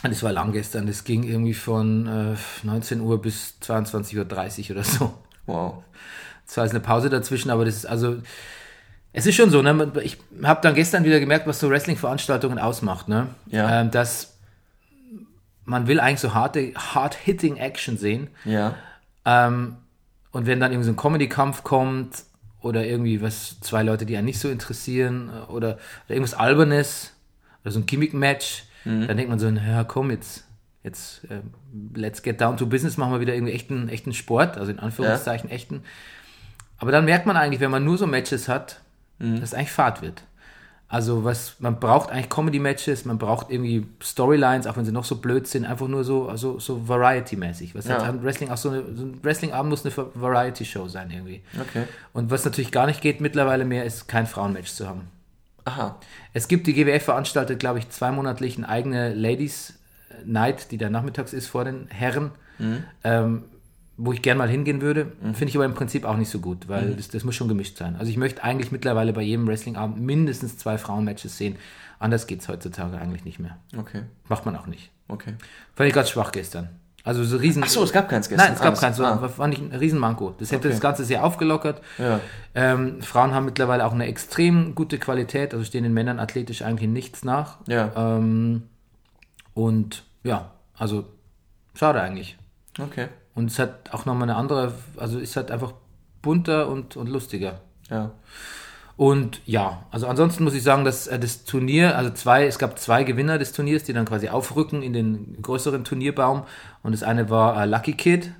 Das 0.03 0.23
war 0.23 0.33
lang 0.33 0.53
gestern. 0.53 0.87
Das 0.87 1.05
ging 1.05 1.23
irgendwie 1.23 1.55
von 1.55 2.07
äh, 2.07 2.67
19 2.67 3.01
Uhr 3.01 3.23
bis 3.23 3.55
22.30 3.63 4.19
Uhr 4.19 4.77
oder 4.77 4.85
so. 4.85 5.15
Wow. 5.47 5.83
Zwar 6.47 6.67
ist 6.67 6.73
eine 6.73 6.81
Pause 6.81 7.09
dazwischen, 7.09 7.51
aber 7.51 7.65
das 7.65 7.77
ist 7.77 7.87
also. 7.87 8.17
Es 9.13 9.27
ist 9.27 9.37
schon 9.37 9.51
so, 9.51 9.63
ne? 9.63 9.93
Ich 10.03 10.19
habe 10.43 10.61
dann 10.61 10.75
gestern 10.75 11.05
wieder 11.05 11.21
gemerkt, 11.21 11.47
was 11.47 11.61
so 11.61 11.71
Wrestling-Veranstaltungen 11.71 12.59
ausmacht, 12.59 13.09
ne? 13.09 13.29
Ja. 13.47 13.81
Ähm, 13.81 13.91
dass 13.93 14.37
man 15.65 15.87
will 15.87 16.01
eigentlich 16.01 16.21
so 16.21 16.35
harte, 16.35 16.73
hard-hitting 16.75 17.57
Action 17.57 17.97
sehen. 17.97 18.29
Ja. 18.45 18.75
Ähm, 19.25 19.77
und 20.35 20.47
wenn 20.47 20.59
dann 20.59 20.73
irgendwie 20.73 20.87
so 20.87 20.93
ein 20.93 20.97
Comedy-Kampf 20.97 21.63
kommt 21.63 22.25
oder 22.61 22.85
irgendwie 22.85 23.23
was, 23.23 23.61
zwei 23.61 23.85
Leute, 23.85 24.05
die 24.05 24.17
einen 24.17 24.27
nicht 24.27 24.41
so 24.41 24.51
interessieren 24.51 25.31
äh, 25.31 25.51
oder, 25.51 25.79
oder 26.07 26.09
irgendwas 26.09 26.35
Albernes 26.35 27.13
oder 27.63 27.71
so 27.71 27.79
ein 27.79 27.87
Gimmick-Match, 27.87 28.65
dann 29.07 29.17
denkt 29.17 29.31
man 29.31 29.39
so, 29.39 29.49
ja 29.49 29.85
komm, 29.85 30.11
jetzt, 30.11 30.45
jetzt 30.83 31.25
äh, 31.31 31.41
let's 31.95 32.23
get 32.23 32.41
down 32.41 32.57
to 32.57 32.67
business, 32.67 32.97
machen 32.97 33.13
wir 33.13 33.21
wieder 33.21 33.35
irgendwie 33.35 33.53
echten, 33.53 33.89
echten 33.89 34.13
Sport, 34.13 34.59
also 34.59 34.73
in 34.73 34.81
Anführungszeichen 34.81 35.51
echten. 35.51 35.83
Aber 36.79 36.91
dann 36.91 37.05
merkt 37.05 37.27
man 37.27 37.37
eigentlich, 37.37 37.61
wenn 37.61 37.71
man 37.71 37.85
nur 37.85 37.97
so 37.97 38.07
Matches 38.07 38.49
hat, 38.49 38.81
dass 39.37 39.51
es 39.51 39.55
eigentlich 39.55 39.71
Fahrt 39.71 40.03
wird. 40.03 40.25
Also 40.89 41.25
was, 41.25 41.57
man 41.59 41.81
braucht 41.81 42.11
eigentlich 42.11 42.29
Comedy-Matches, 42.29 43.05
man 43.05 43.19
braucht 43.19 43.51
irgendwie 43.51 43.87
Storylines, 44.03 44.67
auch 44.67 44.77
wenn 44.77 44.85
sie 44.85 44.93
noch 44.93 45.05
so 45.05 45.17
blöd 45.17 45.47
sind, 45.49 45.65
einfach 45.65 45.89
nur 45.89 46.05
so, 46.05 46.29
also, 46.29 46.61
so 46.61 46.87
Variety-mäßig. 46.89 47.75
Was 47.75 47.87
Ja. 47.87 48.05
hat 48.07 48.23
Wrestling 48.23 48.51
auch 48.51 48.57
so, 48.57 48.69
eine, 48.71 48.85
so 48.95 49.05
ein 49.05 49.19
Wrestling-Abend 49.23 49.71
muss 49.71 49.85
eine 49.85 49.95
Variety-Show 50.15 50.87
sein 50.89 51.11
irgendwie. 51.11 51.43
Okay. 51.61 51.85
Und 52.13 52.31
was 52.31 52.45
natürlich 52.45 52.71
gar 52.71 52.87
nicht 52.87 53.01
geht 53.01 53.21
mittlerweile 53.21 53.65
mehr, 53.65 53.85
ist 53.85 54.07
kein 54.09 54.27
Frauenmatch 54.27 54.71
zu 54.73 54.87
haben. 54.87 55.09
Aha. 55.65 55.97
Es 56.35 56.47
gibt, 56.49 56.67
die 56.67 56.75
GWF 56.75 57.03
veranstaltet, 57.03 57.59
glaube 57.59 57.79
ich, 57.79 57.89
zweimonatlich 57.89 58.59
eine 58.59 58.69
eigene 58.69 59.15
Ladies 59.15 59.75
Night, 60.25 60.71
die 60.71 60.79
dann 60.79 60.93
nachmittags 60.93 61.33
ist 61.33 61.49
vor 61.49 61.65
den 61.65 61.89
Herren, 61.89 62.31
ähm, 63.03 63.45
wo 63.97 64.13
ich 64.13 64.23
gern 64.23 64.39
mal 64.39 64.49
hingehen 64.49 64.81
würde. 64.81 65.13
Finde 65.21 65.45
ich 65.47 65.55
aber 65.57 65.65
im 65.65 65.75
Prinzip 65.75 66.05
auch 66.05 66.17
nicht 66.17 66.29
so 66.31 66.41
gut, 66.41 66.69
weil 66.69 66.95
das, 66.97 67.09
das 67.09 67.25
muss 67.25 67.35
schon 67.37 67.49
gemischt 67.49 67.77
sein. 67.79 67.97
Also 67.97 68.11
ich 68.11 68.17
möchte 68.17 68.43
eigentlich 68.43 68.73
mittlerweile 68.73 69.13
bei 69.13 69.23
jedem 69.23 69.47
Wrestlingabend 69.47 70.01
mindestens 70.01 70.59
zwei 70.59 70.79
Frauenmatches 70.79 71.39
sehen. 71.39 71.57
Anders 72.01 72.27
geht 72.27 72.41
es 72.41 72.49
heutzutage 72.49 72.99
eigentlich 72.99 73.25
nicht 73.25 73.39
mehr. 73.39 73.57
Okay. 73.79 74.03
Macht 74.29 74.47
man 74.47 74.57
auch 74.57 74.67
nicht. 74.67 74.91
Okay. 75.09 75.35
Fand 75.75 75.89
ich 75.89 75.95
ganz 75.95 76.11
schwach 76.11 76.33
gestern. 76.33 76.71
Also 77.05 77.23
so 77.23 77.37
riesen. 77.37 77.63
Ach 77.65 77.69
so, 77.69 77.85
es 77.85 77.93
gab 77.93 78.09
keins 78.09 78.29
gestern. 78.31 78.47
Nein, 78.47 78.55
es 78.57 78.63
gab 78.63 78.75
Ah, 78.77 78.81
keins. 78.81 78.97
So, 78.97 79.05
ah. 79.05 79.29
Fand 79.29 79.53
ich 79.55 79.61
ein 79.61 79.73
Riesenmanko. 79.73 80.35
Das 80.39 80.51
hätte 80.51 80.69
Okay. 80.69 80.71
das 80.71 80.81
Ganze 80.81 81.05
sehr 81.05 81.23
aufgelockert. 81.23 81.83
Ja. 81.99 82.19
Ähm, 82.55 83.03
Frauen 83.03 83.33
haben 83.35 83.45
mittlerweile 83.45 83.85
auch 83.85 83.93
eine 83.93 84.07
extrem 84.07 84.75
gute 84.75 84.99
Qualität, 84.99 85.53
also 85.53 85.65
stehen 85.67 85.83
den 85.85 85.93
Männern 85.93 86.19
athletisch 86.19 86.63
eigentlich 86.63 86.89
nichts 86.89 87.23
nach. 87.23 87.59
Ja. 87.69 87.93
Ähm, 87.95 88.63
und 89.53 90.05
ja, 90.23 90.51
also 90.77 91.05
schade 91.75 92.01
eigentlich. 92.01 92.39
Okay. 92.81 93.09
Und 93.35 93.51
es 93.51 93.59
hat 93.59 93.93
auch 93.93 94.07
nochmal 94.07 94.25
eine 94.25 94.37
andere, 94.37 94.75
also 94.97 95.19
ist 95.19 95.37
halt 95.37 95.51
einfach 95.51 95.73
bunter 96.23 96.69
und, 96.69 96.97
und 96.97 97.09
lustiger. 97.09 97.61
Ja. 97.91 98.13
Und 98.97 99.41
ja, 99.45 99.85
also 99.91 100.07
ansonsten 100.07 100.45
muss 100.45 100.55
ich 100.55 100.63
sagen, 100.63 100.85
dass 100.85 101.09
äh, 101.09 101.19
das 101.19 101.45
Turnier, 101.45 101.99
also 101.99 102.11
zwei, 102.11 102.47
es 102.47 102.61
gab 102.61 102.79
zwei 102.79 103.03
Gewinner 103.03 103.39
des 103.39 103.53
Turniers, 103.53 103.83
die 103.83 103.93
dann 103.93 104.05
quasi 104.05 104.29
aufrücken 104.29 104.83
in 104.83 104.93
den 104.93 105.37
größeren 105.43 105.83
Turnierbaum. 105.83 106.45
Und 106.85 106.93
das 106.93 107.03
eine 107.03 107.29
war 107.29 107.61
äh, 107.61 107.67
Lucky 107.67 107.95
Kid. 107.95 108.31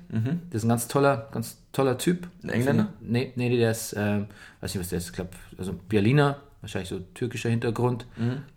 Das 0.49 0.59
ist 0.59 0.63
ein 0.63 0.69
ganz 0.69 0.87
toller, 0.87 1.27
ganz 1.31 1.57
toller 1.73 1.97
Typ. 1.97 2.27
Ein 2.43 2.49
Engländer? 2.49 2.87
Nee, 3.01 3.33
nee, 3.35 3.57
der 3.57 3.71
ist, 3.71 3.93
äh, 3.93 4.21
weiß 4.61 4.73
nicht, 4.73 4.79
was 4.79 4.89
der 4.89 4.99
ist, 4.99 5.07
ich 5.07 5.13
glaube, 5.13 5.31
also 5.57 5.73
Berliner, 5.89 6.37
wahrscheinlich 6.65 6.89
so 6.89 6.99
türkischer 7.13 7.49
Hintergrund. 7.49 8.07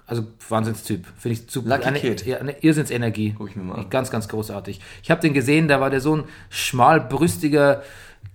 Also 0.07 0.25
Wahnsinnstyp. 0.49 1.07
Finde 1.19 1.39
ich 1.39 1.51
super. 1.51 1.67
Mhm. 1.67 1.73
Lucky 1.73 1.85
eine, 1.85 1.99
Kid. 1.99 2.27
Ja, 2.27 2.39
eine 2.39 2.59
Irrsinnsenergie. 2.63 3.35
Guck 3.37 3.51
ich 3.51 3.57
mir 3.57 3.63
mal 3.63 3.75
an. 3.75 3.91
Ganz, 3.91 4.11
ganz 4.11 4.29
großartig. 4.29 4.81
Ich 5.03 5.11
habe 5.11 5.21
den 5.21 5.35
gesehen, 5.35 5.69
da 5.69 5.81
war 5.81 5.91
der 5.91 6.01
so 6.01 6.17
ein 6.17 6.25
schmalbrüstiger, 6.49 7.83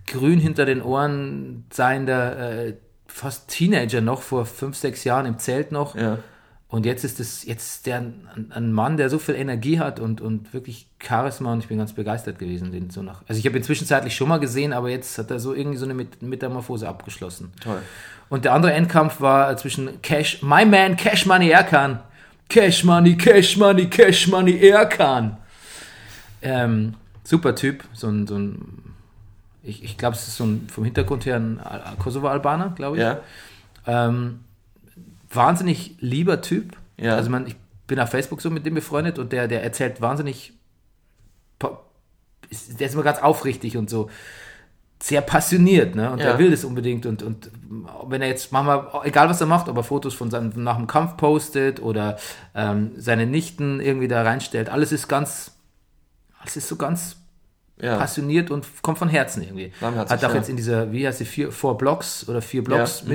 grün 0.06 0.38
hinter 0.38 0.64
den 0.64 0.80
Ohren 0.80 1.64
seiender, 1.72 2.66
äh, 2.66 2.74
fast 3.08 3.48
Teenager 3.48 4.00
noch, 4.00 4.22
vor 4.22 4.46
fünf, 4.46 4.76
sechs 4.76 5.04
Jahren 5.04 5.26
im 5.26 5.38
Zelt 5.38 5.72
noch. 5.72 5.96
Ja. 5.96 6.18
Und 6.74 6.84
jetzt 6.86 7.04
ist 7.04 7.20
es 7.20 7.44
jetzt 7.44 7.86
der 7.86 8.02
ein, 8.50 8.72
Mann, 8.72 8.96
der 8.96 9.08
so 9.08 9.20
viel 9.20 9.36
Energie 9.36 9.78
hat 9.78 10.00
und, 10.00 10.20
und 10.20 10.52
wirklich 10.52 10.88
Charisma 10.98 11.52
und 11.52 11.60
ich 11.60 11.68
bin 11.68 11.78
ganz 11.78 11.92
begeistert 11.92 12.40
gewesen. 12.40 12.72
Den 12.72 12.90
so 12.90 13.00
nach, 13.00 13.22
also 13.28 13.38
ich 13.38 13.46
habe 13.46 13.56
ihn 13.56 13.62
zwischenzeitlich 13.62 14.16
schon 14.16 14.28
mal 14.28 14.40
gesehen, 14.40 14.72
aber 14.72 14.90
jetzt 14.90 15.16
hat 15.16 15.30
er 15.30 15.38
so 15.38 15.54
irgendwie 15.54 15.76
so 15.76 15.84
eine 15.84 15.94
Met- 15.94 16.20
Metamorphose 16.20 16.88
abgeschlossen. 16.88 17.52
Toll. 17.60 17.80
Und 18.28 18.44
der 18.44 18.54
andere 18.54 18.72
Endkampf 18.72 19.20
war 19.20 19.56
zwischen 19.56 20.02
Cash, 20.02 20.42
My 20.42 20.64
Man, 20.64 20.96
Cash 20.96 21.26
Money 21.26 21.50
Erkan. 21.50 22.00
Cash 22.48 22.82
Money, 22.82 23.16
Cash 23.16 23.56
Money, 23.56 23.86
Cash 23.86 24.26
Money 24.26 24.58
Erkan. 24.58 25.36
Ähm, 26.42 26.94
super 27.22 27.54
Typ, 27.54 27.84
so 27.92 28.08
ein, 28.08 28.26
so 28.26 28.36
ein 28.36 28.94
Ich, 29.62 29.84
ich 29.84 29.96
glaube, 29.96 30.16
es 30.16 30.26
ist 30.26 30.38
so 30.38 30.44
ein, 30.44 30.66
vom 30.68 30.82
Hintergrund 30.84 31.24
her 31.24 31.36
ein 31.36 31.60
Al- 31.60 31.94
Kosovo-Albaner, 32.00 32.72
glaube 32.74 32.96
ich. 32.96 33.02
Ja. 33.04 33.20
Ähm, 33.86 34.40
wahnsinnig 35.34 35.96
lieber 36.00 36.40
Typ. 36.40 36.76
Ja. 36.96 37.16
Also 37.16 37.30
man, 37.30 37.46
ich 37.46 37.56
bin 37.86 37.98
auf 38.00 38.10
Facebook 38.10 38.40
so 38.40 38.50
mit 38.50 38.64
dem 38.64 38.74
befreundet 38.74 39.18
und 39.18 39.32
der, 39.32 39.48
der 39.48 39.62
erzählt 39.62 40.00
wahnsinnig, 40.00 40.52
der 41.60 42.86
ist 42.86 42.94
immer 42.94 43.02
ganz 43.02 43.18
aufrichtig 43.20 43.76
und 43.76 43.90
so 43.90 44.10
sehr 45.02 45.20
passioniert, 45.20 45.94
ne? 45.96 46.10
Und 46.10 46.20
Ja. 46.20 46.26
er 46.30 46.38
will 46.38 46.50
das 46.50 46.64
unbedingt 46.64 47.04
und, 47.04 47.22
und 47.22 47.50
wenn 48.06 48.22
er 48.22 48.28
jetzt 48.28 48.52
manchmal, 48.52 48.86
egal 49.04 49.28
was 49.28 49.40
er 49.40 49.46
macht, 49.46 49.68
ob 49.68 49.76
er 49.76 49.82
Fotos 49.82 50.14
von 50.14 50.30
seinem 50.30 50.52
nach 50.62 50.76
dem 50.76 50.86
Kampf 50.86 51.16
postet 51.16 51.82
oder 51.82 52.16
ähm, 52.54 52.92
seine 52.96 53.26
Nichten 53.26 53.80
irgendwie 53.80 54.08
da 54.08 54.22
reinstellt, 54.22 54.70
alles 54.70 54.92
ist 54.92 55.08
ganz, 55.08 55.52
alles 56.38 56.56
ist 56.56 56.68
so 56.68 56.76
ganz 56.76 57.16
Ja. 57.76 57.98
passioniert 57.98 58.50
und 58.50 58.66
kommt 58.82 58.98
von 58.98 59.08
Herzen 59.08 59.42
irgendwie. 59.42 59.72
Hat 60.10 60.24
auch 60.24 60.30
ja. 60.30 60.36
jetzt 60.36 60.48
in 60.48 60.56
dieser, 60.56 60.92
wie 60.92 61.06
heißt 61.06 61.18
sie, 61.18 61.24
vier, 61.26 61.52
Four 61.52 61.76
Blocks 61.76 62.26
oder 62.28 62.40
vier 62.40 62.62
Blocks 62.64 63.00
Ja, 63.00 63.04
mhm. 63.04 63.10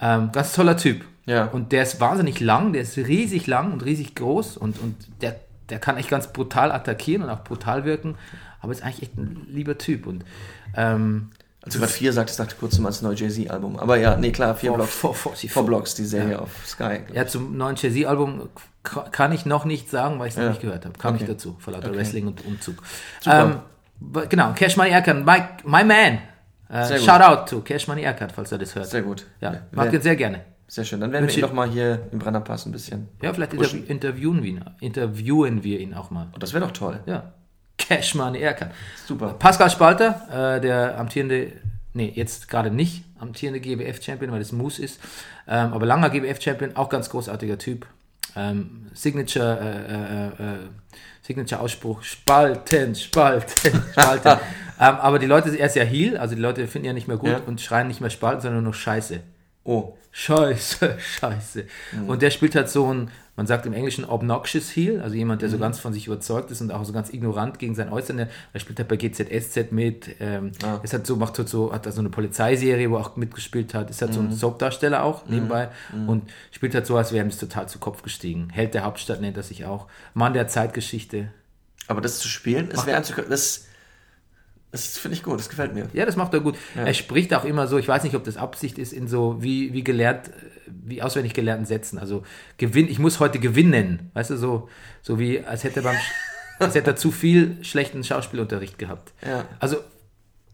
Ähm, 0.00 0.30
ganz 0.32 0.52
toller 0.54 0.76
Typ. 0.76 1.04
Ja. 1.26 1.44
Und 1.44 1.72
der 1.72 1.82
ist 1.82 2.00
wahnsinnig 2.00 2.40
lang, 2.40 2.72
der 2.72 2.82
ist 2.82 2.96
riesig 2.96 3.46
lang 3.46 3.72
und 3.72 3.84
riesig 3.84 4.14
groß 4.14 4.56
und, 4.56 4.80
und 4.80 4.96
der, 5.22 5.36
der 5.68 5.78
kann 5.78 5.96
echt 5.96 6.08
ganz 6.08 6.32
brutal 6.32 6.72
attackieren 6.72 7.22
und 7.22 7.30
auch 7.30 7.44
brutal 7.44 7.84
wirken, 7.84 8.16
aber 8.60 8.72
ist 8.72 8.82
eigentlich 8.82 9.02
echt 9.02 9.16
ein 9.18 9.46
lieber 9.48 9.78
Typ. 9.78 10.06
Und 10.06 10.24
ähm, 10.74 11.30
Als 11.62 11.74
du 11.74 11.80
gerade 11.80 11.92
vier 11.92 12.12
sagtest, 12.12 12.40
dachte 12.40 12.54
ich 12.54 12.60
kurz 12.60 12.78
mal 12.78 12.88
das 12.88 13.02
neue 13.02 13.14
Jay-Z-Album. 13.14 13.78
Aber 13.78 13.96
ja, 13.98 14.16
nee, 14.16 14.32
klar, 14.32 14.54
vier 14.56 14.70
Four- 14.70 14.78
Blocks. 14.78 14.94
Four- 14.94 15.14
Four 15.14 15.66
Blocks, 15.66 15.94
die 15.94 16.04
Serie 16.06 16.40
auf 16.40 16.50
Sky. 16.66 17.00
ja, 17.12 17.26
zum 17.26 17.56
neuen 17.56 17.76
Jay-Z-Album 17.76 18.48
kann 18.82 19.30
ich 19.32 19.44
noch 19.44 19.66
nicht 19.66 19.90
sagen, 19.90 20.18
weil 20.18 20.28
ich 20.28 20.32
es 20.32 20.36
noch 20.38 20.44
Ja. 20.44 20.50
nicht 20.50 20.62
gehört 20.62 20.86
habe. 20.86 20.98
Kam 20.98 21.14
Okay. 21.14 21.24
nicht 21.24 21.30
dazu, 21.32 21.56
vor 21.60 21.74
lauter 21.74 21.88
Okay. 21.90 21.98
Wrestling 21.98 22.26
und 22.26 22.44
Umzug. 22.46 22.82
Ähm, 23.26 23.56
genau, 24.28 24.52
Cash 24.54 24.76
Money 24.78 24.90
Erkan, 24.90 25.24
my, 25.24 25.42
my 25.64 25.84
man. 25.84 26.18
Äh, 26.70 26.84
Sehr 26.84 26.98
gut. 26.98 27.06
shout 27.06 27.20
out 27.20 27.48
to 27.48 27.60
Cash 27.62 27.88
Money 27.88 28.02
Erkan, 28.02 28.30
falls 28.30 28.52
er 28.52 28.58
das 28.58 28.74
hört. 28.74 28.86
Sehr 28.86 29.02
gut. 29.02 29.26
Ja, 29.40 29.52
Wer- 29.52 29.62
mag 29.72 29.90
den 29.90 30.02
sehr 30.02 30.16
gerne. 30.16 30.42
Sehr 30.68 30.84
schön. 30.84 31.00
Dann 31.00 31.10
werden 31.10 31.22
wir 31.24 31.28
Wünsche- 31.28 31.40
ihn 31.40 31.46
doch 31.46 31.52
mal 31.52 31.68
hier 31.68 32.06
im 32.12 32.20
Brennerpass 32.20 32.64
ein 32.66 32.70
bisschen. 32.72 33.08
Ja, 33.22 33.32
vielleicht 33.34 33.56
pushen. 33.56 33.86
interview 33.88 34.32
interviewen, 34.34 34.42
wir 34.44 34.50
ihn, 34.50 34.64
interviewen 34.80 35.64
wir 35.64 35.80
ihn 35.80 35.94
auch 35.94 36.10
mal. 36.10 36.28
Oh, 36.34 36.38
das 36.38 36.52
wäre 36.52 36.64
doch 36.64 36.70
toll. 36.72 37.00
Ja. 37.06 37.32
Cash 37.76 38.14
Money 38.14 38.38
Erkan. 38.40 38.70
Super. 39.06 39.34
Pascal 39.38 39.68
Spalter, 39.70 40.56
äh, 40.56 40.60
der 40.60 40.96
amtierende, 40.98 41.52
nee, 41.92 42.12
jetzt 42.14 42.48
gerade 42.48 42.70
nicht 42.70 43.04
amtierende 43.18 43.58
GBF-Champion, 43.60 44.30
weil 44.30 44.40
es 44.40 44.52
Moose 44.52 44.80
ist, 44.82 45.00
ähm, 45.48 45.72
aber 45.72 45.86
langer 45.86 46.08
GBF-Champion, 46.10 46.76
auch 46.76 46.88
ganz 46.88 47.10
großartiger 47.10 47.58
Typ. 47.58 47.86
Ähm, 48.36 48.86
Signature, 48.94 49.58
äh, 49.60 49.94
äh, 49.94 50.54
äh, 50.54 50.58
Signature-Ausspruch, 51.22 52.02
Spalten, 52.02 52.94
Spalten, 52.94 53.82
Spalten. 53.92 54.28
ähm, 54.80 54.96
aber 54.96 55.18
die 55.18 55.26
Leute, 55.26 55.54
er 55.56 55.66
ist 55.66 55.76
ja 55.76 55.84
Heal, 55.84 56.16
also 56.16 56.34
die 56.34 56.40
Leute 56.40 56.66
finden 56.66 56.86
ja 56.86 56.92
nicht 56.92 57.08
mehr 57.08 57.16
gut 57.18 57.30
Ja. 57.30 57.40
und 57.46 57.60
schreien 57.60 57.88
nicht 57.88 58.00
mehr 58.00 58.10
Spalten, 58.10 58.40
sondern 58.42 58.64
nur 58.64 58.74
Scheiße. 58.74 59.20
Oh. 59.64 59.94
Scheiße, 60.12 60.98
scheiße. 61.20 61.64
Und 62.06 62.22
der 62.22 62.30
spielt 62.30 62.54
halt 62.54 62.68
so 62.68 62.92
ein, 62.92 63.10
man 63.36 63.46
sagt 63.46 63.64
im 63.64 63.72
Englischen 63.72 64.04
obnoxious 64.04 64.74
Heel, 64.74 65.00
also 65.00 65.14
jemand, 65.14 65.40
der 65.40 65.48
so 65.48 65.56
ganz 65.56 65.78
von 65.78 65.92
sich 65.92 66.06
überzeugt 66.08 66.50
ist 66.50 66.60
und 66.60 66.72
auch 66.72 66.84
so 66.84 66.92
ganz 66.92 67.12
ignorant 67.12 67.58
gegen 67.58 67.74
sein 67.74 67.90
Äußere. 67.90 68.28
Er 68.52 68.60
spielt 68.60 68.78
halt 68.78 68.88
bei 68.88 68.96
GZSZ 68.96 69.72
mit, 69.72 70.16
ähm, 70.20 70.52
ist 70.82 70.92
halt 70.92 71.06
so, 71.06 71.16
macht 71.16 71.38
halt 71.38 71.48
so, 71.48 71.72
hat 71.72 71.86
da 71.86 71.92
so 71.92 72.00
eine 72.00 72.10
Polizeiserie, 72.10 72.90
wo 72.90 72.96
er 72.96 73.00
auch 73.00 73.16
mitgespielt 73.16 73.72
hat, 73.72 73.88
ist 73.88 74.02
halt 74.02 74.12
so 74.12 74.20
ein 74.20 74.32
Soap-Darsteller 74.32 75.04
auch 75.04 75.26
nebenbei 75.26 75.70
und 76.06 76.28
spielt 76.50 76.74
halt 76.74 76.86
so, 76.86 76.96
als 76.96 77.12
wäre 77.12 77.24
ihm 77.24 77.30
das 77.30 77.38
total 77.38 77.68
zu 77.68 77.78
Kopf 77.78 78.02
gestiegen. 78.02 78.50
Held 78.50 78.74
der 78.74 78.84
Hauptstadt 78.84 79.20
nennt 79.20 79.36
er 79.36 79.42
sich 79.42 79.64
auch. 79.64 79.86
Mann 80.12 80.34
der 80.34 80.48
Zeitgeschichte. 80.48 81.30
Aber 81.86 82.00
das 82.00 82.18
zu 82.18 82.28
spielen, 82.28 82.68
das 82.68 82.86
wäre 82.86 83.00
das, 83.28 83.66
das 84.72 84.98
finde 84.98 85.16
ich 85.16 85.22
gut, 85.22 85.38
das 85.38 85.48
gefällt 85.48 85.74
mir. 85.74 85.88
Ja, 85.92 86.06
das 86.06 86.16
macht 86.16 86.32
er 86.34 86.40
gut. 86.40 86.56
Er 86.76 86.94
spricht 86.94 87.34
auch 87.34 87.44
immer 87.44 87.66
so, 87.66 87.78
ich 87.78 87.88
weiß 87.88 88.04
nicht, 88.04 88.14
ob 88.14 88.24
das 88.24 88.36
Absicht 88.36 88.78
ist, 88.78 88.92
in 88.92 89.08
so 89.08 89.42
wie, 89.42 89.72
wie 89.72 89.82
gelernt, 89.84 90.30
wie 90.66 91.02
auswendig 91.02 91.34
gelernten 91.34 91.66
Sätzen. 91.66 91.98
Also 91.98 92.22
gewinn, 92.56 92.88
ich 92.88 92.98
muss 92.98 93.18
heute 93.20 93.38
gewinnen. 93.40 94.10
Weißt 94.14 94.30
du, 94.30 94.36
so, 94.36 94.68
so 95.02 95.18
wie 95.18 95.44
als 95.44 95.64
hätte 95.64 95.80
er 95.80 95.84
beim 95.84 95.96
als 96.60 96.74
hätte 96.74 96.90
er 96.90 96.96
zu 96.96 97.10
viel 97.10 97.56
schlechten 97.64 98.04
Schauspielunterricht 98.04 98.78
gehabt. 98.78 99.12
Ja. 99.26 99.44
Also, 99.60 99.78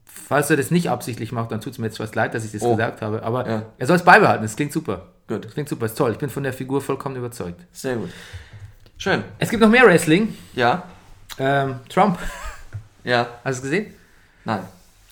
falls 0.05 0.49
er 0.51 0.57
das 0.57 0.71
nicht 0.71 0.89
absichtlich 0.89 1.33
macht, 1.33 1.51
dann 1.53 1.61
tut 1.61 1.73
es 1.75 1.79
mir 1.79 1.87
jetzt 1.87 1.99
fast 1.99 2.15
leid, 2.15 2.33
dass 2.35 2.45
ich 2.45 2.53
das 2.53 2.63
Oh. 2.63 2.77
gesagt 2.77 3.03
habe. 3.03 3.23
Aber 3.23 3.49
Ja. 3.49 3.63
er 3.77 3.87
soll 3.87 3.97
es 3.97 4.03
beibehalten, 4.05 4.43
das 4.45 4.57
klingt 4.57 4.73
super. 4.73 5.09
Gut. 5.29 5.45
Das 5.45 5.53
klingt 5.53 5.69
super, 5.69 5.87
ist 5.87 5.99
toll. 5.99 6.13
Ich 6.13 6.19
bin 6.19 6.31
von 6.31 6.43
der 6.45 6.53
Figur 6.53 6.81
vollkommen 6.81 7.17
überzeugt. 7.17 7.61
Sehr 7.73 7.97
gut. 7.97 8.11
Schön. 8.97 9.25
Es 9.39 9.51
gibt 9.51 9.61
noch 9.61 9.69
mehr 9.69 9.85
Wrestling. 9.85 10.35
Ja. 10.55 10.85
Ähm, 11.39 11.81
Trump, 11.89 12.19
Ja. 13.05 13.27
hast 13.45 13.63
du 13.63 13.67
es 13.67 13.73
gesehen? 13.73 13.95
Nein. 14.47 14.61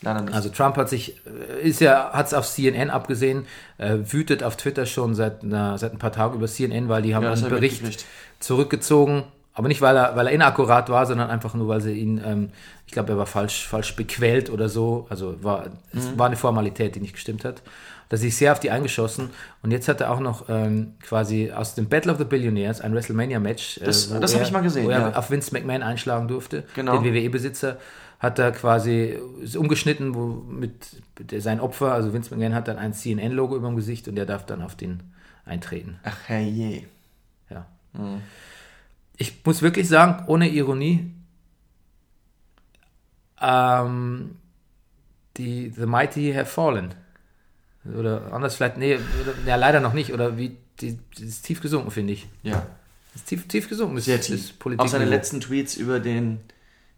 Leider 0.01 0.21
nicht. 0.23 0.35
Also 0.35 0.49
Trump 0.51 0.77
hat 0.77 0.89
sich, 0.89 1.17
äh, 1.63 1.67
ist 1.69 1.81
ja, 1.81 2.11
hat 2.13 2.27
es 2.27 2.35
auf 2.35 2.47
CNN 2.47 2.91
abgesehen, 2.91 3.47
äh, 3.79 3.97
wütet 4.09 4.43
auf 4.43 4.57
Twitter 4.57 4.85
schon 4.87 5.15
seit, 5.15 5.43
einer, 5.43 5.77
seit 5.79 5.93
ein 5.93 5.99
paar 5.99 6.13
Tagen 6.13 6.35
über 6.35 6.47
CNN, 6.47 6.89
weil 6.89 7.03
die 7.03 7.15
haben 7.15 7.23
Ja, 7.25 7.33
einen 7.33 7.49
Bericht 7.49 8.05
zurückgezogen, 8.41 9.25
aber 9.55 9.69
nicht, 9.69 9.81
weil 9.81 9.97
er, 9.97 10.17
weil 10.17 10.27
er 10.27 10.33
inakkurat 10.33 10.89
war, 10.91 11.07
sondern 11.07 11.31
einfach 11.31 11.55
nur, 11.55 11.69
weil 11.69 11.81
sie 11.81 11.93
ihn, 11.93 12.21
ähm, 12.25 12.51
ich 12.87 12.93
glaube, 12.93 13.13
er 13.13 13.19
war 13.19 13.27
falsch, 13.27 13.67
falsch 13.67 13.97
bequält 13.97 14.51
oder 14.51 14.69
so. 14.69 15.07
Also 15.11 15.43
war, 15.43 15.67
es 15.93 16.05
Mhm. 16.11 16.19
war 16.19 16.27
eine 16.27 16.37
Formalität, 16.37 16.95
die 16.97 17.01
nicht 17.01 17.15
gestimmt 17.15 17.45
hat. 17.45 17.63
Da 18.11 18.19
sich 18.19 18.37
sehr 18.37 18.53
auf 18.53 18.61
die 18.61 18.71
eingeschossen 18.71 19.31
und 19.63 19.71
jetzt 19.71 19.89
hat 19.89 20.03
er 20.03 20.11
auch 20.11 20.21
noch 20.21 20.45
ähm, 20.51 20.93
quasi 21.03 21.51
aus 21.53 21.75
dem 21.75 21.89
Battle 21.89 22.13
of 22.13 22.19
the 22.19 22.25
Billionaires 22.25 22.83
ein 22.83 22.95
WrestleMania-Match, 22.95 23.79
äh, 23.79 23.85
Das- 23.87 24.11
das 24.11 24.35
hab 24.35 24.41
er- 24.43 24.47
ich 24.47 24.53
mal 24.53 24.61
gesehen, 24.61 24.85
wo 24.85 24.91
er 24.91 25.01
ja. 25.01 25.13
auf 25.17 25.31
Vince 25.31 25.53
McMahon 25.55 25.83
einschlagen 25.83 26.29
durfte, 26.29 26.65
Genau. 26.75 26.99
den 26.99 27.05
WWE-Besitzer, 27.15 27.79
hat 28.25 28.39
er 28.39 28.53
quasi 28.53 29.19
ist 29.43 29.57
umgeschnitten, 29.57 30.15
wo 30.15 30.27
mit, 30.27 31.03
mit 31.19 31.43
sein 31.43 31.61
Opfer, 31.61 31.93
also 31.93 32.13
Vince 32.13 32.31
McMahon 32.31 32.55
hat 32.55 32.69
dann 32.69 32.79
ein 32.79 32.95
CNN-Logo 32.95 33.55
über 33.55 33.69
dem 33.69 33.77
Gesicht 33.77 34.09
und 34.09 34.17
der 34.17 34.25
darf 34.25 34.47
dann 34.47 34.63
auf 34.63 34.75
den 34.75 35.03
eintreten. 35.45 36.01
Ach 36.05 36.17
herrje. 36.27 36.85
Ja. 37.51 37.67
Ich 39.17 39.45
muss 39.45 39.61
wirklich 39.61 39.89
sagen, 39.89 40.25
ohne 40.27 40.49
Ironie, 40.49 41.11
ähm, 43.41 44.37
die 45.37 45.71
The 45.71 45.87
Mighty 45.87 46.33
have 46.33 46.47
fallen. 46.47 46.95
Oder 47.85 48.33
anders 48.33 48.57
vielleicht, 48.57 48.79
nee, 48.79 48.95
oder, 48.95 49.35
ja, 49.47 49.57
leider 49.57 49.81
noch 49.81 49.93
nicht. 49.93 50.15
Oder 50.15 50.39
wie, 50.39 50.57
die, 50.81 50.99
die 51.19 51.25
ist 51.25 51.45
tief 51.45 51.61
gesunken, 51.61 51.91
finde 51.91 52.15
ich. 52.15 52.27
Ja. 52.43 52.67
Ist 53.15 53.27
tief, 53.27 53.47
tief 53.47 53.69
gesunken. 53.69 54.01
Sehr 54.01 54.19
ist, 54.19 54.27
tief. 54.27 54.37
das 54.37 54.45
ist 54.47 54.59
Politik 54.59 54.83
Auch 54.83 54.89
seine 54.89 55.05
letzten 55.05 55.41
Tweets 55.41 55.77
über 55.77 56.01
den 56.01 56.41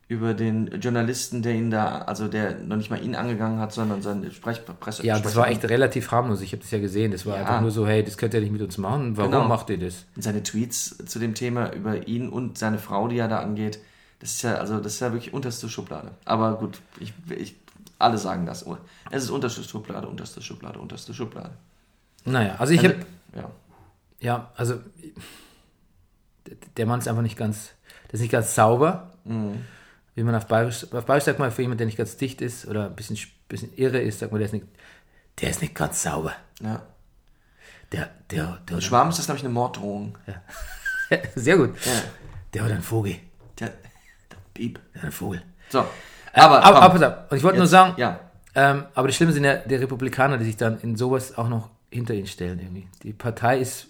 über 0.09 0.35
den 0.35 0.69
Journalisten, 0.81 1.42
der 1.42 1.55
ihn 1.55 1.71
da, 1.71 1.99
also 2.03 2.29
der 2.29 2.59
noch 2.61 2.77
nicht 2.77 2.90
mal 2.90 3.03
ihn 3.03 3.16
angegangen 3.16 3.59
hat, 3.59 3.73
sondern 3.73 4.03
seine 4.03 4.31
Sprechpresse. 4.31 5.05
Ja, 5.05 5.19
das 5.19 5.35
war 5.35 5.49
echt 5.49 5.64
relativ 5.64 6.12
harmlos. 6.12 6.40
Ich 6.42 6.53
habe 6.53 6.62
das 6.62 6.71
ja 6.71 6.79
gesehen. 6.79 7.11
Das 7.11 7.27
war 7.27 7.35
Ja. 7.35 7.40
einfach 7.40 7.61
nur 7.61 7.73
so, 7.73 7.87
hey, 7.88 8.05
das 8.05 8.16
könnt 8.16 8.33
ihr 8.33 8.40
nicht 8.40 8.53
mit 8.53 8.62
uns 8.62 8.79
machen. 8.79 9.16
Warum 9.16 9.33
Genau. 9.33 9.49
macht 9.49 9.69
ihr 9.71 9.79
das? 9.79 10.05
seine 10.16 10.45
Tweets 10.45 10.97
zu 11.07 11.19
dem 11.19 11.35
Thema 11.35 11.73
über 11.73 12.07
ihn 12.07 12.29
und 12.29 12.57
seine 12.57 12.79
Frau, 12.79 13.09
die 13.09 13.19
er 13.19 13.27
da 13.27 13.40
angeht, 13.40 13.81
das 14.21 14.31
ist 14.31 14.42
ja, 14.42 14.55
also 14.55 14.79
das 14.79 14.95
ist 14.95 15.01
ja 15.01 15.12
wirklich 15.12 15.35
unterste 15.35 15.69
Schublade. 15.69 16.12
Aber 16.25 16.57
gut, 16.57 16.79
ich, 17.01 17.12
ich, 17.37 17.57
alle 17.99 18.16
sagen 18.19 18.47
das. 18.47 18.64
Es 19.11 19.25
ist 19.25 19.31
unterste 19.31 19.64
Schublade, 19.64 20.07
unterste 20.07 20.40
Schublade, 20.40 20.79
unterste 20.79 21.14
Schublade. 21.14 21.51
Naja, 22.25 22.55
also 22.59 22.73
ich 22.73 22.79
Also, 22.81 22.92
habe 22.95 23.07
ja. 23.37 23.51
Ja, 24.21 24.51
also 24.57 24.77
der 26.77 26.87
Mann 26.87 27.01
ist 27.01 27.09
einfach 27.09 27.23
nicht 27.23 27.37
ganz, 27.37 27.71
der 28.07 28.14
ist 28.14 28.21
nicht 28.21 28.31
ganz 28.33 28.55
sauber. 28.55 29.11
Wie 30.16 30.22
man 30.24 30.35
auf 30.35 30.46
Bayerisch, 30.46 30.92
auf 30.92 31.05
Bayerisch 31.05 31.24
sagt 31.24 31.38
man 31.38 31.52
für 31.52 31.62
jemanden, 31.62 31.79
der 31.79 31.87
nicht 31.87 31.98
ganz 31.98 32.16
dicht 32.16 32.40
ist 32.40 32.66
oder 32.66 32.87
ein 32.87 32.96
bisschen, 32.96 33.18
bisschen 33.48 33.72
irre 33.76 34.00
ist, 34.00 34.18
sagt 34.18 34.33
man, 34.33 34.40
der 34.40 34.46
ist 34.46 34.52
nicht, 34.52 34.66
der 35.40 35.50
ist 35.50 35.62
nicht 35.62 35.74
ganz 35.74 36.02
sauber. 36.02 36.33
ja. 36.61 36.83
Der, 37.92 38.11
der, 38.33 38.59
der, 38.68 38.81
Schwarm 38.81 39.11
ist 39.11 39.18
das, 39.18 39.26
glaube 39.26 39.38
ich, 39.38 39.44
eine 39.44 39.55
Morddrohung. 39.55 40.18
sehr 41.37 41.57
gut. 41.57 41.76
Ja. 41.87 41.92
Der 42.52 42.64
hat 42.64 42.72
einen 42.72 42.83
Vogel. 42.83 43.14
Der, 43.61 43.68
der 43.68 44.37
Piep. 44.55 44.81
Der 44.92 45.02
hat 45.02 45.05
einen 45.05 45.12
Vogel. 45.12 45.40
So. 45.68 45.79
Aber, 45.79 45.90
Aber, 46.33 46.64
aber, 46.64 46.81
komm, 46.81 46.92
pass 47.00 47.02
auf. 47.02 47.31
Und 47.31 47.37
ich 47.37 47.42
wollte 47.44 47.59
nur 47.59 47.68
sagen, 47.68 47.94
Ja. 47.96 48.18
ähm, 48.57 48.87
aber 48.92 49.07
das 49.07 49.14
Schlimme 49.16 49.33
sind 49.33 49.44
ja 49.44 49.59
die 49.59 49.76
Republikaner, 49.76 50.37
die 50.37 50.46
sich 50.46 50.57
dann 50.57 50.81
in 50.81 50.96
sowas 50.96 51.38
auch 51.38 51.48
noch 51.48 51.70
hinter 51.88 52.14
ihn 52.14 52.26
stellen 52.26 52.59
irgendwie. 52.59 52.88
Die 53.05 53.12
Partei 53.12 53.61
ist 53.61 53.87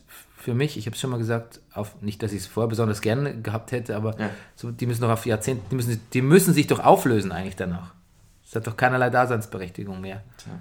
für 0.46 0.54
mich, 0.54 0.76
ich 0.76 0.86
habe 0.86 0.94
es 0.94 1.00
schon 1.00 1.10
mal 1.10 1.16
gesagt, 1.18 1.60
auf, 1.74 2.00
nicht, 2.02 2.22
dass 2.22 2.30
ich 2.30 2.38
es 2.42 2.46
vorher 2.46 2.68
besonders 2.68 3.00
gerne 3.00 3.42
gehabt 3.42 3.72
hätte, 3.72 3.96
aber 3.96 4.16
Ja. 4.20 4.30
so, 4.54 4.70
die 4.70 4.86
müssen 4.86 5.02
doch 5.02 5.10
auf 5.10 5.26
Jahrzehnte, 5.26 5.60
die 5.72 5.74
müssen, 5.74 6.00
die 6.12 6.22
müssen 6.22 6.54
sich 6.54 6.68
doch 6.68 6.78
auflösen 6.78 7.32
eigentlich 7.32 7.56
danach. 7.56 7.94
Es 8.46 8.54
hat 8.54 8.64
doch 8.64 8.76
keinerlei 8.76 9.10
Daseinsberechtigung 9.10 10.00
mehr. 10.00 10.22
Tja. 10.36 10.52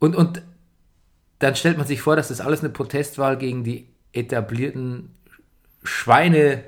Und, 0.00 0.14
und 0.16 0.42
dann 1.38 1.56
stellt 1.56 1.78
man 1.78 1.86
sich 1.86 2.02
vor, 2.02 2.14
dass 2.14 2.28
das 2.28 2.42
alles 2.42 2.60
eine 2.60 2.68
Protestwahl 2.68 3.38
gegen 3.38 3.64
die 3.64 3.88
etablierten 4.12 5.14
Schweine 5.82 6.62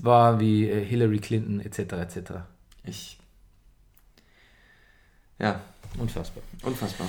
war, 0.00 0.40
wie 0.40 0.68
äh, 0.68 0.84
Hillary 0.84 1.20
Clinton 1.20 1.60
etc. 1.60 1.78
etc. 1.92 2.18
Ich. 2.82 3.20
Ja, 5.38 5.60
Unfassbar. 5.96 6.42
unfassbar. 6.62 7.06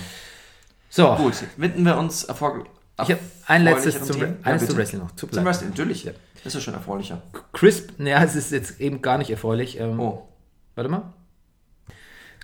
So, 0.91 1.15
Gut, 1.15 1.33
widmen 1.57 1.85
wir 1.85 1.97
uns 1.97 2.23
erfolg. 2.25 2.67
Ich 3.03 3.11
habe 3.11 3.19
ein 3.47 3.63
letztes 3.63 4.03
zum, 4.05 4.21
eines 4.43 4.61
ja, 4.61 4.67
zum. 4.67 4.77
Wrestling 4.77 5.01
noch. 5.01 5.09
Mir 5.11 5.31
Zum. 5.31 5.45
Wrestling, 5.45 5.69
natürlich. 5.69 6.03
Ja. 6.05 6.11
Das 6.35 6.53
ist 6.53 6.53
ja 6.53 6.59
schon 6.61 6.73
erfreulicher. 6.75 7.21
Crisp, 7.53 7.91
naja, 7.97 8.23
es 8.23 8.35
ist 8.35 8.51
jetzt 8.51 8.79
eben 8.79 9.01
gar 9.01 9.17
nicht 9.17 9.29
erfreulich. 9.29 9.79
Ähm, 9.79 9.99
Oh. 9.99 10.27
Warte 10.75 10.89
mal. 10.89 11.13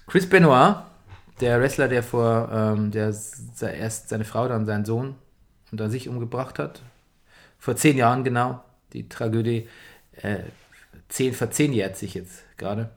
Chris 0.07 0.27
Benoit, 0.27 0.75
der 1.39 1.59
Wrestler, 1.59 1.87
der 1.87 2.03
vor, 2.03 2.49
ähm, 2.51 2.91
der 2.91 3.13
erst 3.61 4.09
seine 4.09 4.25
Frau, 4.25 4.47
dann 4.47 4.65
seinen 4.65 4.85
Sohn 4.85 5.15
und 5.71 5.79
dann 5.79 5.91
sich 5.91 6.09
umgebracht 6.09 6.59
hat. 6.59 6.81
Vor 7.57 7.75
zehn 7.75 7.97
Jahren 7.97 8.23
genau. 8.23 8.63
Die 8.93 9.07
Tragödie 9.07 9.69
äh, 10.13 10.39
zehn, 11.07 11.33
verzehnjährt 11.33 11.95
sich 11.95 12.13
jetzt 12.13 12.43
gerade. 12.57 12.89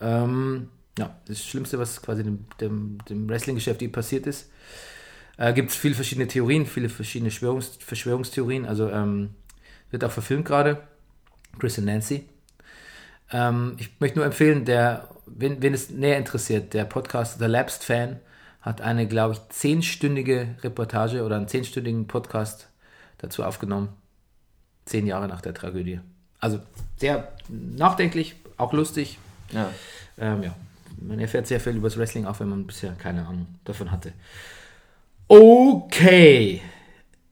Ähm, 0.00 0.68
ja, 0.98 1.16
das 1.26 1.44
Schlimmste, 1.44 1.78
was 1.78 2.02
quasi 2.02 2.22
dem, 2.22 2.44
dem, 2.60 2.98
dem 3.08 3.28
Wrestling-Geschäft 3.28 3.90
passiert 3.92 4.26
ist. 4.26 4.50
Äh, 5.40 5.54
Gibt 5.54 5.70
es 5.70 5.76
viele 5.76 5.94
verschiedene 5.94 6.28
Theorien, 6.28 6.66
viele 6.66 6.90
verschiedene 6.90 7.30
Verschwörungs 7.30 7.78
Verschwörungstheorien. 7.80 8.66
Also 8.66 8.90
ähm, 8.90 9.30
wird 9.90 10.04
auch 10.04 10.10
verfilmt 10.10 10.44
gerade. 10.44 10.82
Chris 11.58 11.78
und 11.78 11.86
Nancy. 11.86 12.28
Ähm, 13.32 13.74
ich 13.78 13.88
möchte 14.00 14.18
nur 14.18 14.26
empfehlen, 14.26 14.66
der, 14.66 15.08
wen, 15.26 15.62
wen 15.62 15.72
es 15.72 15.88
näher 15.88 16.18
interessiert, 16.18 16.74
der 16.74 16.84
Podcast 16.84 17.38
The 17.38 17.46
Lapsed 17.46 17.82
Fan 17.82 18.20
hat 18.60 18.82
eine, 18.82 19.08
glaube 19.08 19.34
ich, 19.34 19.40
zehnstündige 19.48 20.56
Reportage 20.62 21.24
oder 21.24 21.36
einen 21.36 21.48
zehnstündigen 21.48 22.06
Podcast 22.06 22.68
dazu 23.16 23.42
aufgenommen. 23.42 23.88
Zehn 24.84 25.06
Jahre 25.06 25.26
nach 25.26 25.40
der 25.40 25.54
Tragödie. 25.54 26.00
Also 26.38 26.60
sehr 26.98 27.32
nachdenklich, 27.48 28.36
auch 28.58 28.74
lustig. 28.74 29.18
Ja. 29.52 29.70
Ähm, 30.18 30.42
ja. 30.42 30.54
Man 31.00 31.18
erfährt 31.18 31.46
sehr 31.46 31.60
viel 31.60 31.76
über 31.76 31.88
das 31.88 31.96
Wrestling, 31.96 32.26
auch 32.26 32.40
wenn 32.40 32.48
man 32.50 32.66
bisher 32.66 32.92
keine 32.92 33.26
Ahnung 33.26 33.46
davon 33.64 33.90
hatte. 33.90 34.12
Okay. 35.32 36.60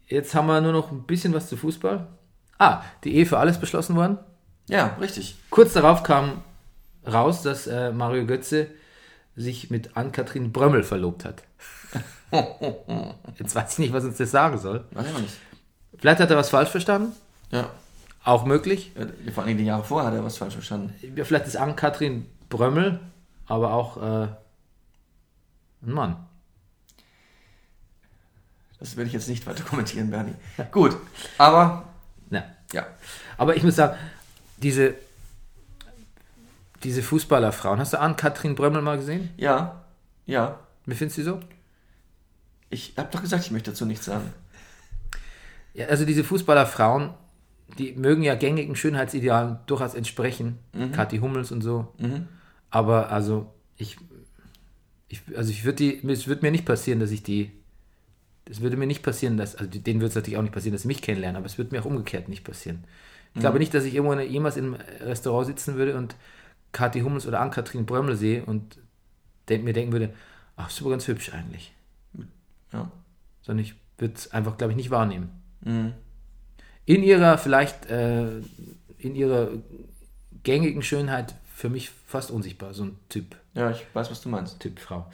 Jetzt 0.06 0.32
haben 0.32 0.46
wir 0.46 0.60
nur 0.60 0.70
noch 0.70 0.92
ein 0.92 1.02
bisschen 1.02 1.34
was 1.34 1.48
zu 1.48 1.56
Fußball. 1.56 2.06
Ah, 2.56 2.82
die 3.02 3.12
Ehe 3.16 3.26
für 3.26 3.38
alles 3.38 3.58
beschlossen 3.58 3.96
worden. 3.96 4.18
Ja, 4.68 4.96
richtig. 5.00 5.36
Kurz 5.50 5.72
darauf 5.72 6.04
kam 6.04 6.42
raus, 7.04 7.42
dass 7.42 7.66
äh, 7.66 7.90
Mario 7.90 8.24
Götze 8.24 8.68
sich 9.34 9.70
mit 9.70 9.96
Ann-Kathrin 9.96 10.52
Brömmel 10.52 10.84
verlobt 10.84 11.24
hat. 11.24 11.42
Jetzt 13.36 13.56
weiß 13.56 13.72
ich 13.72 13.78
nicht, 13.80 13.92
was 13.92 14.04
uns 14.04 14.18
das 14.18 14.30
sagen 14.30 14.58
soll. 14.58 14.84
Weiß 14.92 15.06
ich 15.08 15.18
nicht. 15.18 15.36
Vielleicht 15.98 16.20
hat 16.20 16.30
er 16.30 16.36
was 16.36 16.50
falsch 16.50 16.70
verstanden. 16.70 17.12
Ja. 17.50 17.68
Auch 18.22 18.44
möglich. 18.44 18.92
Ja, 18.96 19.32
Vor 19.32 19.42
allem 19.42 19.58
die 19.58 19.64
Jahre 19.64 19.82
vorher 19.82 20.12
hat 20.12 20.16
er 20.16 20.24
was 20.24 20.38
falsch 20.38 20.54
verstanden. 20.54 20.94
Ja, 21.16 21.24
Vielleicht 21.24 21.48
ist 21.48 21.56
Ann-Kathrin 21.56 22.26
Brömmel, 22.48 23.00
aber 23.46 23.72
auch 23.72 23.96
äh, 23.96 24.28
ein 25.82 25.92
Mann. 25.92 26.27
Das 28.80 28.96
will 28.96 29.06
ich 29.06 29.12
jetzt 29.12 29.28
nicht 29.28 29.46
weiter 29.46 29.64
kommentieren, 29.64 30.10
Bernie. 30.10 30.34
Gut, 30.70 30.96
aber 31.36 31.84
Ja. 32.30 32.44
ja. 32.72 32.86
Aber 33.36 33.56
ich 33.56 33.62
muss 33.62 33.76
sagen, 33.76 33.96
diese, 34.58 34.94
diese 36.82 37.02
Fußballerfrauen, 37.02 37.78
hast 37.80 37.92
du 37.92 38.00
Ann-Kathrin 38.00 38.54
Brömmel 38.54 38.82
mal 38.82 38.96
gesehen? 38.98 39.30
Ja, 39.36 39.84
ja. 40.26 40.60
Wie 40.86 40.94
findest 40.94 41.18
du 41.18 41.22
sie 41.22 41.28
so? 41.30 41.40
Ich 42.70 42.94
habe 42.96 43.08
doch 43.10 43.20
gesagt, 43.22 43.44
ich 43.44 43.50
möchte 43.50 43.70
dazu 43.70 43.84
nichts 43.84 44.04
sagen. 44.06 44.32
Ja, 45.74 45.86
also 45.86 46.04
diese 46.04 46.24
Fußballerfrauen, 46.24 47.14
die 47.78 47.92
mögen 47.92 48.22
ja 48.22 48.34
gängigen 48.34 48.76
Schönheitsidealen 48.76 49.58
durchaus 49.66 49.94
entsprechen. 49.94 50.58
Kathi 50.92 51.18
Hummels 51.18 51.50
und 51.52 51.62
so. 51.62 51.94
Aber 52.70 53.10
also 53.10 53.52
ich, 53.76 53.96
ich 55.08 55.22
also 55.36 55.50
ich 55.50 55.64
würde 55.64 55.76
die, 55.76 56.08
es 56.08 56.26
würde 56.26 56.42
mir 56.42 56.50
nicht 56.50 56.64
passieren, 56.66 57.00
dass 57.00 57.10
ich 57.10 57.22
die, 57.22 57.52
es 58.50 58.60
würde 58.60 58.76
mir 58.76 58.86
nicht 58.86 59.02
passieren, 59.02 59.36
dass, 59.36 59.56
also 59.56 59.70
denen 59.70 60.00
würde 60.00 60.08
es 60.10 60.14
natürlich 60.14 60.36
auch 60.38 60.42
nicht 60.42 60.54
passieren, 60.54 60.72
dass 60.74 60.82
sie 60.82 60.88
mich 60.88 61.02
kennenlernen, 61.02 61.36
aber 61.36 61.46
es 61.46 61.58
würde 61.58 61.74
mir 61.74 61.80
auch 61.82 61.86
umgekehrt 61.86 62.28
nicht 62.28 62.44
passieren. 62.44 62.84
Ich 63.34 63.40
glaube 63.40 63.58
nicht, 63.58 63.72
dass 63.74 63.84
ich 63.84 63.94
irgendwo 63.94 64.14
in- 64.14 64.30
jemals 64.30 64.56
im 64.56 64.74
Restaurant 65.00 65.46
sitzen 65.46 65.76
würde 65.76 65.96
und 65.96 66.16
Kathi 66.72 67.00
Hummels 67.00 67.26
oder 67.26 67.40
Ann-Kathrin 67.40 67.86
Brömmel 67.86 68.16
sehe 68.16 68.44
und 68.44 68.78
denk, 69.48 69.64
mir 69.64 69.72
denken 69.74 69.92
würde, 69.92 70.12
ach, 70.56 70.68
ist 70.70 70.80
aber 70.80 70.90
ganz 70.90 71.06
hübsch 71.06 71.32
eigentlich. 71.32 71.72
Ja. 72.72 72.90
Sondern 73.42 73.64
ich 73.64 73.74
würde 73.98 74.14
es 74.14 74.32
einfach, 74.32 74.56
glaube 74.56 74.72
ich, 74.72 74.76
nicht 74.76 74.90
wahrnehmen. 74.90 75.30
In 76.84 77.02
ihrer 77.02 77.38
vielleicht, 77.38 77.86
äh, 77.86 78.38
in 78.98 79.14
ihrer 79.14 79.50
gängigen 80.42 80.82
Schönheit 80.82 81.34
für 81.54 81.68
mich 81.68 81.90
fast 82.06 82.30
unsichtbar, 82.30 82.72
so 82.74 82.84
ein 82.84 82.98
Typ, 83.08 83.36
Ja, 83.54 83.70
ich 83.70 83.84
weiß, 83.92 84.10
was 84.10 84.20
du 84.22 84.28
meinst. 84.28 84.58
Typ 84.60 84.78
Frau. 84.80 85.06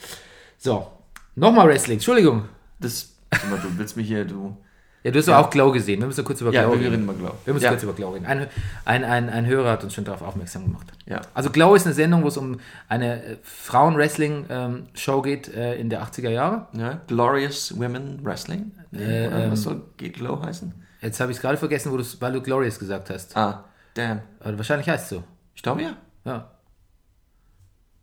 So, 0.59 0.91
nochmal 1.35 1.67
Wrestling, 1.69 1.97
Entschuldigung. 1.97 2.49
Das, 2.79 3.14
mal, 3.51 3.59
du 3.59 3.77
willst 3.79 3.97
mich 3.97 4.07
hier, 4.09 4.25
du. 4.25 4.57
Ja, 5.03 5.11
du 5.11 5.19
hast 5.19 5.29
doch 5.29 5.35
auch 5.35 5.51
Glow 5.51 5.71
gesehen. 5.71 6.01
Wir 6.01 6.07
müssen 6.07 6.25
kurz 6.25 6.41
über 6.41 6.51
Ja, 6.51 6.63
Glow 6.63 6.73
wir 6.73 6.79
reden. 6.81 6.91
reden 6.93 7.03
über 7.05 7.13
Glow. 7.13 7.35
Wir 7.45 7.53
müssen 7.53 7.65
Ja. 7.65 7.71
kurz 7.73 7.83
über 7.83 7.93
Glow 7.93 8.13
reden. 8.13 8.25
Ein, 8.25 8.47
ein, 8.87 9.05
ein, 9.05 9.29
ein 9.29 9.45
Hörer 9.47 9.73
hat 9.73 9.85
uns 9.85 9.93
schon 9.93 10.05
darauf 10.05 10.23
aufmerksam 10.23 10.65
gemacht. 10.65 10.87
Ja. 11.05 11.21
Also 11.35 11.51
Glow 11.51 11.75
ist 11.75 11.85
eine 11.85 11.95
Sendung, 11.95 12.23
wo 12.23 12.29
es 12.29 12.39
um 12.39 12.59
eine 12.89 13.23
äh, 13.23 13.37
Frauen-Wrestling-Show 13.43 15.21
geht 15.21 15.49
äh, 15.55 15.75
in 15.75 15.91
der 15.91 16.03
80er 16.03 16.31
Jahre. 16.31 16.69
Ja, 16.73 17.03
Glorious 17.07 17.79
Women 17.79 18.25
Wrestling. 18.25 18.73
Äh, 18.93 19.27
Oder 19.27 19.45
ähm, 19.45 19.53
was 19.53 19.63
soll 19.63 19.83
Glow 19.99 20.41
heißen? 20.43 20.73
Jetzt 21.03 21.21
habe 21.21 21.33
ich 21.33 21.37
es 21.37 21.43
gerade 21.43 21.59
vergessen, 21.59 21.93
wo 21.93 21.99
weil 22.21 22.33
du 22.33 22.41
Glorious 22.41 22.79
gesagt 22.79 23.11
hast. 23.11 23.37
Ah, 23.37 23.65
damn. 23.93 24.21
Aber 24.41 24.57
wahrscheinlich 24.57 24.89
heißt 24.89 25.05
es 25.05 25.11
so. 25.11 25.23
Ich 25.55 25.63
glaube 25.63 25.83
ja. 25.83 25.97
Ja. 26.25 26.51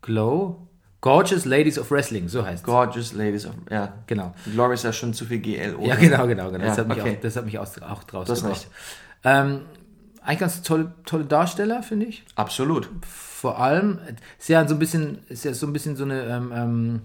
Glow. 0.02 0.68
Gorgeous 1.02 1.44
Ladies 1.44 1.78
of 1.78 1.90
Wrestling, 1.90 2.28
so 2.28 2.46
heißt 2.46 2.60
es. 2.60 2.62
Gorgeous 2.62 3.12
Ladies 3.12 3.44
of. 3.44 3.52
Ja. 3.70 3.92
Genau. 4.06 4.34
Glorious 4.50 4.80
ist 4.80 4.84
ja 4.84 4.92
schon 4.92 5.12
zu 5.12 5.26
viel 5.26 5.40
GLO. 5.40 5.84
Ja, 5.84 5.96
genau, 5.96 6.26
genau. 6.26 6.50
genau. 6.50 6.64
Ja, 6.64 6.70
das, 6.70 6.78
hat 6.78 6.88
mich 6.88 7.00
okay. 7.00 7.16
auch, 7.16 7.20
das 7.20 7.36
hat 7.36 7.44
mich 7.44 7.58
aus, 7.58 7.82
auch 7.82 8.04
draus 8.04 8.26
Du 8.26 8.32
hast 8.32 8.42
gebracht. 8.42 8.68
Ähm, 9.24 9.62
eigentlich 10.22 10.38
ganz 10.38 10.62
tolle, 10.62 10.92
tolle 11.04 11.24
Darsteller, 11.24 11.82
finde 11.82 12.06
ich. 12.06 12.22
Absolut. 12.36 12.88
Vor 13.04 13.58
allem, 13.58 13.98
ist 14.38 14.48
ja 14.48 14.66
so 14.66 14.76
ein 14.76 14.78
bisschen, 14.78 15.18
ist 15.28 15.44
ja 15.44 15.52
so 15.52 15.66
ein 15.66 15.72
bisschen 15.72 15.96
so 15.96 16.04
eine 16.04 16.22
ähm, 16.22 16.52
ähm, 16.54 17.00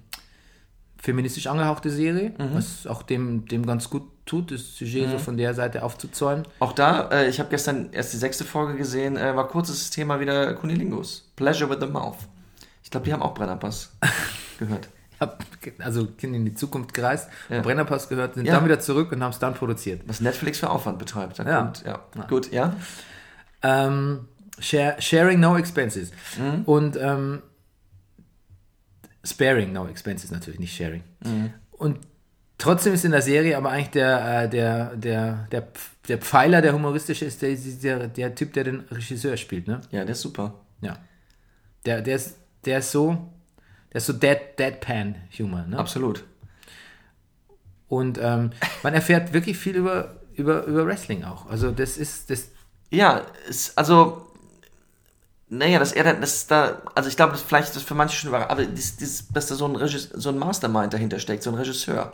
feministisch 1.00 1.48
angehauchte 1.48 1.90
Serie, 1.90 2.34
Mhm. 2.38 2.54
was 2.54 2.86
auch 2.86 3.02
dem, 3.02 3.48
dem 3.48 3.66
ganz 3.66 3.90
gut 3.90 4.04
tut, 4.28 4.52
das 4.52 4.78
Sujet 4.78 5.10
so 5.10 5.18
von 5.18 5.38
der 5.38 5.56
Seite 5.56 5.82
aufzuzäumen. 5.82 6.44
Auch 6.60 6.74
da, 6.74 7.10
äh, 7.10 7.30
ich 7.30 7.40
habe 7.40 7.50
gestern 7.50 7.90
erst 7.94 8.14
die 8.14 8.18
sechste 8.18 8.44
Folge 8.44 8.76
gesehen, 8.78 9.18
äh, 9.18 9.36
war 9.36 9.48
kurzes 9.48 9.90
Thema 9.90 10.20
wieder 10.20 10.54
Kunilingus. 10.54 11.32
Pleasure 11.36 11.70
with 11.70 11.78
the 11.80 11.88
Mouth. 11.88 12.18
Ich 12.84 12.92
glaube, 12.92 13.06
die 13.06 13.14
haben 13.14 13.22
auch 13.22 13.34
Brennerpass 13.34 13.96
gehört. 14.60 14.90
Ich 15.14 15.20
hab, 15.22 15.44
also 15.80 16.08
sind 16.20 16.34
in 16.36 16.46
die 16.46 16.54
Zukunft 16.54 16.94
gereist, 16.94 17.28
Ja. 17.50 17.58
haben 17.58 17.64
Brennerpass 17.64 18.08
gehört, 18.08 18.36
sind 18.36 18.46
Ja. 18.46 18.56
dann 18.56 18.66
wieder 18.66 18.80
zurück 18.80 19.12
und 19.12 19.24
haben 19.24 19.32
es 19.32 19.40
dann 19.40 19.56
produziert. 19.56 20.02
Was 20.06 20.22
Netflix 20.22 20.60
für 20.60 20.70
Aufwand 20.70 21.00
betreibt. 21.00 21.38
Ja. 21.40 21.62
kommt, 21.62 21.84
ja. 21.86 22.02
Gut, 22.28 22.52
ja. 22.52 22.76
Ähm, 23.64 24.28
share, 24.60 24.96
sharing 25.02 25.40
no 25.40 25.58
expenses. 25.58 26.12
Mhm. 26.38 26.64
Und 26.66 26.98
ähm, 27.02 27.42
sparing 29.24 29.74
no 29.74 29.88
expenses 29.88 30.32
natürlich, 30.32 30.60
nicht 30.60 30.76
sharing. 30.76 31.04
Mhm. 31.24 31.54
Und 31.72 32.00
trotzdem 32.58 32.94
ist 32.94 33.04
in 33.06 33.12
der 33.12 33.22
Serie 33.22 33.58
aber 33.58 33.72
eigentlich 33.72 33.90
der, 33.92 34.44
äh, 34.44 34.50
der, 34.50 34.96
der, 34.96 35.48
der, 35.52 35.68
der 36.08 36.18
Pfeiler, 36.20 36.62
der 36.62 36.74
humoristische 36.74 37.26
ist, 37.26 37.42
der, 37.42 37.56
der, 37.56 38.08
der 38.08 38.36
Typ, 38.36 38.54
der 38.54 38.64
den 38.66 38.80
Regisseur 38.92 39.36
spielt. 39.38 39.68
Ne? 39.68 39.82
Ja, 39.92 40.04
der 40.06 40.12
ist 40.14 40.22
super. 40.22 40.54
Ja. 40.82 40.98
Der, 41.86 42.02
der, 42.02 42.16
ist, 42.16 42.38
der 42.66 42.80
ist 42.80 42.92
so, 42.92 43.32
der 43.94 43.98
ist 43.98 44.08
so 44.08 44.14
dead, 44.14 44.40
deadpan 44.58 45.16
Humor. 45.38 45.64
Ne? 45.68 45.78
Absolut. 45.78 46.24
Und 47.88 48.20
ähm, 48.22 48.52
man 48.84 48.94
erfährt 48.94 49.34
wirklich 49.34 49.58
viel 49.58 49.76
über, 49.76 50.18
über, 50.34 50.66
über 50.66 50.86
Wrestling 50.86 51.24
auch. 51.24 51.48
Also 51.48 51.72
das 51.72 51.98
ist, 51.98 52.30
das, 52.30 52.50
Ja, 52.90 53.26
es, 53.50 53.78
also, 53.78 54.28
naja, 55.50 55.80
dass 55.80 55.94
er 55.94 56.04
dann, 56.04 56.20
das 56.20 56.48
da, 56.48 56.82
also 56.96 57.08
ich 57.10 57.16
glaube, 57.16 57.32
das 57.32 57.42
vielleicht 57.42 57.70
ist 57.70 57.78
das 57.78 57.84
für 57.84 57.96
manche 57.96 58.18
schon 58.18 58.30
überraschend, 58.30 58.52
aber 58.52 58.66
dies, 58.66 58.98
dies, 58.98 59.28
dass 59.30 59.48
da 59.48 59.56
so 59.56 59.66
ein, 59.66 59.78
Regis, 59.78 60.10
so 60.14 60.30
ein 60.30 60.38
Mastermind 60.38 60.94
dahinter 60.94 61.20
steckt, 61.20 61.44
so 61.44 61.50
ein 61.52 61.56
Regisseur, 61.56 62.12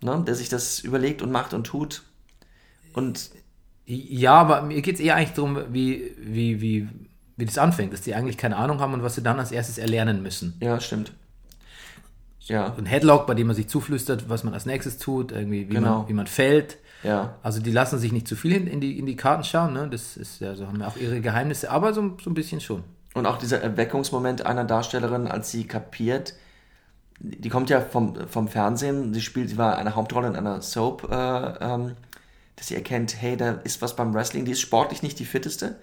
ne, 0.00 0.22
der 0.24 0.34
sich 0.36 0.48
das 0.48 0.78
überlegt 0.80 1.22
und 1.22 1.32
macht 1.32 1.54
und 1.54 1.64
tut. 1.64 2.02
Und 2.92 3.30
Ja, 3.86 4.34
aber 4.34 4.62
mir 4.62 4.80
geht 4.82 4.94
es 4.94 5.00
eher 5.00 5.16
eigentlich 5.16 5.34
darum, 5.34 5.58
wie, 5.74 6.14
wie, 6.18 6.60
wie, 6.60 6.88
wie 7.36 7.44
das 7.46 7.58
anfängt, 7.58 7.92
dass 7.92 8.00
die 8.02 8.14
eigentlich 8.14 8.38
keine 8.38 8.56
Ahnung 8.56 8.80
haben 8.80 8.94
und 8.94 9.02
was 9.02 9.14
sie 9.16 9.22
dann 9.22 9.38
als 9.38 9.50
erstes 9.52 9.78
erlernen 9.78 10.22
müssen. 10.22 10.56
ja, 10.60 10.78
stimmt. 10.80 11.12
Ja, 12.46 12.74
Ein 12.76 12.84
Headlock, 12.84 13.26
bei 13.26 13.32
dem 13.32 13.46
man 13.46 13.56
sich 13.56 13.68
zuflüstert, 13.68 14.28
was 14.28 14.44
man 14.44 14.52
als 14.52 14.66
nächstes 14.66 14.98
tut, 14.98 15.32
irgendwie, 15.32 15.70
wie, 15.70 15.74
Genau. 15.74 16.00
man, 16.00 16.08
wie 16.08 16.12
man 16.12 16.26
fällt. 16.26 16.76
ja. 17.02 17.36
Also 17.42 17.58
die 17.62 17.70
lassen 17.70 17.98
sich 17.98 18.12
nicht 18.12 18.28
zu 18.28 18.36
viel 18.36 18.68
in, 18.68 18.80
die, 18.82 18.98
in 18.98 19.06
die 19.06 19.16
Karten 19.16 19.44
schauen, 19.44 19.72
ne? 19.72 19.88
Das 19.90 20.18
ist 20.18 20.40
ja 20.42 20.54
so, 20.54 20.66
haben 20.66 20.78
ja 20.78 20.86
auch 20.88 20.96
ihre 20.98 21.22
Geheimnisse, 21.22 21.70
aber 21.70 21.94
so, 21.94 22.16
so 22.22 22.28
ein 22.28 22.34
bisschen 22.34 22.60
schon. 22.60 22.84
Und 23.14 23.24
auch 23.24 23.38
dieser 23.38 23.62
Erweckungsmoment 23.62 24.44
einer 24.44 24.64
Darstellerin, 24.64 25.26
als 25.26 25.50
sie 25.52 25.64
kapiert, 25.66 26.34
die 27.18 27.48
kommt 27.48 27.70
ja 27.70 27.80
vom, 27.80 28.14
vom 28.28 28.48
Fernsehen, 28.48 29.14
sie 29.14 29.22
spielt, 29.22 29.48
sie 29.48 29.56
war 29.56 29.78
eine 29.78 29.94
Hauptrolle 29.96 30.28
in 30.28 30.36
einer 30.36 30.60
Soap, 30.60 31.08
äh, 31.10 31.14
ähm, 31.14 31.92
dass 32.56 32.66
sie 32.66 32.74
erkennt, 32.74 33.16
hey, 33.22 33.38
da 33.38 33.52
ist 33.64 33.80
was 33.80 33.96
beim 33.96 34.12
Wrestling, 34.12 34.44
die 34.44 34.52
ist 34.52 34.60
sportlich 34.60 35.02
nicht 35.02 35.18
die 35.18 35.24
fitteste, 35.24 35.76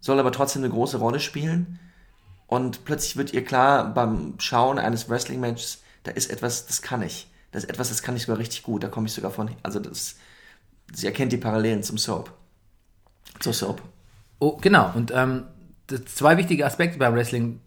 soll 0.00 0.18
aber 0.18 0.32
trotzdem 0.32 0.62
eine 0.62 0.72
große 0.72 0.98
Rolle 0.98 1.20
spielen. 1.20 1.78
Und 2.46 2.84
plötzlich 2.84 3.16
wird 3.16 3.32
ihr 3.32 3.44
klar, 3.44 3.94
beim 3.94 4.34
Schauen 4.38 4.78
eines 4.78 5.08
Wrestling-Matches, 5.08 5.82
da 6.02 6.10
ist 6.10 6.30
etwas, 6.30 6.66
das 6.66 6.82
kann 6.82 7.02
ich. 7.02 7.30
Das 7.52 7.64
ist 7.64 7.70
etwas, 7.70 7.88
das 7.88 8.02
kann 8.02 8.16
ich 8.16 8.22
sogar 8.22 8.38
richtig 8.38 8.62
gut, 8.62 8.82
da 8.82 8.88
komme 8.88 9.06
ich 9.06 9.12
sogar 9.12 9.30
von, 9.30 9.50
also 9.62 9.78
das, 9.80 10.16
sie 10.92 11.06
erkennt 11.06 11.32
die 11.32 11.36
Parallelen 11.36 11.82
zum 11.82 11.98
Soap. 11.98 12.32
Zur 13.38 13.52
Soap. 13.52 13.82
Oh, 14.38 14.56
genau. 14.56 14.92
Und 14.94 15.12
ähm, 15.14 15.44
zwei 16.06 16.36
wichtige 16.36 16.64
Aspekte 16.64 16.98
beim 16.98 17.14
Wrestling 17.14 17.60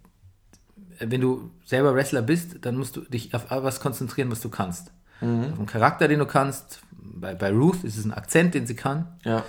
wenn 1.00 1.22
du 1.22 1.52
selber 1.65 1.96
Wrestler 1.96 2.22
bist, 2.22 2.58
dann 2.65 2.78
musst 2.78 2.96
du 2.96 3.02
dich 3.02 3.34
auf 3.34 3.46
was 3.50 3.80
konzentrieren, 3.80 4.32
was 4.32 4.41
du 4.41 4.50
kannst. 4.50 4.91
Mhm. 5.22 5.54
Auf 5.54 5.58
einen 5.58 5.65
Charakter, 5.65 6.08
den 6.08 6.19
du 6.19 6.26
kannst. 6.26 6.82
Bei, 6.91 7.36
bei 7.36 7.52
Ruth 7.52 7.84
ist 7.84 7.98
es 7.98 8.06
ein 8.06 8.13
Akzent, 8.13 8.54
den 8.54 8.65
sie 8.65 8.76
kann. 8.76 9.08
Ja. 9.24 9.43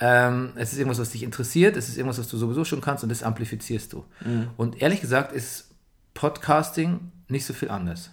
Ähm, 0.00 0.52
es 0.56 0.72
ist 0.72 0.78
irgendwas, 0.78 0.98
was 0.98 1.10
dich 1.10 1.22
interessiert, 1.22 1.76
es 1.76 1.88
ist 1.88 1.96
irgendwas, 1.96 2.18
was 2.18 2.28
du 2.28 2.36
sowieso 2.36 2.64
schon 2.64 2.80
kannst 2.80 3.04
und 3.04 3.10
das 3.10 3.22
amplifizierst 3.22 3.92
du. 3.92 4.04
Mhm. 4.24 4.48
Und 4.56 4.82
ehrlich 4.82 5.00
gesagt 5.00 5.32
ist 5.32 5.68
Podcasting 6.14 7.12
nicht 7.28 7.46
so 7.46 7.54
viel 7.54 7.70
anders. 7.70 8.10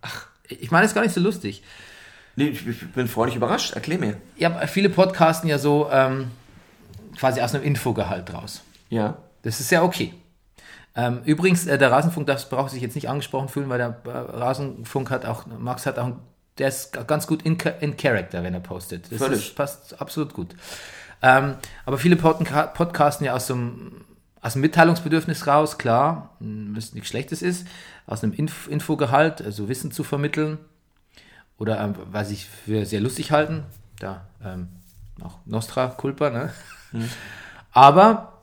Ach. 0.00 0.26
Ich 0.48 0.70
meine, 0.70 0.84
es 0.84 0.92
ist 0.92 0.94
gar 0.94 1.02
nicht 1.02 1.14
so 1.14 1.20
lustig. 1.20 1.62
Nee, 2.36 2.48
ich, 2.48 2.92
bin 2.92 3.08
freudig 3.08 3.36
überrascht. 3.36 3.74
Erklär 3.74 3.98
mir. 3.98 4.16
Ja, 4.36 4.66
viele 4.66 4.88
podcasten 4.88 5.50
ja 5.50 5.58
so 5.58 5.88
ähm, 5.90 6.30
quasi 7.18 7.40
aus 7.40 7.54
einem 7.54 7.64
Infogehalt 7.64 8.32
raus. 8.32 8.62
Ja. 8.88 9.18
Das 9.42 9.60
ist 9.60 9.70
ja 9.70 9.82
okay. 9.82 10.14
Ähm, 10.94 11.20
übrigens, 11.24 11.66
äh, 11.66 11.78
der 11.78 11.90
Rasenfunk 11.90 12.26
das 12.26 12.48
braucht 12.48 12.70
sich 12.70 12.82
jetzt 12.82 12.94
nicht 12.94 13.08
angesprochen 13.08 13.48
fühlen, 13.48 13.68
weil 13.68 13.78
der 13.78 14.00
äh, 14.04 14.08
Rasenfunk 14.10 15.10
hat 15.10 15.26
auch, 15.26 15.46
Max 15.46 15.84
hat 15.84 15.98
auch, 15.98 16.12
der 16.58 16.68
ist 16.68 16.92
ganz 17.06 17.26
gut 17.26 17.42
in, 17.42 17.58
in 17.80 17.96
Character, 17.96 18.42
wenn 18.42 18.54
er 18.54 18.60
postet. 18.60 19.10
Das 19.10 19.18
Völlig. 19.18 19.48
Ist, 19.48 19.56
passt 19.56 20.00
absolut 20.00 20.32
gut. 20.32 20.54
Ähm, 21.22 21.56
aber 21.84 21.98
viele 21.98 22.16
Podca 22.16 22.64
podcasten 22.66 23.26
ja 23.26 23.34
aus 23.34 23.46
so 23.48 23.54
einem, 23.54 24.04
aus 24.40 24.52
dem 24.52 24.62
Mitteilungsbedürfnis 24.62 25.46
raus, 25.46 25.78
klar, 25.78 26.30
was 26.38 26.94
nichts 26.94 27.08
Schlechtes 27.08 27.42
ist, 27.42 27.66
aus 28.06 28.22
einem 28.22 28.32
Inf 28.32 28.68
Infogehalt, 28.68 29.42
also 29.42 29.68
Wissen 29.68 29.90
zu 29.90 30.04
vermitteln 30.04 30.58
oder 31.58 31.80
ähm, 31.80 31.94
was 32.10 32.30
ich 32.30 32.46
für 32.46 32.86
sehr 32.86 33.00
lustig 33.00 33.32
halten, 33.32 33.64
da 33.98 34.26
ähm, 34.44 34.68
auch 35.22 35.38
Nostra 35.44 35.88
Culpa, 35.88 36.30
ne? 36.30 36.52
Aber 37.72 38.38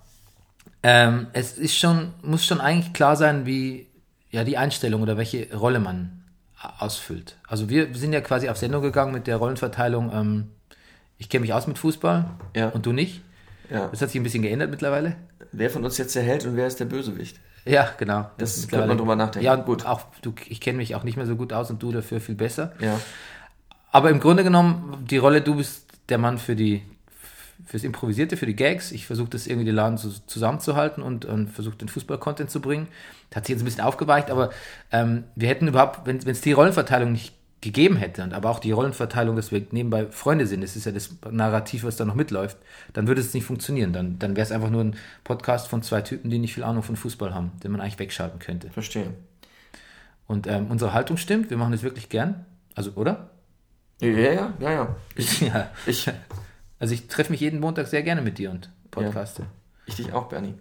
ähm, 0.84 1.28
es 1.34 1.58
ist 1.58 1.78
schon, 1.78 2.14
muss 2.22 2.46
schon 2.46 2.62
eigentlich 2.62 2.94
klar 2.94 3.16
sein, 3.16 3.46
wie 3.46 3.88
ja 4.30 4.44
die 4.44 4.58
Einstellung 4.58 5.02
oder 5.02 5.18
welche 5.18 5.56
Rolle 5.56 5.80
man 5.80 6.24
ausfüllt. 6.78 7.38
Also 7.48 7.70
wir 7.70 7.94
sind 7.96 8.14
ja 8.14 8.22
quasi 8.22 8.50
auf 8.50 8.58
Sendung 8.58 8.82
gegangen 8.82 9.14
mit 9.14 9.28
der 9.28 9.38
Rollenverteilung, 9.38 10.12
ähm, 10.14 10.52
ich 11.17 11.30
kenne 11.30 11.41
mich 11.41 11.54
aus 11.54 11.67
mit 11.67 11.78
Fußball 11.78 12.25
Ja. 12.56 12.69
und 12.69 12.86
du 12.86 12.91
nicht. 12.91 13.21
Ja. 13.69 13.88
Das 13.88 14.01
hat 14.01 14.10
sich 14.10 14.19
ein 14.19 14.23
bisschen 14.23 14.43
geändert 14.43 14.69
mittlerweile. 14.69 15.15
Wer 15.51 15.69
von 15.69 15.84
uns 15.84 15.97
jetzt 15.97 16.15
der 16.15 16.23
Held 16.23 16.45
und 16.45 16.56
wer 16.56 16.67
ist 16.67 16.80
der 16.80 16.86
Bösewicht? 16.86 17.39
Ja, 17.65 17.89
genau. 17.97 18.30
Das 18.38 18.58
ist 18.58 18.69
könnte 18.69 18.86
man 18.88 18.97
drüber 18.97 19.15
nachdenken. 19.15 19.45
Ja, 19.45 19.56
Gut. 19.56 19.86
auch 19.86 20.01
du, 20.21 20.34
ich 20.47 20.62
kenne 20.62 20.78
mich 20.78 20.93
auch 20.93 21.04
nicht 21.04 21.17
mehr 21.17 21.25
so 21.25 21.36
gut 21.36 21.51
aus 21.51 21.71
und 21.71 21.82
du 21.82 21.91
dafür 21.91 22.21
viel 22.21 22.36
besser. 22.36 22.73
Ja. 22.80 22.99
Aber 23.91 24.12
im 24.12 24.19
Grunde 24.19 24.43
genommen, 24.43 25.04
die 25.10 25.17
Rolle, 25.17 25.41
du 25.41 25.56
bist 25.56 25.88
der 26.10 26.17
Mann 26.19 26.38
für 26.38 26.56
die 26.56 26.84
fürs 27.65 27.84
Improvisierte, 27.84 28.38
für 28.38 28.45
die 28.45 28.56
Gags. 28.56 28.91
Ich 28.91 29.08
versuche 29.08 29.30
das 29.30 29.47
irgendwie 29.47 29.65
den 29.65 29.73
Laden 29.75 29.97
zu, 29.97 30.10
zusammenzuhalten 30.28 31.01
und, 31.01 31.25
und 31.25 31.49
versuche 31.49 31.78
den 31.78 31.88
Fußball-Content 31.88 32.51
zu 32.51 32.60
bringen. 32.62 32.88
Das 33.30 33.38
hat 33.38 33.45
sich 33.47 33.54
jetzt 33.54 33.62
ein 33.63 33.65
bisschen 33.65 33.84
aufgeweicht, 33.84 34.30
aber 34.30 34.51
ähm, 34.91 35.23
wir 35.36 35.49
hätten 35.49 35.67
überhaupt, 35.67 36.01
wenn 36.06 36.17
es 36.17 36.41
die 36.41 36.51
Rollenverteilung 36.51 37.12
nicht 37.13 37.34
gegeben 37.65 37.97
hätte 37.97 38.23
und 38.23 38.34
aber 38.34 38.49
auch 38.49 38.60
die 38.60 38.71
Rollenverteilung, 38.71 39.36
dass 39.36 39.51
wir 39.51 39.65
nebenbei 39.71 40.06
Freunde 40.08 40.47
sind, 40.47 40.62
das 40.62 40.75
ist 40.75 40.86
ja 40.86 40.93
das 40.93 41.10
Narrativ, 41.30 41.84
was 41.84 41.97
da 41.97 42.06
noch 42.06 42.15
mitläuft, 42.15 42.58
dann 42.93 43.08
würde 43.08 43.19
es 43.19 43.34
nicht 43.34 43.45
funktionieren. 43.45 43.91
Dann, 43.91 44.17
dann 44.19 44.38
wäre 44.38 44.45
es 44.45 44.51
einfach 44.51 44.69
nur 44.69 44.84
ein 44.84 44.95
Podcast 45.23 45.67
von 45.67 45.84
zwei 45.84 46.01
Typen, 46.01 46.30
die 46.30 46.39
nicht 46.39 46.54
viel 46.54 46.63
Ahnung 46.63 46.84
von 46.84 46.95
Fußball 46.95 47.34
haben, 47.34 47.51
den 47.63 47.71
man 47.71 47.82
eigentlich 47.82 47.99
wegschalten 47.99 48.39
könnte. 48.39 48.69
Verstehe. 48.69 49.13
Und 50.28 50.47
ähm, 50.47 50.67
unsere 50.69 50.93
Haltung 50.93 51.17
stimmt, 51.17 51.49
wir 51.49 51.58
machen 51.58 51.73
das 51.73 51.84
wirklich 51.84 52.10
gern. 52.10 52.45
Also, 52.73 52.91
oder? 52.91 53.32
Ja, 53.99 54.08
ja, 54.08 54.54
ja, 54.60 54.71
ja. 54.71 54.95
ja. 55.41 55.69
Ich, 55.86 56.10
Also 56.80 56.93
ich 56.93 57.08
treffe 57.08 57.32
mich 57.32 57.41
jeden 57.41 57.60
Montag 57.60 57.88
sehr 57.88 58.04
gerne 58.04 58.21
mit 58.21 58.38
dir 58.38 58.51
und 58.51 58.69
podcaste. 58.91 59.45
ich 59.86 59.95
dich 59.95 60.13
auch, 60.13 60.28
Bernie. 60.28 60.54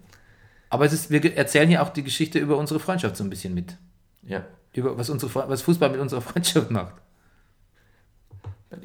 Aber 0.70 0.84
es 0.84 0.92
ist, 0.92 1.10
wir 1.10 1.36
erzählen 1.36 1.68
hier 1.68 1.82
auch 1.82 1.90
die 1.90 2.02
Geschichte 2.02 2.38
über 2.38 2.56
unsere 2.56 2.80
Freundschaft 2.80 3.16
so 3.16 3.24
ein 3.24 3.30
bisschen 3.30 3.54
mit. 3.54 3.76
Ja. 4.22 4.44
Über 4.74 4.96
was, 4.98 5.08
unsere, 5.10 5.32
was 5.48 5.62
Fußball 5.62 5.90
mit 5.90 6.00
unserer 6.00 6.20
Freundschaft 6.20 6.70
macht. 6.70 6.94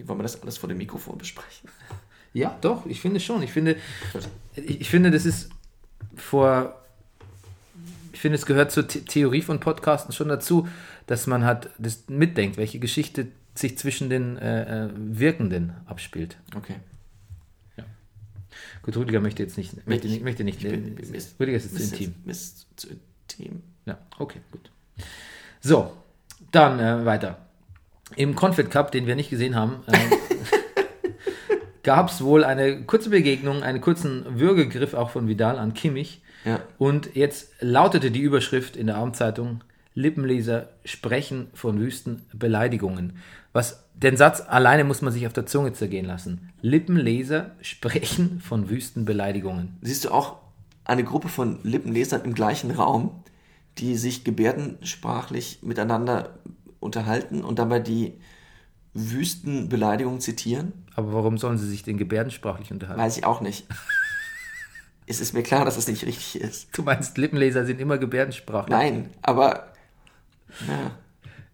Wollen 0.05 0.19
wir 0.19 0.23
das 0.23 0.41
alles 0.41 0.57
vor 0.57 0.69
dem 0.69 0.77
Mikrofon 0.77 1.17
besprechen? 1.17 1.69
Ja, 2.33 2.55
doch, 2.61 2.85
ich 2.85 3.01
finde 3.01 3.19
schon. 3.19 3.41
Ich 3.41 3.51
finde, 3.51 3.75
ich, 4.55 4.81
ich 4.81 4.89
finde, 4.89 5.09
das 5.09 5.25
ist 5.25 5.49
vor. 6.15 6.75
Ich 8.13 8.19
finde, 8.21 8.37
es 8.37 8.45
gehört 8.45 8.71
zur 8.71 8.87
The 8.87 9.01
Theorie 9.01 9.41
von 9.41 9.59
Podcasten 9.59 10.13
schon 10.13 10.27
dazu, 10.29 10.67
dass 11.07 11.25
man 11.25 11.43
halt 11.43 11.69
das 11.79 12.03
mitdenkt, 12.07 12.57
welche 12.57 12.77
Geschichte 12.79 13.27
sich 13.55 13.77
zwischen 13.77 14.09
den 14.09 14.37
äh, 14.37 14.85
äh, 14.85 14.89
Wirkenden 14.95 15.73
abspielt. 15.85 16.37
Okay. 16.55 16.75
Gut, 18.81 18.95
Rüdiger 18.95 19.19
möchte 19.19 19.43
jetzt 19.43 19.57
nicht, 19.57 19.85
möchte 19.87 20.07
nicht, 20.07 20.23
möchte 20.23 20.43
nicht. 20.43 20.63
Ich 20.63 20.69
bin- 20.69 20.95
Mist. 21.11 21.35
Rüdiger 21.39 21.57
ist 21.57 21.71
jetzt 21.71 21.89
zu 21.89 21.95
intim. 21.95 22.15
Mist, 22.25 22.67
zu 22.75 22.87
intim. 22.89 23.63
Ja, 23.85 23.97
okay, 24.17 24.39
gut. 24.51 24.71
So, 25.61 25.91
dann 26.51 26.79
äh, 26.79 27.05
weiter. 27.05 27.37
Im 28.15 28.35
Confed 28.35 28.71
Cup, 28.71 28.91
den 28.91 29.07
wir 29.07 29.15
nicht 29.15 29.29
gesehen 29.29 29.55
haben, 29.55 29.83
äh, 29.87 29.97
gab 31.83 32.09
es 32.09 32.23
wohl 32.23 32.43
eine 32.43 32.83
kurze 32.83 33.09
Begegnung, 33.09 33.63
einen 33.63 33.81
kurzen 33.81 34.39
Würgegriff 34.39 34.93
auch 34.93 35.09
von 35.09 35.27
Vidal 35.27 35.57
an 35.57 35.73
Kimmich. 35.73 36.21
Ja. 36.45 36.61
Und 36.77 37.15
jetzt 37.15 37.51
lautete 37.59 38.11
die 38.11 38.21
Überschrift 38.21 38.75
in 38.75 38.87
der 38.87 38.95
Abendzeitung: 38.95 39.63
Lippenleser 39.93 40.69
sprechen 40.85 41.47
von 41.53 41.79
wüsten 41.79 42.25
Beleidigungen. 42.33 43.17
Was 43.51 43.83
den 43.93 44.15
Satz 44.15 44.41
alleine 44.47 44.85
muss 44.85 45.01
man 45.01 45.11
sich 45.11 45.27
auf 45.27 45.33
der 45.33 45.45
Zunge 45.45 45.73
zergehen 45.73 46.05
lassen. 46.05 46.51
Lippenleser 46.61 47.51
sprechen 47.61 48.39
von 48.39 48.69
wüsten 48.69 49.03
Beleidigungen. 49.03 49.77
Siehst 49.81 50.05
du 50.05 50.11
auch 50.11 50.37
eine 50.85 51.03
Gruppe 51.03 51.27
von 51.27 51.59
Lippenlesern 51.63 52.23
im 52.23 52.33
gleichen 52.33 52.71
Raum, 52.71 53.23
die 53.79 53.95
sich 53.95 54.23
gebärdensprachlich 54.23 55.59
miteinander 55.61 56.31
unterhalten 56.79 57.43
und 57.43 57.59
dabei 57.59 57.79
die 57.79 58.13
wüsten 58.93 59.69
Beleidigungen 59.69 60.19
zitieren? 60.19 60.73
Aber 60.95 61.13
warum 61.13 61.37
sollen 61.37 61.57
sie 61.57 61.67
sich 61.69 61.83
denn 61.83 61.97
gebärdensprachlich 61.97 62.71
unterhalten? 62.71 63.01
Weiß 63.01 63.17
ich 63.17 63.25
auch 63.25 63.41
nicht. 63.41 63.67
es 65.07 65.19
ist 65.19 65.33
mir 65.33 65.43
klar, 65.43 65.65
dass 65.65 65.77
es 65.77 65.87
nicht 65.87 66.05
richtig 66.05 66.41
ist. 66.41 66.69
Du 66.77 66.83
meinst, 66.83 67.17
Lippenleser 67.17 67.65
sind 67.65 67.79
immer 67.79 67.97
gebärdensprachlich? 67.97 68.69
Nein, 68.71 69.09
aber 69.21 69.67
ja, 70.67 70.91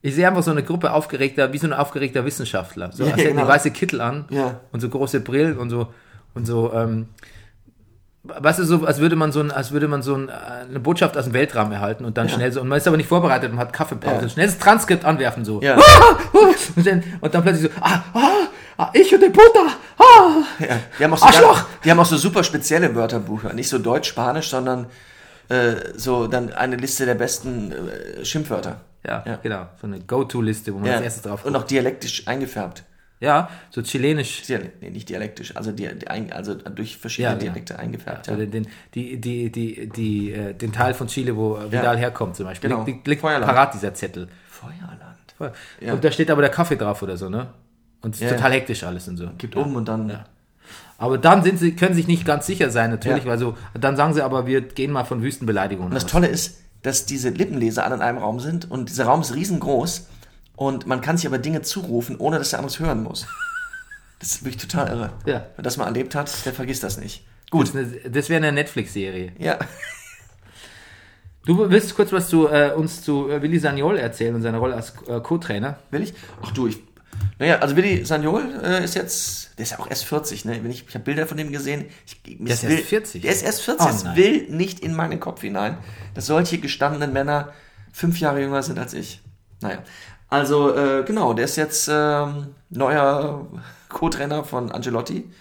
Ich 0.02 0.16
sehe 0.16 0.28
einfach 0.28 0.44
so 0.44 0.52
eine 0.52 0.64
Gruppe 0.64 0.94
aufgeregter, 0.94 1.52
wie 1.54 1.58
so 1.58 1.68
ein 1.68 1.74
aufgeregter 1.74 2.26
Wissenschaftler. 2.26 2.92
So, 2.92 3.04
Ja, 3.06 3.12
als 3.14 3.22
hätten 3.22 3.36
genau. 3.36 3.44
die 3.44 3.50
weiße 3.54 3.72
Kittel 3.72 4.02
an 4.02 4.26
Ja. 4.30 4.62
und 4.72 4.80
so 4.80 4.90
große 4.90 5.20
Brillen 5.22 5.58
und 5.58 5.70
so 5.70 5.94
und 6.34 6.46
so, 6.46 6.74
ähm, 6.74 7.08
weißt 8.28 8.60
du, 8.60 8.64
so, 8.66 8.86
als 8.86 9.00
würde 9.00 9.16
man 9.16 9.32
so 9.32 9.40
ein, 9.40 9.52
als 9.52 9.72
würde 9.72 9.88
man 9.88 10.02
so 10.02 10.16
ein, 10.16 10.30
äh, 10.30 10.32
eine 10.70 10.80
Botschaft 10.80 11.18
aus 11.18 11.26
dem 11.26 11.34
Weltraum 11.34 11.72
erhalten 11.72 12.06
und 12.06 12.18
dann 12.18 12.30
schnell 12.30 12.52
so, 12.52 12.62
und 12.62 12.68
man 12.68 12.78
ist 12.78 12.88
aber 12.88 12.98
nicht 12.98 13.10
vorbereitet 13.10 13.52
und 13.52 13.60
hat 13.60 13.74
Kaffeepause, 13.74 14.24
Ja. 14.24 14.30
schnell 14.30 14.46
das 14.48 14.58
Transkript 14.58 15.06
anwerfen, 15.06 15.46
so. 15.46 15.62
Ja. 15.62 15.78
Und, 16.76 16.86
dann, 16.88 17.04
und 17.22 17.34
dann 17.34 17.44
plötzlich 17.44 17.72
so, 17.72 17.78
ah, 17.82 18.04
ah, 18.14 18.30
ah 18.78 18.90
ich 18.94 19.14
und 19.14 19.22
der 19.22 19.30
Buddha, 19.30 19.68
ah. 19.98 20.44
ja. 20.60 20.80
Die, 21.00 21.04
haben 21.04 21.14
auch 21.14 21.18
so 21.18 21.26
Arschloch! 21.26 21.56
ganz, 21.56 21.68
die 21.84 21.92
haben 21.92 22.00
auch 22.00 22.06
so 22.06 22.18
super 22.18 22.44
spezielle 22.44 22.94
Wörterbucher. 22.96 23.54
Nicht 23.54 23.70
so 23.70 23.78
deutsch-spanisch, 23.78 24.50
sondern 24.50 24.88
äh, 25.50 25.76
so 25.96 26.28
dann 26.28 26.52
eine 26.54 26.76
Liste 26.76 27.06
der 27.06 27.16
besten 27.16 27.72
äh, 27.72 28.26
Schimpfwörter. 28.26 28.82
Ja, 29.06 29.24
Ja. 29.26 29.40
genau, 29.42 29.68
so 29.80 29.88
eine 29.88 30.00
Go-To-Liste, 30.00 30.74
wo 30.74 30.80
man 30.80 30.88
Ja. 30.88 30.96
als 30.96 31.04
erstes 31.04 31.24
drauf 31.24 31.46
Und 31.46 31.56
auch 31.56 31.64
dialektisch 31.64 32.28
eingefärbt. 32.28 32.84
Ja, 33.22 33.50
so 33.72 33.82
chilenisch. 33.82 34.44
Nee, 34.82 34.90
nicht 34.90 35.08
dialektisch, 35.10 35.56
also, 35.56 35.72
die, 35.72 35.88
die, 35.88 36.08
ein- 36.10 36.34
also 36.34 36.54
durch 36.54 36.98
verschiedene 36.98 37.34
Ja, 37.34 37.38
ja. 37.38 37.44
Dialekte 37.44 37.80
eingefärbt. 37.80 38.28
Ja. 38.28 38.34
Ja. 38.34 38.40
Den, 38.40 38.52
den, 38.52 38.68
die, 38.94 39.22
die, 39.22 39.90
die, 39.90 40.32
äh, 40.34 40.54
den 40.54 40.72
Teil 40.74 40.94
von 40.94 41.08
Chile, 41.08 41.36
wo 41.36 41.58
Vidal 41.72 41.98
herkommt 41.98 42.36
zum 42.36 42.46
Beispiel. 42.46 42.70
Genau. 42.70 42.84
Liegt, 42.84 43.08
liegt 43.08 43.22
Feuerland. 43.22 43.46
parat, 43.46 43.74
dieser 43.74 43.94
Zettel. 43.94 44.28
Feuerland. 44.50 45.54
Ja. 45.80 45.94
Und 45.94 46.04
da 46.04 46.12
steht 46.12 46.30
aber 46.30 46.42
der 46.42 46.52
Kaffee 46.52 46.76
drauf 46.76 47.02
oder 47.02 47.18
so, 47.18 47.30
ne? 47.30 47.48
Und 48.02 48.16
es 48.16 48.22
ist 48.22 48.30
Ja. 48.30 48.36
total 48.36 48.52
hektisch 48.54 48.84
alles 48.84 49.08
und 49.08 49.18
so. 49.18 49.30
Gibt 49.38 49.56
um 49.56 49.76
und 49.76 49.88
dann. 49.88 50.24
Aber 50.98 51.18
dann 51.18 51.44
sind 51.44 51.60
sie, 51.60 51.76
können 51.76 51.94
sie 51.94 52.02
sich 52.02 52.08
nicht 52.08 52.26
ganz 52.26 52.46
sicher 52.46 52.70
sein, 52.70 52.90
natürlich, 52.90 53.24
Ja. 53.26 53.32
weil 53.32 53.38
so, 53.40 53.58
dann 53.74 53.96
sagen 53.98 54.14
sie 54.14 54.22
aber, 54.22 54.46
wir 54.48 54.62
gehen 54.62 54.92
mal 54.92 55.04
von 55.04 55.22
Wüstenbeleidigungen 55.22 55.92
Und 55.92 55.96
das. 55.96 56.06
Tolle 56.06 56.28
ist, 56.28 56.62
dass 56.84 57.06
diese 57.06 57.30
Lippenleser 57.30 57.84
alle 57.84 57.96
in 57.96 58.02
einem 58.02 58.18
Raum 58.20 58.40
sind 58.40 58.70
und 58.70 58.90
dieser 58.90 59.06
Raum 59.06 59.22
ist 59.22 59.34
riesengroß 59.36 60.08
und 60.56 60.88
man 60.88 61.02
kann 61.02 61.18
sich 61.18 61.28
aber 61.28 61.38
Dinge 61.38 61.62
zurufen, 61.62 62.18
ohne 62.18 62.38
dass 62.38 62.52
der 62.52 62.60
andere 62.60 62.74
es 62.74 62.80
hören 62.80 63.04
muss. 63.04 63.28
Das 64.20 64.32
ist 64.32 64.46
wirklich 64.46 64.66
total 64.66 64.88
irre. 64.88 65.14
Ja. 65.26 65.46
Wer 65.56 65.64
das 65.64 65.76
mal 65.76 65.86
erlebt 65.86 66.16
hat, 66.16 66.46
der 66.46 66.54
vergisst 66.54 66.84
das 66.84 66.98
nicht. 66.98 67.26
Gut. 67.52 67.74
das 68.10 68.30
wäre 68.30 68.38
eine 68.38 68.54
Netflix-Serie. 68.54 69.34
Ja. 69.38 69.60
Du 71.46 71.70
willst 71.70 71.96
kurz 71.96 72.12
was 72.12 72.30
zu 72.30 72.48
äh, 72.48 72.72
uns 72.72 73.04
zu 73.04 73.30
äh, 73.30 73.42
Willi 73.42 73.60
Sagnol 73.60 73.98
erzählen 73.98 74.34
und 74.34 74.42
seine 74.42 74.58
Rolle 74.58 74.76
als 74.76 74.94
äh, 75.08 75.20
Co-Trainer? 75.20 75.78
Will 75.92 76.02
ich? 76.02 76.14
Ach 76.42 76.52
du, 76.52 76.68
ich. 76.68 76.80
Naja, 77.38 77.60
also 77.60 77.76
Willi 77.76 78.04
Sagnol 78.04 78.62
äh, 78.64 78.84
ist 78.84 78.96
jetzt, 78.96 79.58
der 79.58 79.64
ist 79.64 79.72
ja 79.72 79.80
auch 79.80 79.90
erst 79.90 80.06
40, 80.06 80.46
ne? 80.46 80.64
Wenn 80.64 80.72
ich, 80.72 80.86
ich 80.88 80.96
habe 80.96 81.04
Bilder 81.04 81.28
von 81.28 81.38
dem 81.38 81.52
gesehen. 81.52 81.86
Ich, 82.06 82.22
Der 82.24 82.54
ist 82.54 82.64
erst 82.64 82.86
40? 82.86 83.22
Der 83.22 83.32
ist 83.32 83.44
erst 83.44 83.62
40. 83.62 83.86
Oh 83.86 83.90
das 83.90 84.04
nein. 84.06 84.16
will 84.16 84.48
nicht 84.50 84.80
in 84.80 84.96
meinen 84.96 85.20
Kopf 85.20 85.42
hinein, 85.42 85.78
dass 86.14 86.26
solche 86.26 86.58
gestandenen 86.58 87.14
Männer 87.14 87.54
fünf 87.92 88.20
Jahre 88.20 88.42
jünger 88.42 88.64
sind 88.64 88.80
als 88.80 88.94
ich. 88.94 89.22
Naja. 89.62 89.84
Also, 90.36 90.76
äh, 90.76 91.04
genau, 91.06 91.34
der 91.34 91.46
ist 91.46 91.56
jetzt 91.56 91.90
ähm, 91.90 92.48
neuer 92.70 93.48
Co-Trainer 93.88 94.44
von 94.44 94.70
Angelotti, 94.70 95.32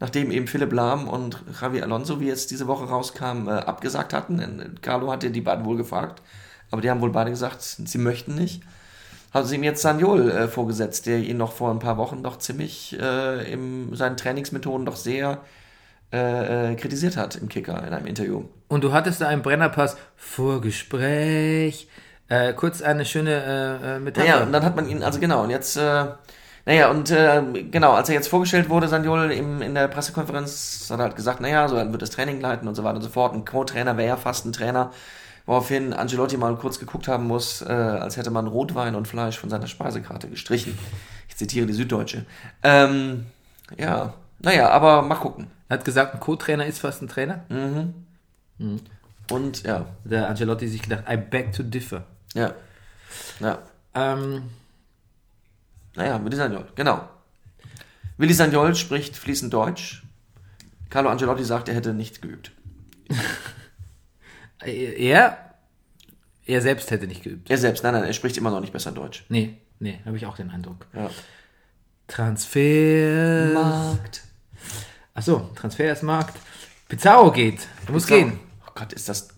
nachdem 0.00 0.30
eben 0.30 0.46
Philipp 0.46 0.70
Lahm 0.70 1.08
und 1.08 1.42
Javi 1.58 1.80
Alonso, 1.80 2.20
wie 2.20 2.26
jetzt 2.26 2.50
diese 2.50 2.66
Woche 2.66 2.84
rauskam, 2.84 3.48
äh, 3.48 3.52
abgesagt 3.52 4.12
hatten. 4.12 4.36
Denn 4.36 4.78
Carlo 4.82 5.10
hatte 5.10 5.30
die 5.30 5.40
beiden 5.40 5.64
wohl 5.64 5.78
gefragt. 5.78 6.20
aber 6.70 6.82
die 6.82 6.90
haben 6.90 7.00
wohl 7.00 7.10
beide 7.10 7.30
gesagt, 7.30 7.62
sie 7.62 7.96
möchten 7.96 8.34
nicht. 8.34 8.62
Haben 9.32 9.46
sie 9.46 9.54
ihm 9.54 9.64
jetzt 9.64 9.80
Saniol 9.80 10.30
äh, 10.30 10.46
vorgesetzt, 10.46 11.06
der 11.06 11.20
ihn 11.20 11.38
noch 11.38 11.52
vor 11.52 11.70
ein 11.70 11.78
paar 11.78 11.96
Wochen 11.96 12.22
doch 12.22 12.38
ziemlich 12.38 12.98
äh, 13.00 13.50
in 13.50 13.96
seinen 13.96 14.18
Trainingsmethoden 14.18 14.84
doch 14.84 14.96
sehr 14.96 15.40
äh, 16.12 16.72
äh, 16.72 16.76
kritisiert 16.76 17.16
hat 17.16 17.36
im 17.36 17.48
Kicker 17.48 17.82
in 17.86 17.94
einem 17.94 18.06
Interview. 18.06 18.44
Und 18.68 18.84
du 18.84 18.92
hattest 18.92 19.22
da 19.22 19.30
im 19.30 19.40
Brennerpass 19.40 19.96
Vorgespräch. 20.16 21.88
Äh, 22.28 22.52
kurz 22.54 22.80
eine 22.82 23.04
schöne 23.04 23.30
äh, 23.30 23.96
äh, 23.96 23.98
Metapher. 24.00 24.26
Naja, 24.26 24.42
und 24.42 24.52
dann 24.52 24.64
hat 24.64 24.76
man 24.76 24.88
ihn, 24.88 25.02
also 25.02 25.20
genau, 25.20 25.42
und 25.42 25.50
jetzt, 25.50 25.76
äh, 25.76 26.06
naja, 26.64 26.90
und 26.90 27.10
äh, 27.10 27.42
genau, 27.70 27.92
als 27.92 28.08
er 28.08 28.14
jetzt 28.14 28.28
vorgestellt 28.28 28.70
wurde, 28.70 28.88
Saniol 28.88 29.30
im, 29.30 29.60
in 29.60 29.74
der 29.74 29.88
Pressekonferenz, 29.88 30.88
hat 30.90 30.98
er 30.98 31.04
halt 31.04 31.16
gesagt, 31.16 31.40
naja, 31.40 31.68
so 31.68 31.76
wird 31.76 32.00
das 32.00 32.10
Training 32.10 32.40
leiten 32.40 32.66
und 32.66 32.74
so 32.74 32.84
weiter 32.84 32.96
und 32.96 33.02
so 33.02 33.10
fort. 33.10 33.34
Ein 33.34 33.44
Co-Trainer 33.44 33.96
wäre 33.98 34.08
ja 34.08 34.16
fast 34.16 34.46
ein 34.46 34.52
Trainer, 34.52 34.90
woraufhin 35.44 35.92
Angelotti 35.92 36.38
mal 36.38 36.56
kurz 36.56 36.78
geguckt 36.78 37.08
haben 37.08 37.26
muss, 37.26 37.60
äh, 37.60 37.70
als 37.70 38.16
hätte 38.16 38.30
man 38.30 38.46
Rotwein 38.46 38.94
und 38.94 39.06
Fleisch 39.06 39.38
von 39.38 39.50
seiner 39.50 39.66
Speisekarte 39.66 40.28
gestrichen. 40.28 40.78
Ich 41.28 41.36
zitiere 41.36 41.66
die 41.66 41.74
Süddeutsche. 41.74 42.24
Ähm, 42.62 43.26
ja, 43.76 44.14
naja, 44.38 44.70
aber 44.70 45.02
mal 45.02 45.16
gucken. 45.16 45.48
Er 45.68 45.78
hat 45.78 45.84
gesagt, 45.84 46.14
ein 46.14 46.20
Co-Trainer 46.20 46.64
ist 46.64 46.78
fast 46.78 47.02
ein 47.02 47.08
Trainer. 47.08 47.44
Und 49.30 49.62
ja, 49.64 49.86
Der 50.04 50.28
Angelotti 50.28 50.68
sich 50.68 50.82
gedacht, 50.82 51.04
I 51.10 51.16
beg 51.16 51.52
to 51.52 51.62
differ. 51.62 52.04
Ja, 52.34 52.54
ja. 53.40 53.62
Ähm, 53.94 54.50
Naja, 55.96 56.22
Willi 56.24 56.36
Sagnol, 56.36 56.66
genau. 56.74 57.08
Willi 58.16 58.32
Sagnol 58.34 58.74
spricht 58.74 59.16
fließend 59.16 59.52
Deutsch. 59.52 60.02
Carlo 60.90 61.08
Angelotti 61.08 61.44
sagt, 61.44 61.68
er 61.68 61.74
hätte 61.74 61.92
nicht 61.94 62.22
geübt. 62.22 62.52
er, 64.60 65.54
er 66.46 66.60
selbst 66.62 66.90
hätte 66.90 67.06
nicht 67.06 67.22
geübt. 67.22 67.50
Er 67.50 67.58
selbst, 67.58 67.82
nein, 67.84 67.94
nein, 67.94 68.04
er 68.04 68.12
spricht 68.12 68.36
immer 68.36 68.50
noch 68.50 68.60
nicht 68.60 68.72
besser 68.72 68.92
Deutsch. 68.92 69.24
Nee, 69.28 69.58
nee, 69.78 70.00
habe 70.04 70.16
ich 70.16 70.26
auch 70.26 70.36
den 70.36 70.50
Eindruck. 70.50 70.86
Ja. 70.92 71.10
Transfer. 72.06 73.50
Markt. 73.54 74.22
Achso, 75.14 75.50
Transfer 75.54 75.92
ist 75.92 76.02
Markt. 76.02 76.38
Pizarro 76.88 77.30
geht. 77.32 77.66
Er 77.86 77.92
muss 77.92 78.06
gehen. 78.06 78.38
Oh 78.66 78.70
Gott, 78.74 78.92
ist 78.92 79.08
das. 79.08 79.28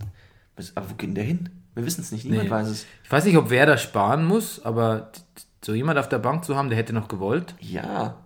Aber 0.74 0.90
wo 0.90 0.94
geht 0.94 1.08
denn 1.08 1.14
der 1.14 1.24
hin? 1.24 1.50
Wir 1.76 1.84
wissen 1.86 2.00
es 2.00 2.10
nicht, 2.10 2.24
niemand 2.24 2.44
Nee. 2.44 2.50
weiß 2.50 2.68
es. 2.68 2.86
Ich 3.04 3.12
weiß 3.12 3.24
nicht, 3.26 3.36
ob 3.36 3.50
wer 3.50 3.66
da 3.66 3.76
sparen 3.78 4.24
muss, 4.24 4.64
aber 4.64 5.12
so 5.64 5.74
jemand 5.74 5.98
auf 5.98 6.08
der 6.08 6.18
Bank 6.18 6.44
zu 6.44 6.56
haben, 6.56 6.68
der 6.70 6.78
hätte 6.78 6.92
noch 6.92 7.06
gewollt, 7.08 7.54
Ja, 7.60 8.16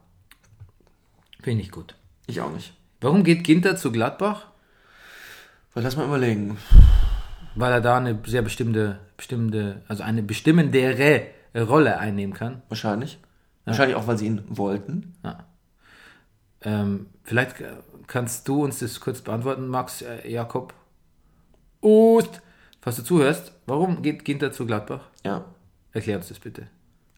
finde 1.42 1.62
ich 1.62 1.70
gut. 1.70 1.96
ich 2.26 2.40
auch 2.40 2.52
nicht. 2.52 2.74
Warum 3.00 3.24
geht 3.24 3.44
Ginter 3.44 3.76
zu 3.76 3.90
Gladbach? 3.92 4.46
Weil 5.74 5.82
lass 5.82 5.96
mal 5.96 6.06
überlegen. 6.06 6.58
Weil 7.56 7.72
er 7.72 7.80
da 7.80 7.96
eine 7.96 8.18
sehr 8.26 8.42
bestimmte, 8.42 9.00
bestimmte, 9.16 9.82
also 9.88 10.02
eine 10.02 10.22
bestimmendere 10.22 11.26
Rolle 11.56 11.98
einnehmen 11.98 12.34
kann. 12.34 12.62
Wahrscheinlich. 12.68 13.18
Wahrscheinlich 13.64 13.96
auch, 13.96 14.06
weil 14.06 14.18
sie 14.18 14.26
ihn 14.26 14.42
wollten. 14.48 15.14
Ähm, 16.62 17.06
vielleicht 17.24 17.56
kannst 18.06 18.46
du 18.48 18.62
uns 18.64 18.78
das 18.80 19.00
kurz 19.00 19.22
beantworten, 19.22 19.66
Max 19.68 20.02
äh, 20.02 20.28
Jakob 20.30 20.74
Ost. 21.80 22.40
Falls 22.82 22.96
du 22.96 23.02
zuhörst, 23.02 23.52
warum 23.66 24.02
geht 24.02 24.24
Ginter 24.24 24.52
zu 24.52 24.66
Gladbach? 24.66 25.08
Ja, 25.24 25.44
Erklär 25.92 26.16
uns 26.18 26.28
das 26.28 26.38
bitte. 26.38 26.68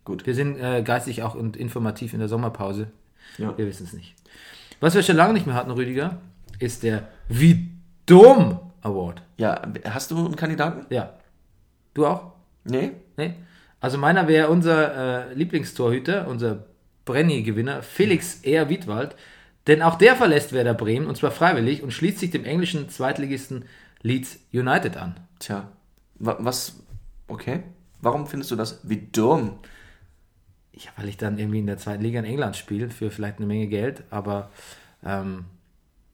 gut. 0.04 0.26
Wir 0.26 0.34
sind 0.34 0.58
äh, 0.58 0.82
geistig 0.82 1.22
auch 1.22 1.34
und 1.34 1.56
informativ 1.56 2.14
in 2.14 2.20
der 2.20 2.28
Sommerpause. 2.28 2.90
Ja. 3.38 3.56
Wir 3.56 3.66
wissen 3.66 3.84
es 3.86 3.92
nicht. 3.92 4.14
Was 4.80 4.94
wir 4.94 5.02
schon 5.02 5.16
lange 5.16 5.34
nicht 5.34 5.46
mehr 5.46 5.54
hatten, 5.54 5.70
Rüdiger, 5.70 6.20
ist 6.58 6.82
der 6.82 7.08
Wie 7.28 7.68
dumm 8.06 8.58
Award. 8.80 9.22
Ja, 9.36 9.62
hast 9.84 10.10
du 10.10 10.24
einen 10.24 10.36
Kandidaten? 10.36 10.86
Ja. 10.90 11.12
Du 11.94 12.06
auch? 12.06 12.32
Nee? 12.64 12.92
Nee? 13.16 13.34
Also 13.80 13.98
meiner 13.98 14.26
wäre 14.26 14.48
unser 14.48 15.28
äh, 15.30 15.34
Lieblingstorhüter, 15.34 16.26
unser 16.28 16.64
Brenny-Gewinner, 17.04 17.82
Felix 17.82 18.40
R. 18.42 18.68
Wiedwald. 18.68 19.14
Denn 19.66 19.82
auch 19.82 19.96
der 19.98 20.16
verlässt 20.16 20.52
Werder 20.52 20.74
Bremen, 20.74 21.06
und 21.06 21.16
zwar 21.16 21.30
freiwillig, 21.30 21.82
und 21.82 21.92
schließt 21.92 22.18
sich 22.18 22.30
dem 22.30 22.44
englischen 22.44 22.88
Zweitligisten 22.88 23.66
Leeds 24.02 24.38
United 24.52 24.96
an. 24.96 25.14
Tja. 25.42 25.68
Wa- 26.16 26.36
Was? 26.40 26.76
Okay. 27.28 27.64
Warum 28.00 28.26
findest 28.26 28.50
du 28.52 28.56
das? 28.56 28.80
Wie 28.84 29.08
dumm. 29.12 29.58
Ja, 30.72 30.90
weil 30.96 31.08
ich 31.08 31.16
dann 31.16 31.38
irgendwie 31.38 31.58
in 31.58 31.66
der 31.66 31.78
zweiten 31.78 32.02
Liga 32.02 32.18
in 32.20 32.24
England 32.24 32.56
spiele, 32.56 32.88
für 32.90 33.10
vielleicht 33.10 33.38
eine 33.38 33.46
Menge 33.46 33.66
Geld, 33.66 34.04
aber 34.10 34.50
ähm, 35.04 35.44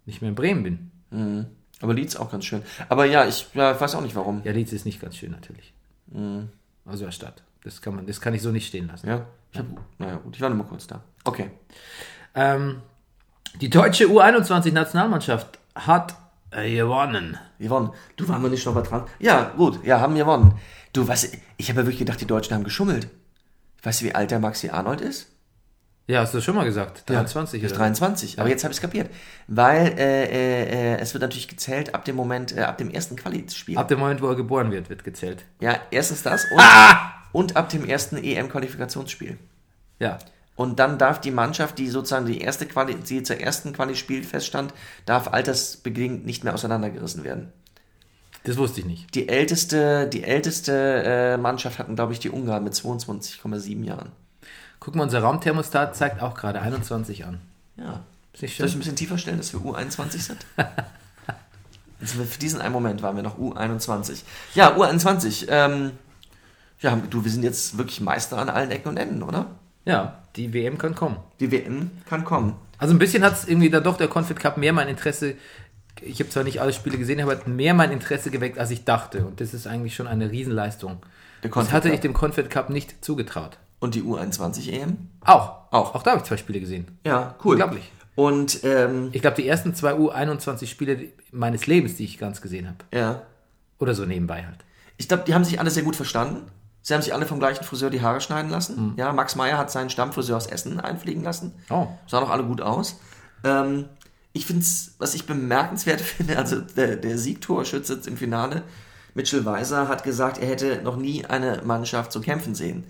nicht 0.06 0.20
mehr 0.20 0.30
in 0.30 0.34
Bremen 0.34 0.62
bin. 1.10 1.46
Aber 1.80 1.94
Leeds 1.94 2.16
auch 2.16 2.30
ganz 2.30 2.44
schön. 2.44 2.62
Aber 2.88 3.04
ja, 3.04 3.26
ich, 3.26 3.46
ja, 3.54 3.72
ich 3.72 3.80
weiß 3.80 3.94
auch 3.94 4.00
nicht 4.00 4.16
warum. 4.16 4.42
Ja, 4.44 4.52
Leeds 4.52 4.72
ist 4.72 4.84
nicht 4.84 5.00
ganz 5.00 5.16
schön 5.16 5.30
natürlich. 5.30 5.72
Also 6.84 7.06
als 7.06 7.14
Stadt. 7.14 7.42
Das 7.64 7.80
kann 7.82 7.94
man, 7.94 8.06
das 8.06 8.20
kann 8.20 8.34
ich 8.34 8.42
so 8.42 8.50
nicht 8.50 8.66
stehen 8.66 8.88
lassen. 8.88 9.08
Ja? 9.08 9.26
Ich 9.52 9.58
hab, 9.58 9.66
naja, 9.98 10.16
gut, 10.16 10.34
ich 10.34 10.40
war 10.42 10.48
nur 10.48 10.58
mal 10.58 10.64
kurz 10.64 10.86
da. 10.86 11.02
Okay. 11.24 11.50
Ähm, 12.34 12.82
die 13.60 13.70
deutsche 13.70 14.04
U21-Nationalmannschaft 14.06 15.58
hat 15.74 16.16
äh, 16.50 16.74
gewonnen. 16.74 17.38
Gewonnen. 17.58 17.90
Du 18.16 18.28
waren 18.28 18.42
wir 18.42 18.50
nicht 18.50 18.66
noch 18.66 18.74
mal 18.74 18.82
dran? 18.82 19.04
Ja, 19.18 19.52
gut, 19.56 19.84
ja, 19.84 20.00
haben 20.00 20.14
gewonnen. 20.14 20.54
Du, 20.92 21.08
was, 21.08 21.30
ich 21.56 21.68
habe 21.68 21.80
ja 21.80 21.86
wirklich 21.86 21.98
gedacht, 21.98 22.20
die 22.20 22.26
Deutschen 22.26 22.54
haben 22.54 22.64
geschummelt. 22.64 23.08
Weißt 23.82 24.00
du, 24.00 24.06
wie 24.06 24.14
alt 24.14 24.30
der 24.30 24.40
Maxi 24.40 24.70
Arnold 24.70 25.00
ist? 25.00 25.28
Ja, 26.08 26.20
hast 26.20 26.32
du 26.32 26.40
schon 26.40 26.54
mal 26.54 26.64
gesagt. 26.64 27.08
23 27.10 27.62
ist 27.62 27.72
oder? 27.72 27.80
23. 27.80 28.40
Aber 28.40 28.48
jetzt 28.48 28.64
habe 28.64 28.72
ich 28.72 28.78
es 28.78 28.80
kapiert. 28.80 29.10
Weil 29.46 29.88
äh, 29.98 30.24
äh, 30.24 30.94
äh, 30.94 30.98
es 31.00 31.12
wird 31.12 31.20
natürlich 31.20 31.48
gezählt 31.48 31.94
ab 31.94 32.06
dem 32.06 32.16
Moment, 32.16 32.56
äh, 32.56 32.62
ab 32.62 32.78
dem 32.78 32.90
ersten 32.90 33.14
Quali-Spiel. 33.14 33.76
Ab 33.76 33.88
dem 33.88 33.98
Moment, 33.98 34.22
wo 34.22 34.28
er 34.28 34.34
geboren 34.34 34.70
wird, 34.70 34.88
wird 34.88 35.04
gezählt. 35.04 35.44
Ja, 35.60 35.78
erstens 35.90 36.22
das 36.22 36.46
und, 36.50 36.62
und 37.32 37.56
ab 37.56 37.68
dem 37.68 37.84
ersten 37.84 38.16
EM-Qualifikationsspiel. 38.16 39.36
Ja. 39.98 40.18
Und 40.58 40.80
dann 40.80 40.98
darf 40.98 41.20
die 41.20 41.30
Mannschaft, 41.30 41.78
die 41.78 41.88
sozusagen 41.88 42.26
die 42.26 42.40
erste 42.40 42.66
Quali, 42.66 42.96
die 42.96 43.22
zur 43.22 43.38
ersten 43.38 43.72
Quali 43.72 43.94
spielt, 43.94 44.26
feststand, 44.26 44.74
darf 45.06 45.32
altersbedingt 45.32 46.26
nicht 46.26 46.42
mehr 46.42 46.52
auseinandergerissen 46.52 47.22
werden. 47.22 47.52
Das 48.42 48.56
wusste 48.56 48.80
ich 48.80 48.86
nicht. 48.86 49.14
Die 49.14 49.28
älteste, 49.28 50.08
die 50.08 50.24
älteste 50.24 50.72
äh, 50.74 51.36
Mannschaft 51.36 51.78
hatten, 51.78 51.94
glaube 51.94 52.12
ich, 52.12 52.18
die 52.18 52.30
Ungarn 52.30 52.64
mit 52.64 52.72
22,7 52.72 53.84
Jahren. 53.84 54.10
Guck 54.80 54.96
mal, 54.96 55.04
unser 55.04 55.20
Raumthermostat 55.20 55.94
zeigt 55.94 56.20
auch 56.20 56.34
gerade 56.34 56.60
21 56.60 57.24
an. 57.24 57.40
Ja. 57.76 58.00
Ist 58.32 58.42
nicht 58.42 58.56
Soll 58.56 58.66
ich 58.66 58.72
ein 58.72 58.72
schön? 58.72 58.78
bisschen 58.80 58.96
tiefer 58.96 59.16
stellen, 59.16 59.38
dass 59.38 59.52
wir 59.52 59.60
U21 59.60 60.18
sind? 60.18 60.44
also 62.00 62.24
für 62.24 62.38
diesen 62.40 62.60
einen 62.60 62.72
Moment 62.72 63.00
waren 63.02 63.14
wir 63.14 63.22
noch 63.22 63.38
U21. 63.38 64.24
Ja, 64.56 64.76
U21. 64.76 65.46
Ähm, 65.50 65.92
ja, 66.80 66.96
du, 66.96 67.22
wir 67.22 67.30
sind 67.30 67.44
jetzt 67.44 67.78
wirklich 67.78 68.00
Meister 68.00 68.38
an 68.38 68.48
allen 68.48 68.72
Ecken 68.72 68.88
und 68.88 68.96
Enden, 68.96 69.22
oder? 69.22 69.46
Ja, 69.88 70.22
die 70.36 70.52
WM 70.52 70.78
kann 70.78 70.94
kommen. 70.94 71.16
Die 71.40 71.50
WM 71.50 71.90
kann 72.08 72.24
kommen. 72.24 72.54
Also 72.78 72.94
ein 72.94 72.98
bisschen 72.98 73.24
hat 73.24 73.32
es 73.32 73.48
irgendwie 73.48 73.70
dann 73.70 73.82
doch 73.82 73.96
der 73.96 74.06
Confed 74.08 74.38
Cup 74.38 74.56
mehr 74.56 74.72
mein 74.72 74.86
Interesse. 74.88 75.34
Ich 76.00 76.20
habe 76.20 76.30
zwar 76.30 76.44
nicht 76.44 76.60
alle 76.60 76.72
Spiele 76.72 76.96
gesehen, 76.98 77.20
aber 77.20 77.32
hat 77.32 77.48
mehr 77.48 77.74
mein 77.74 77.90
Interesse 77.90 78.30
geweckt, 78.30 78.58
als 78.58 78.70
ich 78.70 78.84
dachte. 78.84 79.24
Und 79.26 79.40
das 79.40 79.52
ist 79.54 79.66
eigentlich 79.66 79.96
schon 79.96 80.06
eine 80.06 80.30
Riesenleistung. 80.30 80.98
Das 81.42 81.72
hatte 81.72 81.88
Cup. 81.88 81.94
ich 81.94 82.00
dem 82.00 82.12
Confed 82.14 82.50
Cup 82.50 82.70
nicht 82.70 83.04
zugetraut. 83.04 83.58
Und 83.80 83.94
die 83.96 84.02
U21 84.02 84.70
EM? 84.72 84.96
Auch. 85.24 85.72
Auch. 85.72 85.94
Auch 85.94 86.02
da 86.02 86.12
habe 86.12 86.20
ich 86.20 86.26
zwei 86.28 86.36
Spiele 86.36 86.60
gesehen. 86.60 86.86
Ja, 87.04 87.34
cool. 87.44 87.52
Unglaublich. 87.52 87.90
Und, 88.14 88.62
ähm, 88.64 89.08
Ich 89.12 89.22
glaube, 89.22 89.36
die 89.36 89.46
ersten 89.48 89.74
zwei 89.74 89.92
U21-Spiele 89.94 91.06
meines 91.32 91.66
Lebens, 91.66 91.96
die 91.96 92.04
ich 92.04 92.18
ganz 92.18 92.40
gesehen 92.40 92.66
habe. 92.68 92.78
ja. 92.92 93.22
Oder 93.80 93.94
so 93.94 94.04
nebenbei 94.04 94.44
halt. 94.44 94.58
Ich 94.96 95.06
glaube, 95.06 95.22
die 95.24 95.34
haben 95.34 95.44
sich 95.44 95.60
alle 95.60 95.70
sehr 95.70 95.84
gut 95.84 95.94
verstanden. 95.94 96.50
Sie 96.88 96.94
haben 96.94 97.02
sich 97.02 97.12
alle 97.12 97.26
vom 97.26 97.38
gleichen 97.38 97.64
Friseur 97.64 97.90
die 97.90 98.00
Haare 98.00 98.22
schneiden 98.22 98.50
lassen. 98.50 98.94
Ja, 98.96 99.12
Max 99.12 99.36
Meyer 99.36 99.58
hat 99.58 99.70
seinen 99.70 99.90
Stammfriseur 99.90 100.38
aus 100.38 100.46
Essen 100.46 100.80
einfliegen 100.80 101.22
lassen. 101.22 101.52
Oh. 101.68 101.86
Sahen 102.06 102.24
auch 102.24 102.30
alle 102.30 102.44
gut 102.44 102.62
aus. 102.62 102.98
Ähm, 103.44 103.90
ich 104.32 104.46
finde 104.46 104.62
es, 104.62 104.94
was 104.96 105.12
ich 105.12 105.26
bemerkenswert 105.26 106.00
finde, 106.16 106.38
also 106.38 106.62
der, 106.62 106.96
der 106.96 107.18
Siegtorschütze 107.18 108.00
im 108.06 108.16
Finale, 108.16 108.62
Mitchell 109.12 109.44
Weiser, 109.44 109.86
hat 109.86 110.02
gesagt, 110.02 110.38
er 110.38 110.48
hätte 110.48 110.80
noch 110.82 110.96
nie 110.96 111.26
eine 111.26 111.60
Mannschaft 111.62 112.10
so 112.10 112.22
kämpfen 112.22 112.54
sehen. 112.54 112.76
Und 112.78 112.84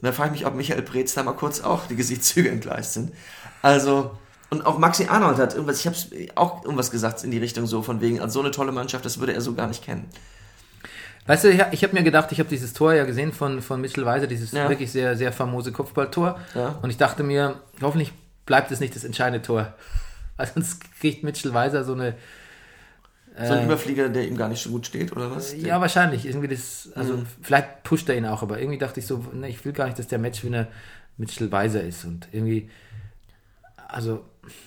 da 0.00 0.12
frage 0.12 0.34
ich 0.34 0.40
mich, 0.40 0.46
ob 0.46 0.54
Michael 0.54 0.80
Preetz 0.80 1.12
da 1.12 1.22
mal 1.22 1.32
kurz 1.32 1.60
auch 1.60 1.86
die 1.86 1.96
Gesichtszüge 1.96 2.48
entgleist 2.48 2.94
sind. 2.94 3.12
Also, 3.60 4.12
und 4.48 4.64
auch 4.64 4.78
Maxi 4.78 5.08
Arnold 5.08 5.36
hat 5.36 5.52
irgendwas, 5.52 5.80
ich 5.80 5.86
habe 5.86 5.96
auch 6.34 6.64
irgendwas 6.64 6.90
gesagt 6.90 7.22
in 7.22 7.30
die 7.30 7.36
Richtung 7.36 7.66
so, 7.66 7.82
von 7.82 8.00
wegen, 8.00 8.22
also 8.22 8.32
so 8.32 8.40
eine 8.40 8.52
tolle 8.52 8.72
Mannschaft, 8.72 9.04
das 9.04 9.20
würde 9.20 9.34
er 9.34 9.42
so 9.42 9.52
gar 9.52 9.66
nicht 9.66 9.84
kennen. 9.84 10.08
Weißt 11.26 11.44
du, 11.44 11.48
ich, 11.50 11.60
ich 11.72 11.82
habe 11.84 11.94
mir 11.94 12.02
gedacht, 12.02 12.30
ich 12.32 12.38
habe 12.38 12.48
dieses 12.50 12.72
Tor 12.74 12.92
ja 12.92 13.04
gesehen 13.04 13.32
von, 13.32 13.62
von 13.62 13.80
Mitchell 13.80 14.04
Weiser, 14.04 14.26
dieses 14.26 14.52
Ja. 14.52 14.68
wirklich 14.68 14.92
sehr, 14.92 15.16
sehr 15.16 15.32
famose 15.32 15.72
Kopfballtor. 15.72 16.38
Ja. 16.54 16.78
Und 16.82 16.90
ich 16.90 16.96
dachte 16.98 17.22
mir, 17.22 17.60
hoffentlich 17.80 18.12
bleibt 18.44 18.70
es 18.70 18.80
nicht 18.80 18.94
das 18.94 19.04
entscheidende 19.04 19.40
Tor. 19.40 19.72
Weil 20.36 20.48
sonst 20.52 20.82
kriegt 21.00 21.22
Mitchell 21.24 21.54
Weiser 21.54 21.84
so 21.84 21.94
eine. 21.94 22.14
So 23.36 23.52
ein 23.52 23.64
Überflieger, 23.64 24.08
der 24.10 24.28
ihm 24.28 24.36
gar 24.36 24.48
nicht 24.48 24.62
so 24.62 24.70
gut 24.70 24.86
steht, 24.86 25.10
oder 25.10 25.28
was? 25.34 25.56
Ja, 25.56 25.80
wahrscheinlich. 25.80 26.24
Irgendwie 26.24 26.46
das, 26.46 26.90
also 26.94 27.16
Mhm. 27.16 27.26
vielleicht 27.42 27.82
pusht 27.82 28.08
er 28.08 28.16
ihn 28.16 28.26
auch, 28.26 28.42
aber 28.42 28.60
irgendwie 28.60 28.78
dachte 28.78 29.00
ich 29.00 29.06
so, 29.08 29.24
ne, 29.32 29.48
ich 29.48 29.64
will 29.64 29.72
gar 29.72 29.86
nicht, 29.86 29.98
dass 29.98 30.06
der 30.06 30.20
Matchwinner 30.20 30.68
Mitchell 31.16 31.50
Weiser 31.50 31.82
ist. 31.82 32.04
Und 32.04 32.28
irgendwie, 32.30 32.70
also, 33.88 34.24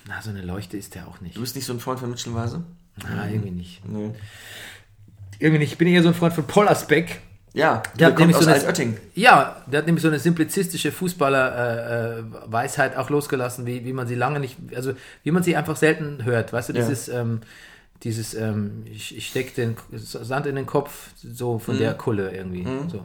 na, 0.07 0.21
so 0.21 0.31
eine 0.31 0.41
Leuchte 0.41 0.75
ist 0.75 0.95
der 0.95 1.07
auch 1.07 1.21
nicht. 1.21 1.37
Du 1.37 1.41
bist 1.41 1.55
nicht 1.55 1.63
so 1.65 1.71
ein 1.71 1.79
Freund 1.79 1.99
von 2.01 2.09
Mitchell 2.09 2.33
Weiser? 2.33 2.61
Ah, 3.05 3.27
irgendwie 3.29 3.51
nicht. 3.51 3.85
Nee. 3.87 4.11
Irgendwie 5.39 5.59
nicht. 5.59 5.73
Ich 5.73 5.77
bin 5.77 5.87
eher 5.87 6.01
so 6.01 6.09
ein 6.09 6.13
Freund 6.13 6.33
von 6.33 6.45
Pollersbeck. 6.45 7.19
Ja, 7.53 7.81
Der 7.97 8.07
hat 8.07 8.15
kommt 8.15 8.27
nämlich 8.29 8.37
aus 8.37 8.43
so 8.61 8.67
eine, 8.83 8.97
ja, 9.15 9.55
der 9.65 9.79
hat 9.79 9.85
nämlich 9.87 10.01
so 10.03 10.09
eine 10.09 10.19
simplizistische 10.19 10.91
Fußballer-Weisheit 10.91 12.95
auch 12.97 13.09
losgelassen, 13.09 13.65
wie, 13.65 13.83
wie 13.85 13.93
man 13.93 14.05
sie 14.07 14.15
lange 14.15 14.39
nicht, 14.39 14.57
also 14.75 14.93
wie 15.23 15.31
man 15.31 15.41
sie 15.43 15.55
einfach 15.55 15.75
selten 15.75 16.23
hört. 16.23 16.53
Weißt 16.53 16.69
du, 16.69 16.73
Ja. 16.73 16.81
dieses, 16.81 17.09
ähm, 17.09 17.41
dieses, 18.03 18.35
ähm, 18.35 18.83
ich, 18.85 19.17
ich 19.17 19.27
stecke 19.27 19.53
den 19.55 19.75
Sand 19.91 20.45
in 20.45 20.55
den 20.55 20.67
Kopf, 20.67 21.09
so 21.15 21.57
von 21.57 21.75
Mhm. 21.75 21.79
der 21.79 21.93
Kulle 21.95 22.31
irgendwie. 22.31 22.67
So. 22.91 23.01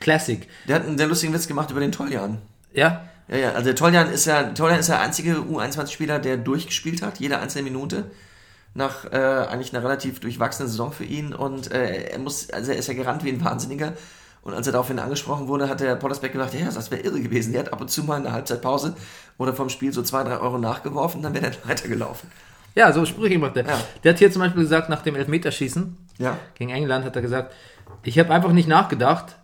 Classic. 0.00 0.48
Der 0.66 0.76
hat 0.76 0.86
einen 0.86 0.96
sehr 0.96 1.08
lustigen 1.08 1.34
Witz 1.34 1.46
gemacht 1.46 1.70
über 1.70 1.80
den 1.80 1.92
Toljan. 1.92 2.38
Ja? 2.72 3.04
Ja, 3.28 3.36
ja, 3.36 3.50
also 3.52 3.64
der 3.66 3.74
Toljan 3.74 4.10
ist 4.10 4.24
ja, 4.24 4.44
Toljan 4.44 4.80
ist 4.80 4.88
der 4.88 5.00
einzige 5.00 5.34
U21-Spieler, 5.34 6.18
der 6.20 6.38
durchgespielt 6.38 7.02
hat, 7.02 7.20
jede 7.20 7.38
einzelne 7.38 7.64
Minute. 7.64 8.04
Nach 8.74 9.04
äh, 9.12 9.16
eigentlich 9.16 9.74
einer 9.74 9.82
relativ 9.84 10.20
durchwachsenen 10.20 10.68
Saison 10.68 10.92
für 10.92 11.04
ihn. 11.04 11.34
Und 11.34 11.72
äh, 11.72 12.10
er 12.10 12.18
muss, 12.18 12.50
also 12.50 12.70
er 12.72 12.78
ist 12.78 12.86
ja 12.88 12.94
gerannt 12.94 13.24
wie 13.24 13.30
ein 13.30 13.44
Wahnsinniger. 13.44 13.94
Und 14.42 14.54
als 14.54 14.66
er 14.66 14.72
daraufhin 14.72 14.98
angesprochen 14.98 15.48
wurde, 15.48 15.68
hat 15.68 15.80
der 15.80 15.96
Pollersbeck 15.96 16.32
gesagt, 16.32 16.54
ja, 16.54 16.66
das 16.70 16.90
wäre 16.90 17.02
irre 17.02 17.20
gewesen. 17.20 17.52
Der 17.52 17.62
hat 17.64 17.72
ab 17.72 17.80
und 17.80 17.90
zu 17.90 18.04
mal 18.04 18.16
in 18.18 18.22
der 18.22 18.32
Halbzeitpause 18.32 18.94
oder 19.36 19.52
vom 19.52 19.68
Spiel 19.68 19.92
so 19.92 20.02
zwei, 20.02 20.22
drei 20.22 20.38
Euro 20.38 20.58
nachgeworfen, 20.58 21.22
dann 21.22 21.34
wäre 21.34 21.46
er 21.46 21.52
weitergelaufen. 21.68 22.30
Ja, 22.74 22.92
so 22.92 23.04
Sprüche 23.04 23.38
macht 23.38 23.56
er. 23.56 23.66
Ja. 23.66 23.80
Der 24.04 24.12
hat 24.12 24.18
hier 24.20 24.30
zum 24.30 24.40
Beispiel 24.40 24.62
gesagt, 24.62 24.88
nach 24.88 25.02
dem 25.02 25.16
Elfmeterschießen 25.16 25.96
Ja. 26.18 26.38
gegen 26.54 26.70
England 26.70 27.04
hat 27.04 27.16
er 27.16 27.22
gesagt, 27.22 27.52
ich 28.04 28.18
habe 28.18 28.32
einfach 28.32 28.52
nicht 28.52 28.68
nachgedacht, 28.68 29.36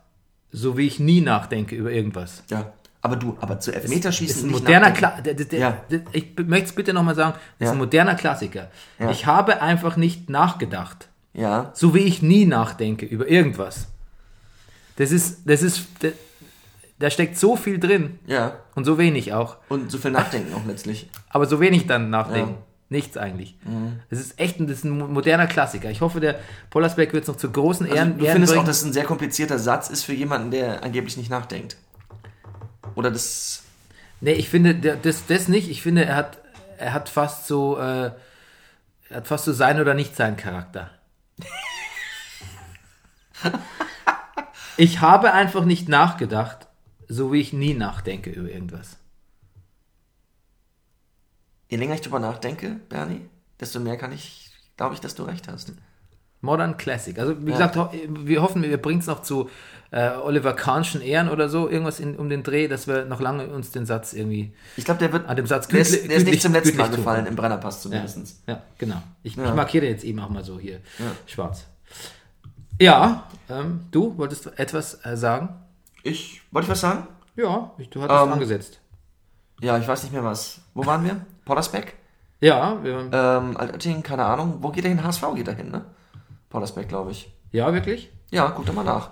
so 0.53 0.77
wie 0.79 0.87
ich 0.87 1.01
nie 1.01 1.21
nachdenke 1.21 1.75
über 1.75 1.91
irgendwas. 1.91 2.45
Ja. 2.49 2.73
Aber 3.05 3.17
du, 3.17 3.37
aber 3.41 3.61
zu 3.61 3.71
Elfmeterschießen 3.73 4.37
ist 4.39 4.45
ein 4.45 4.51
moderner 4.51 4.89
nachdenken. 4.89 4.99
Kla 4.99 5.21
der, 5.21 5.35
der, 5.35 5.59
Ja. 5.59 5.77
der, 5.91 6.01
Ich 6.13 6.33
möchte 6.39 6.67
es 6.71 6.73
bitte 6.73 6.95
nochmal 6.95 7.15
sagen, 7.15 7.35
das 7.59 7.67
Ja. 7.67 7.67
ist 7.67 7.73
ein 7.73 7.79
moderner 7.79 8.15
Klassiker. 8.15 8.71
Ja. 8.99 9.11
Ich 9.11 9.27
habe 9.27 9.61
einfach 9.61 9.97
nicht 9.97 10.31
nachgedacht, 10.31 11.09
Ja. 11.35 11.71
so 11.75 11.95
wie 11.95 11.99
ich 11.99 12.23
nie 12.23 12.47
nachdenke 12.47 13.05
über 13.05 13.29
irgendwas. 13.29 13.89
Das 14.97 15.11
ist, 15.13 15.41
das 15.45 15.61
ist, 15.63 15.87
da, 16.99 17.11
steckt 17.11 17.37
so 17.37 17.57
viel 17.57 17.79
drin 17.79 18.19
Ja. 18.27 18.53
und 18.75 18.85
so 18.85 18.97
wenig 18.97 19.35
auch. 19.35 19.57
Und 19.69 19.91
so 19.91 19.99
viel 19.99 20.11
Nachdenken 20.13 20.55
auch 20.55 20.65
letztlich. 20.67 21.11
Aber 21.29 21.45
so 21.47 21.61
wenig 21.61 21.87
dann 21.87 22.09
nachdenken. 22.09 22.53
Mhm. 22.53 22.57
Nichts 22.91 23.17
eigentlich. 23.17 23.57
Das 24.09 24.21
ist 24.21 24.39
echt 24.39 24.61
ein, 24.61 24.67
das 24.67 24.79
ist 24.79 24.85
ein 24.85 24.91
moderner 25.13 25.47
Klassiker. 25.47 25.91
Ich 25.91 26.01
hoffe, 26.01 26.21
der 26.21 26.37
Pollersbeck 26.71 27.13
wird 27.13 27.25
es 27.25 27.29
noch 27.29 27.37
zu 27.37 27.51
großen 27.51 27.87
Also, 27.87 27.97
Ehren, 27.97 28.19
du 28.19 28.25
Ehren 28.25 28.35
findest 28.35 28.53
auch, 28.53 28.57
bringen. 28.59 28.67
dass 28.67 28.79
es 28.79 28.85
ein 28.85 28.93
sehr 28.93 29.05
komplizierter 29.05 29.59
Satz 29.59 29.91
ist 29.91 30.05
für 30.05 30.15
jemanden, 30.15 30.51
der 30.53 30.85
angeblich 30.85 31.17
nicht 31.17 31.29
nachdenkt. 31.31 31.77
Oder 32.95 33.11
das. 33.11 33.63
Nee, 34.21 34.33
ich 34.33 34.49
finde 34.49 34.97
das, 34.97 35.27
das 35.27 35.49
nicht. 35.49 35.69
Ich 35.69 35.83
finde, 35.83 36.05
er 36.05 36.17
hat, 36.17 36.39
er 36.79 36.93
hat 36.93 37.09
fast 37.09 37.47
so, 37.47 37.79
äh, 37.79 38.13
er 39.09 39.17
hat 39.17 39.27
fast 39.27 39.45
so 39.45 39.53
sein 39.53 39.81
oder 39.81 39.95
nicht 39.95 40.17
sein 40.17 40.37
Charakter. 40.37 40.91
ich 44.77 45.01
habe 45.01 45.33
einfach 45.33 45.65
nicht 45.65 45.89
nachgedacht, 45.89 46.69
so 47.09 47.33
wie 47.33 47.41
ich 47.41 47.53
nie 47.53 47.75
nachdenke 47.75 48.31
über 48.31 48.49
irgendwas. 48.49 48.97
Je 51.69 51.77
länger 51.77 51.95
ich 51.95 52.03
drüber 52.03 52.21
nachdenke, 52.21 52.81
Bernie, 52.89 53.29
desto 53.59 53.81
mehr 53.81 53.97
kann 53.97 54.13
ich, 54.13 54.53
glaube 54.77 54.95
ich, 54.95 55.01
dass 55.01 55.15
du 55.15 55.25
recht 55.25 55.49
hast. 55.49 55.73
Modern 56.45 56.77
Classic. 56.77 57.19
Also 57.19 57.35
wie 57.45 57.51
gesagt, 57.53 57.77
ho 57.77 57.91
wir 58.09 58.41
hoffen, 58.43 58.63
wir 58.63 58.81
bringen 58.81 59.01
es 59.01 59.07
noch 59.07 59.23
zu 59.23 59.51
äh, 59.91 60.11
Oliver 60.11 60.53
Kahnschen 60.55 61.01
Ehren 61.01 61.29
oder 61.29 61.49
so, 61.49 61.69
irgendwas 61.69 62.01
in, 62.01 62.17
um 62.17 62.29
den 62.29 62.43
Dreh, 62.43 62.67
dass 62.69 62.87
wir 62.89 63.05
noch 63.05 63.21
lange 63.21 63.47
uns 63.49 63.71
den 63.71 63.87
Satz 63.87 64.13
irgendwie 64.13 64.53
Ich 64.77 64.85
glaube, 64.85 64.99
der 64.99 65.13
wird. 65.13 65.29
an 65.29 65.37
dem 65.37 65.47
Satz 65.47 65.69
der 65.69 65.81
ist, 65.81 65.93
der 66.09 66.17
ist 66.17 66.27
nicht 66.27 66.43
zum 66.43 66.53
letzten 66.53 66.77
Mal 66.77 66.91
gefallen 66.91 67.27
im 67.27 67.37
Brennerpass 67.37 67.77
Ja, 67.77 67.91
zumindest. 67.91 68.43
ja 68.49 68.61
genau. 68.79 69.03
Ich, 69.23 69.37
Ja. 69.37 69.47
ich 69.49 69.55
markiere 69.55 69.87
jetzt 69.87 70.05
eben 70.05 70.19
auch 70.21 70.31
mal 70.31 70.43
so 70.45 70.59
hier 70.59 70.81
schwarz. 71.27 71.65
Ja, 72.81 73.29
ähm, 73.49 73.81
du 73.93 74.17
wolltest 74.19 74.59
etwas 74.59 74.99
äh, 75.07 75.17
sagen? 75.17 75.49
Ich. 76.03 76.43
Wollte 76.51 76.67
ich 76.67 76.71
was 76.73 76.81
sagen? 76.81 77.07
Ja, 77.37 77.71
ich, 77.79 77.89
du 77.91 78.03
hattest 78.03 78.21
Ähm, 78.27 78.33
angesetzt. 78.33 78.81
Ja, 79.61 79.79
ich 79.79 79.87
weiß 79.87 80.03
nicht 80.03 80.13
mehr 80.13 80.25
was. 80.25 80.61
Wo 80.75 80.85
waren 80.85 81.05
wir? 81.05 81.21
Pollersbeck? 81.45 81.95
Ja, 82.41 82.83
wir, 82.83 83.09
Ähm, 83.13 83.57
Altötting, 83.57 84.03
keine 84.03 84.25
Ahnung. 84.25 84.59
Wo 84.61 84.71
geht 84.71 84.85
er 84.85 84.91
hin? 84.91 85.03
HSV 85.05 85.23
geht 85.37 85.47
er 85.49 85.55
hin, 85.55 85.71
ne? 85.71 85.85
Pollersbeck, 86.55 86.89
glaube 86.89 87.11
ich. 87.11 87.35
ja, 87.51 87.75
wirklich? 87.75 88.13
Ja, 88.31 88.53
guck 88.55 88.65
doch 88.65 88.75
mal 88.75 88.85
nach. 88.85 89.11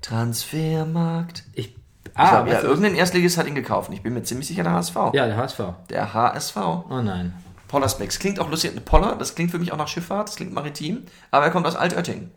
Transfermarkt. 0.00 1.44
Ich, 1.52 1.66
Ich 1.66 2.10
ah, 2.14 2.30
glaube, 2.30 2.48
ja, 2.48 2.54
weißt 2.54 2.64
du, 2.64 2.68
irgendein 2.68 2.94
Erstligist 2.94 3.36
hat 3.36 3.46
ihn 3.46 3.54
gekauft. 3.54 3.90
Ich 3.92 4.02
bin 4.02 4.14
mir 4.14 4.22
ziemlich 4.22 4.48
sicher, 4.48 4.62
der 4.62 4.72
HSV. 4.72 4.96
ja, 5.12 5.26
der 5.26 5.36
HSV. 5.36 5.60
Der 5.90 6.14
HSV. 6.14 6.56
Oh 6.56 7.02
nein. 7.02 7.34
Pollersbeck. 7.68 8.08
Das 8.08 8.18
klingt 8.18 8.40
auch 8.40 8.48
lustig. 8.48 8.82
Poller, 8.86 9.14
das 9.16 9.34
klingt 9.34 9.50
für 9.50 9.58
mich 9.58 9.72
auch 9.72 9.76
nach 9.76 9.88
Schifffahrt, 9.88 10.28
das 10.28 10.36
klingt 10.36 10.54
maritim. 10.54 11.02
Aber 11.30 11.44
er 11.44 11.50
kommt 11.50 11.66
aus 11.66 11.76
Altötting. 11.76 12.30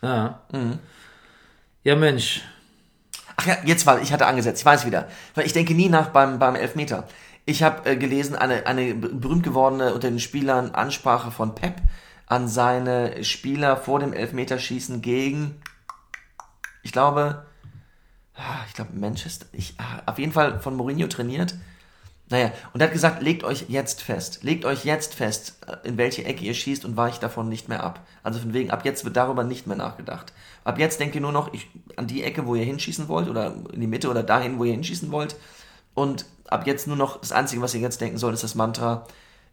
Ja. 0.00 0.40
Mhm. 0.50 0.78
Ja, 1.84 1.94
Mensch. 1.94 2.42
Ach 3.36 3.46
ja, 3.46 3.58
jetzt 3.66 3.84
war, 3.84 4.00
ich 4.00 4.14
hatte 4.14 4.24
angesetzt, 4.24 4.60
ich 4.60 4.66
weiß 4.66 4.86
wieder. 4.86 5.08
Weil 5.34 5.44
ich 5.44 5.52
denke 5.52 5.74
nie 5.74 5.90
nach 5.90 6.08
beim, 6.08 6.38
beim 6.38 6.54
Elfmeter. 6.54 7.06
Ich 7.44 7.62
habe 7.62 7.90
äh, 7.90 7.96
gelesen, 7.96 8.34
eine, 8.34 8.66
eine 8.66 8.94
berühmt 8.94 9.42
gewordene 9.42 9.92
unter 9.92 10.08
den 10.08 10.20
Spielern 10.20 10.70
Ansprache 10.70 11.30
von 11.30 11.54
Pep 11.54 11.82
an 12.26 12.48
seine 12.48 13.24
Spieler 13.24 13.76
vor 13.76 14.00
dem 14.00 14.12
Elfmeterschießen 14.12 15.00
gegen, 15.00 15.60
ich 16.82 16.92
glaube, 16.92 17.46
ah, 18.34 18.64
ich 18.68 18.74
glaube 18.74 18.90
Manchester, 18.94 19.46
ich, 19.52 19.74
ah, 19.78 20.02
auf 20.06 20.18
jeden 20.18 20.32
Fall 20.32 20.60
von 20.60 20.76
Mourinho 20.76 21.06
trainiert. 21.06 21.54
Naja, 22.28 22.50
und 22.72 22.80
er 22.80 22.88
hat 22.88 22.92
gesagt, 22.92 23.22
legt 23.22 23.44
euch 23.44 23.66
jetzt 23.68 24.02
fest, 24.02 24.42
legt 24.42 24.64
euch 24.64 24.84
jetzt 24.84 25.14
fest, 25.14 25.64
äh, 25.68 25.86
in 25.86 25.96
welche 25.96 26.24
Ecke 26.24 26.44
ihr 26.44 26.54
schießt 26.54 26.84
und 26.84 26.96
weicht 26.96 27.22
davon 27.22 27.48
nicht 27.48 27.68
mehr 27.68 27.84
ab. 27.84 28.04
Also 28.24 28.40
von 28.40 28.52
wegen, 28.52 28.72
ab 28.72 28.84
jetzt 28.84 29.04
wird 29.04 29.16
darüber 29.16 29.44
nicht 29.44 29.68
mehr 29.68 29.76
nachgedacht. 29.76 30.32
Ab 30.64 30.80
jetzt 30.80 30.98
denkt 30.98 31.14
ihr 31.14 31.20
nur 31.20 31.30
noch 31.30 31.54
ich, 31.54 31.70
an 31.94 32.08
die 32.08 32.24
Ecke, 32.24 32.46
wo 32.46 32.56
ihr 32.56 32.64
hinschießen 32.64 33.06
wollt 33.06 33.28
oder 33.28 33.54
in 33.72 33.80
die 33.80 33.86
Mitte 33.86 34.10
oder 34.10 34.24
dahin, 34.24 34.58
wo 34.58 34.64
ihr 34.64 34.72
hinschießen 34.72 35.12
wollt. 35.12 35.36
Und 35.94 36.26
ab 36.48 36.66
jetzt 36.66 36.88
nur 36.88 36.96
noch, 36.96 37.20
das 37.20 37.30
Einzige, 37.30 37.62
was 37.62 37.74
ihr 37.74 37.80
jetzt 37.80 38.00
denken 38.00 38.18
sollt, 38.18 38.34
ist 38.34 38.42
das 38.42 38.56
Mantra, 38.56 39.06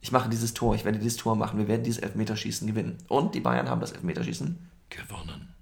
ich 0.03 0.11
mache 0.11 0.29
dieses 0.29 0.53
Tor, 0.53 0.75
ich 0.75 0.83
werde 0.83 0.99
dieses 0.99 1.15
Tor 1.17 1.37
machen, 1.37 1.57
wir 1.57 1.69
werden 1.69 1.83
dieses 1.83 2.03
Elfmeterschießen 2.03 2.67
gewinnen. 2.67 2.97
Und 3.07 3.33
die 3.35 3.39
Bayern 3.39 3.69
haben 3.69 3.79
das 3.79 3.93
Elfmeterschießen 3.93 4.59
gewonnen. 4.89 5.53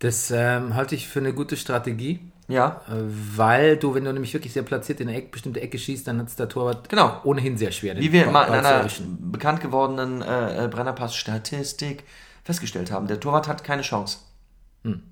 Das 0.00 0.30
ähm, 0.30 0.74
halte 0.74 0.94
ich 0.94 1.08
für 1.08 1.20
eine 1.20 1.32
gute 1.32 1.56
Strategie, 1.56 2.20
Ja, 2.48 2.82
äh, 2.88 2.92
weil 3.36 3.78
du, 3.78 3.94
wenn 3.94 4.04
du 4.04 4.12
nämlich 4.12 4.34
wirklich 4.34 4.52
sehr 4.52 4.64
platziert 4.64 5.00
in 5.00 5.08
eine 5.08 5.16
Eck, 5.16 5.32
bestimmte 5.32 5.62
Ecke 5.62 5.78
schießt, 5.78 6.06
dann 6.06 6.18
hat 6.18 6.28
es 6.28 6.36
der 6.36 6.50
Torwart 6.50 6.90
Genau. 6.90 7.20
ohnehin 7.24 7.56
sehr 7.56 7.72
schwer. 7.72 7.96
wie 7.96 8.12
wir 8.12 8.26
mal 8.30 8.44
in 8.48 8.52
einer 8.52 8.86
bekannt 9.18 9.60
gewordenen 9.62 10.20
äh, 10.20 10.64
äh, 10.66 10.68
Brennerpass-Statistik 10.68 12.04
festgestellt 12.44 12.90
haben, 12.92 13.06
der 13.06 13.18
Torwart 13.18 13.48
hat 13.48 13.64
keine 13.64 13.82
Chance. 13.82 14.18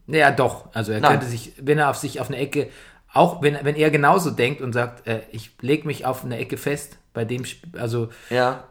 Naja, 0.06 0.30
doch. 0.32 0.68
Also 0.74 0.92
er 0.92 1.00
Nein. 1.00 1.12
könnte 1.12 1.26
sich, 1.26 1.52
wenn 1.58 1.78
er 1.78 1.88
auf 1.90 1.96
sich 1.96 2.20
auf 2.20 2.26
eine 2.28 2.36
Ecke, 2.38 2.68
auch 3.12 3.42
wenn, 3.42 3.58
wenn 3.64 3.74
er 3.76 3.90
genauso 3.90 4.30
denkt 4.30 4.61
und 4.61 4.72
sagt, 4.72 5.06
äh, 5.06 5.22
ich 5.32 5.50
lege 5.61 5.86
mich 5.86 6.04
auf 6.06 6.24
eine 6.24 6.38
Ecke 6.38 6.56
fest, 6.56 6.98
bei 7.12 7.24
dem, 7.24 7.42
Sp- 7.44 7.76
also 7.78 8.11
Ja. 8.28 8.64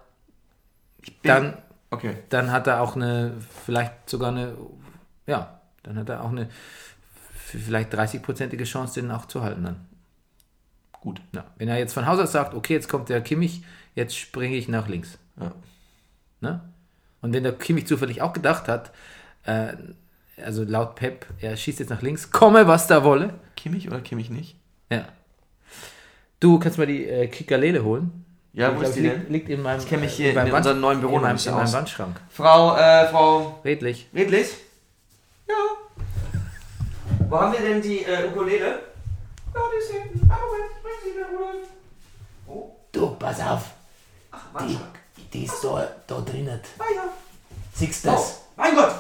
Dann, 1.24 1.58
Okay. 1.92 2.18
dann 2.30 2.52
hat 2.52 2.68
er 2.68 2.82
auch 2.82 2.96
eine, 2.96 3.34
vielleicht 3.66 4.10
sogar 4.10 4.30
eine, 4.32 4.56
ja, 5.26 5.60
dann 5.84 5.98
hat 5.98 6.10
er 6.10 6.24
auch 6.24 6.30
eine 6.30 6.50
vielleicht 7.46 7.94
30-prozentige 7.96 8.64
Chance, 8.66 9.02
den 9.02 9.10
auch 9.12 9.26
zu 9.26 9.42
halten 9.42 9.64
dann. 9.64 9.88
Gut. 11.02 11.22
Ja. 11.34 11.46
Wenn 11.58 11.68
er 11.70 11.78
jetzt 11.80 11.94
von 11.94 12.06
Haus 12.06 12.20
aus 12.20 12.32
sagt, 12.32 12.54
okay, 12.54 12.74
jetzt 12.74 12.90
kommt 12.90 13.10
der 13.10 13.22
Kimmich, 13.22 13.64
jetzt 13.96 14.16
springe 14.18 14.56
ich 14.56 14.68
nach 14.68 14.88
links. 14.88 15.18
Ja. 15.40 15.54
Ne? 16.42 16.62
Und 17.22 17.34
wenn 17.34 17.44
der 17.44 17.54
Kimmich 17.54 17.88
zufällig 17.88 18.22
auch 18.22 18.34
gedacht 18.34 18.68
hat, 18.68 18.92
äh, 19.44 19.74
also 20.44 20.64
laut 20.64 20.96
Pep, 20.96 21.26
er 21.40 21.56
schießt 21.56 21.80
jetzt 21.80 21.90
nach 21.90 22.02
links, 22.02 22.32
komme 22.32 22.68
was 22.68 22.88
da 22.88 23.04
wolle. 23.04 23.34
Kimmich 23.56 23.88
oder 23.88 24.00
Kimmich 24.02 24.30
nicht? 24.30 24.56
Ja. 24.90 25.06
Du 26.40 26.58
kannst 26.60 26.78
mal 26.78 26.88
die 26.88 27.06
äh, 27.08 27.28
Kickerlele 27.28 27.84
holen. 27.84 28.26
Ja, 28.54 28.70
Ich 28.70 28.76
wo 28.76 28.80
glaub, 28.80 28.90
ist 28.90 28.96
die 28.96 29.02
liegt, 29.02 29.16
denn? 29.26 29.32
liegt 29.32 29.50
in 29.50 29.62
meinem, 29.62 29.80
Ich 29.80 29.88
kenn 29.88 30.00
mich 30.00 30.14
äh, 30.20 30.24
hier 30.24 30.30
in 30.32 30.36
Wand- 30.38 30.54
unserem 30.54 30.80
neuen 30.80 31.00
Büro 31.02 31.18
in 31.18 31.22
meinem, 31.22 31.38
in 31.38 31.52
meinem. 31.54 31.72
Wandschrank. 31.74 32.20
Frau, 32.30 32.76
äh, 32.78 33.08
Frau 33.10 33.60
Redlich. 33.64 34.08
Redlich? 34.14 34.50
Ja. 35.48 35.56
Wo 37.30 37.40
haben 37.40 37.54
wir 37.54 37.60
denn 37.60 37.82
die 37.82 38.04
äh, 38.04 38.28
Ukulele? 38.28 38.80
Ja, 39.54 39.62
die 39.74 39.78
ist 39.84 39.92
hinten. 39.92 40.32
Ah, 40.32 40.38
Moment, 40.46 40.72
bring 40.82 40.94
sie 41.04 41.20
mir, 41.20 41.26
Rudolf. 41.26 41.68
Oh, 42.48 42.76
Du, 42.92 43.12
pass 43.16 43.40
auf, 43.42 43.66
ach, 44.32 44.46
Wandschrank. 44.54 45.00
die 45.34 45.44
ist 45.46 45.64
da, 45.64 45.88
da 46.08 46.22
drinnen. 46.22 46.60
Ah 46.80 46.84
ja. 46.96 47.04
Siehst 47.74 48.06
du 48.06 48.10
Oh, 48.10 48.14
das? 48.14 48.42
mein 48.56 48.76
Gott. 48.76 48.92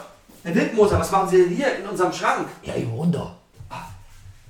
Herr 0.43 0.55
Wildmoser, 0.55 0.99
was 0.99 1.11
machen 1.11 1.29
Sie 1.29 1.37
denn 1.37 1.49
hier 1.55 1.75
in 1.77 1.85
unserem 1.87 2.13
Schrank? 2.13 2.47
Ja, 2.63 2.73
ich 2.75 2.87
wunder. 2.89 3.35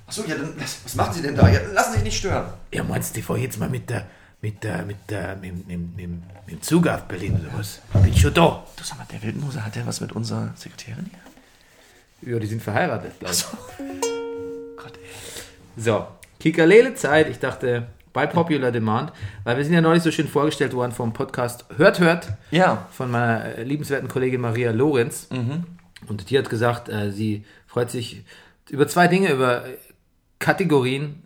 Achso, 0.06 0.22
ja, 0.26 0.34
dann, 0.36 0.52
was, 0.60 0.78
was 0.84 0.94
machen 0.96 1.12
Sie 1.14 1.22
denn 1.22 1.36
da? 1.36 1.48
Ja, 1.48 1.60
lassen 1.72 1.90
Sie 1.92 1.96
sich 1.98 2.04
nicht 2.04 2.18
stören. 2.18 2.46
Ja, 2.72 2.82
meinst 2.82 3.14
du, 3.14 3.20
ich 3.20 3.24
fahr 3.26 3.36
jetzt 3.38 3.58
mal 3.60 3.68
mit 3.68 3.88
der, 3.90 4.06
mit 4.42 4.62
der, 4.64 4.82
mit 4.84 4.96
der, 5.08 5.36
mit, 5.36 5.68
mit, 5.68 5.78
mit, 5.96 6.08
mit 6.08 6.20
dem 6.48 6.62
Zug 6.62 6.86
auf 6.88 7.04
Berlin 7.04 7.38
oder 7.40 7.56
was? 7.58 7.80
Bin 8.02 8.16
schon 8.16 8.34
da. 8.34 8.64
Du 8.76 8.82
sag 8.84 8.98
mal, 8.98 9.06
der 9.12 9.22
Wildmoser, 9.22 9.64
hat 9.64 9.76
der 9.76 9.86
was 9.86 10.00
mit 10.00 10.10
unserer 10.12 10.50
Sekretärin 10.56 11.10
hier? 12.20 12.32
Ja, 12.34 12.38
die 12.40 12.46
sind 12.48 12.62
verheiratet, 12.62 13.18
glaube 13.20 13.34
ich. 13.34 13.44
Gott, 14.76 14.92
ey. 14.96 15.82
So, 15.82 16.06
Kickerlele 16.40 16.94
Zeit. 16.96 17.28
Ich 17.30 17.38
dachte, 17.38 17.86
bei 18.12 18.26
Popular 18.26 18.72
Demand, 18.72 19.12
weil 19.44 19.56
wir 19.58 19.64
sind 19.64 19.74
ja 19.74 19.80
neulich 19.80 20.02
so 20.02 20.10
schön 20.10 20.26
vorgestellt 20.28 20.72
worden 20.74 20.90
vom 20.92 21.12
Podcast 21.12 21.64
Hört, 21.76 22.00
Hört 22.00 22.32
Ja. 22.50 22.86
von 22.90 23.10
meiner 23.12 23.44
äh, 23.58 23.62
liebenswerten 23.62 24.08
Kollegin 24.08 24.40
Maria 24.40 24.72
Lorenz. 24.72 25.28
Und 26.10 26.28
die 26.28 26.36
hat 26.36 26.50
gesagt, 26.50 26.88
äh, 26.88 27.10
sie 27.12 27.44
freut 27.66 27.90
sich 27.90 28.24
über 28.68 28.86
zwei 28.88 29.06
Dinge, 29.08 29.30
über 29.30 29.64
Kategorien, 30.40 31.22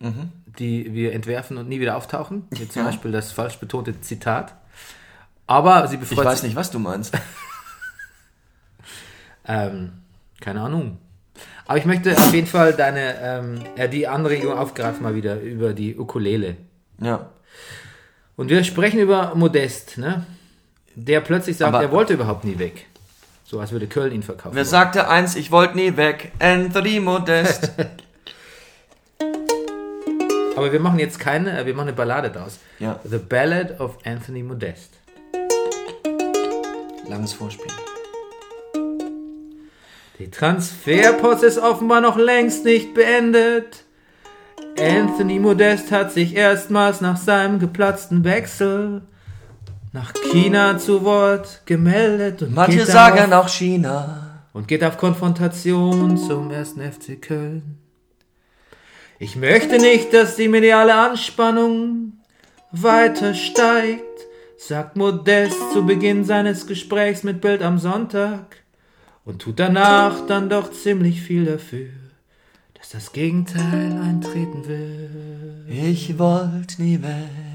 die 0.59 0.93
wir 0.93 1.13
entwerfen 1.15 1.57
und 1.57 1.69
nie 1.69 1.81
wieder 1.81 1.97
auftauchen. 1.97 2.45
Wie 2.51 2.69
zum 2.69 2.83
Ja. 2.83 2.89
Beispiel 2.89 3.11
das 3.11 3.33
falsch 3.33 3.57
betonte 3.59 3.99
Zitat. 4.03 4.55
Aber 5.47 5.89
sie 5.89 5.95
Ich 5.97 6.01
befreut 6.01 6.27
weiß 6.27 6.41
sich. 6.41 6.51
nicht, 6.51 6.57
was 6.57 6.71
du 6.71 6.79
meinst. 6.79 7.17
Ähm, 9.47 9.93
keine 10.41 10.63
Ahnung. 10.63 10.97
Aber 11.67 11.77
ich 11.79 11.85
möchte 11.85 12.13
auf 12.17 12.33
jeden 12.33 12.47
Fall 12.47 12.73
deine, 12.73 13.15
ähm, 13.21 13.61
ja, 13.77 13.87
die 13.89 14.07
Anregung 14.09 14.53
aufgreifen 14.57 15.03
mal 15.03 15.15
wieder 15.15 15.39
über 15.41 15.75
die 15.75 15.99
Ukulele. 15.99 16.57
Ja. 16.99 17.29
Und 18.37 18.49
wir 18.49 18.65
sprechen 18.65 19.01
über 19.01 19.35
Modest, 19.35 19.99
ne? 19.99 20.25
Der 20.95 21.21
plötzlich 21.21 21.57
sagt, 21.59 21.75
Aber- 21.75 21.83
er 21.85 21.91
wollte 21.93 22.15
überhaupt 22.15 22.45
nie 22.45 22.59
weg. 22.59 22.87
So 23.45 23.61
als 23.61 23.73
würde 23.73 23.87
Köln 23.87 24.13
ihn 24.13 24.23
verkaufen. 24.23 24.57
Wer 24.57 24.65
sagte 24.65 25.09
eins, 25.09 25.37
ich 25.37 25.51
wollte 25.51 25.77
nie 25.77 25.97
weg? 25.97 26.33
Anthony 26.39 26.99
Modest. 26.99 27.73
Aber 30.57 30.73
wir 30.73 30.81
machen 30.81 30.99
jetzt 30.99 31.19
keine, 31.19 31.59
äh, 31.61 31.67
wir 31.67 31.75
machen 31.75 31.89
eine 31.89 31.97
Ballade 31.97 32.31
draus. 32.31 32.59
ja, 32.79 32.99
The 33.05 33.19
Ballad 33.19 33.81
of 33.81 33.99
Anthony 34.05 34.43
Modest. 34.43 34.95
langes 37.09 37.35
Vorspiel. 37.35 37.71
Die 40.19 40.31
Transferpost 40.31 41.43
ist 41.43 41.59
offenbar 41.59 42.01
noch 42.01 42.17
längst 42.17 42.65
nicht 42.65 42.95
beendet. 42.95 43.85
Anthony 44.79 45.39
Modest 45.39 45.93
hat 45.93 46.13
sich 46.13 46.35
erstmals 46.35 47.01
nach 47.01 47.17
seinem 47.17 47.59
geplatzten 47.59 48.25
Wechsel 48.25 49.03
nach 49.95 50.13
China 50.33 50.77
zu 50.77 51.05
Wort 51.05 51.63
gemeldet 51.67 52.43
und 52.43 52.53
Manche 52.53 52.79
geht 52.79 52.89
sagen 52.89 53.33
auf, 53.33 53.45
auch 53.45 53.49
China. 53.49 54.41
und 54.53 54.67
geht 54.67 54.83
auf 54.83 54.99
Konfrontation 54.99 56.19
zum 56.19 56.51
ersten 56.51 56.81
FC 56.81 57.23
Köln. 57.23 57.79
Ich 59.21 59.37
möchte 59.37 59.79
nicht, 59.79 60.13
dass 60.13 60.35
die 60.35 60.49
mediale 60.49 60.97
Anspannung 60.97 62.15
weiter 62.73 63.35
steigt, 63.35 64.03
sagt 64.57 64.97
Modest 64.97 65.61
zu 65.73 65.87
Beginn 65.87 66.25
seines 66.25 66.67
Gesprächs 66.67 67.23
mit 67.23 67.41
Bild 67.41 67.63
am 67.63 67.79
Sonntag 67.79 68.57
und 69.25 69.43
tut 69.43 69.61
danach 69.61 70.27
dann 70.27 70.49
doch 70.49 70.73
ziemlich 70.73 71.23
viel 71.23 71.45
dafür, 71.45 71.91
dass 72.77 72.89
das 72.89 73.13
Gegenteil 73.13 73.93
eintreten 74.03 74.67
wird. 74.67 75.69
Ich 75.69 76.19
wollte 76.19 76.83
nie 76.83 77.01
weg. 77.01 77.54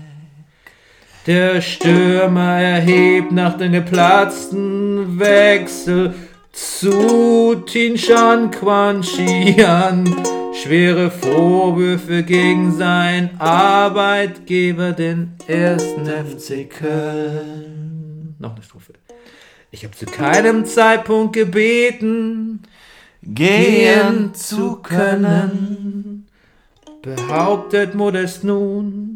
Der 1.28 1.61
Stürmer 1.61 2.59
erhebt 2.59 3.32
nach 3.32 3.57
dem 3.57 3.74
geplatzten 3.74 5.20
Wechsel 5.20 6.13
zu 6.51 7.55
Tinshan 7.65 8.51
Quanchian 8.51 10.05
schwere 10.63 11.09
Vorwürfe 11.11 12.24
gegen 12.24 12.72
seinen 12.72 13.39
Arbeitgeber, 13.39 14.91
den 14.91 15.34
ersten 15.47 16.05
FC 16.05 16.70
Köln. 16.70 18.36
Noch 18.39 18.55
eine 18.55 18.63
Strophe. 18.63 18.93
Ich 19.72 19.84
habe 19.84 19.95
zu 19.95 20.05
keinem 20.05 20.65
Zeitpunkt 20.65 21.34
gebeten, 21.34 22.61
Gehen 23.22 24.34
zu 24.34 24.78
können. 24.78 26.28
behauptet 27.01 27.95
Modest 27.95 28.43
nun. 28.43 29.09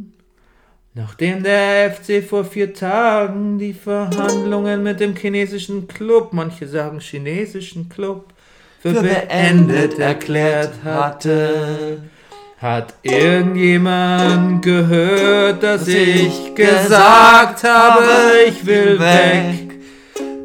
Nachdem 0.96 1.42
der 1.42 1.92
FC 1.92 2.24
vor 2.24 2.46
vier 2.46 2.72
Tagen 2.72 3.58
die 3.58 3.74
Verhandlungen 3.74 4.84
mit 4.84 5.00
dem 5.00 5.16
chinesischen 5.16 5.88
Club, 5.88 6.34
manche 6.34 6.68
sagen 6.68 7.00
chinesischen 7.00 7.90
Club, 7.90 8.26
für, 8.80 9.02
beendet 9.02 9.98
erklärt 9.98 10.84
hatte, 10.84 12.04
hat 12.60 12.94
irgendjemand 13.02 14.64
gehört, 14.64 15.64
dass 15.64 15.88
ich 15.88 16.54
gesagt 16.54 17.64
habe, 17.64 18.06
ich 18.48 18.64
will 18.64 19.00
weg. 19.00 19.74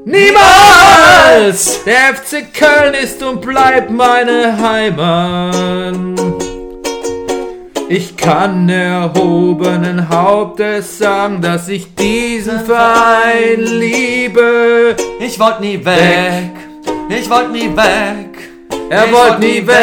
Niemals! 0.07 1.85
Der 1.85 2.15
FC 2.15 2.55
Köln 2.55 2.95
ist 2.95 3.23
und 3.23 3.43
bleibt 3.43 3.91
meine 3.91 4.57
Heimat. 4.59 6.38
Ich 7.91 8.19
kann 8.19 8.69
erhobenen 8.69 10.11
Hauptes 10.11 10.99
sagen, 10.99 11.41
dass 11.41 11.71
ich 11.71 11.95
diesen 11.95 12.61
Verein 12.61 13.63
liebe. 13.63 14.95
Ich 15.19 15.41
wollte 15.41 15.63
nie 15.63 15.83
weg. 15.83 16.51
Ich 17.09 17.31
wollte 17.31 17.51
nie 17.53 17.75
weg. 17.75 18.37
Er 18.91 19.11
wollte 19.11 19.41
nie 19.41 19.67
weg. 19.67 19.77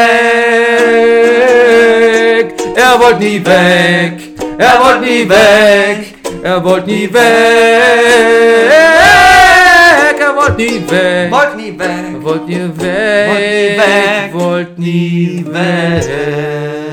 Er 2.76 3.00
wollte 3.00 3.20
nie 3.24 3.44
weg. 3.44 4.22
Er 4.60 4.80
wollte 4.80 5.06
nie 5.06 5.28
weg. 5.28 6.14
Er 6.44 6.64
wollte 6.64 6.88
nie 6.88 7.12
weg. 7.12 7.24
Er 10.20 10.36
wollte 10.36 10.58
nie 10.58 10.90
weg. 10.92 11.32
Wollte 11.32 11.58
nie 11.58 11.80
weg. 11.80 12.22
Wollt 12.22 12.48
nie 12.48 12.78
weg, 12.78 14.34
wollt 14.34 14.78
nie 14.78 15.44
weg. 15.52 16.85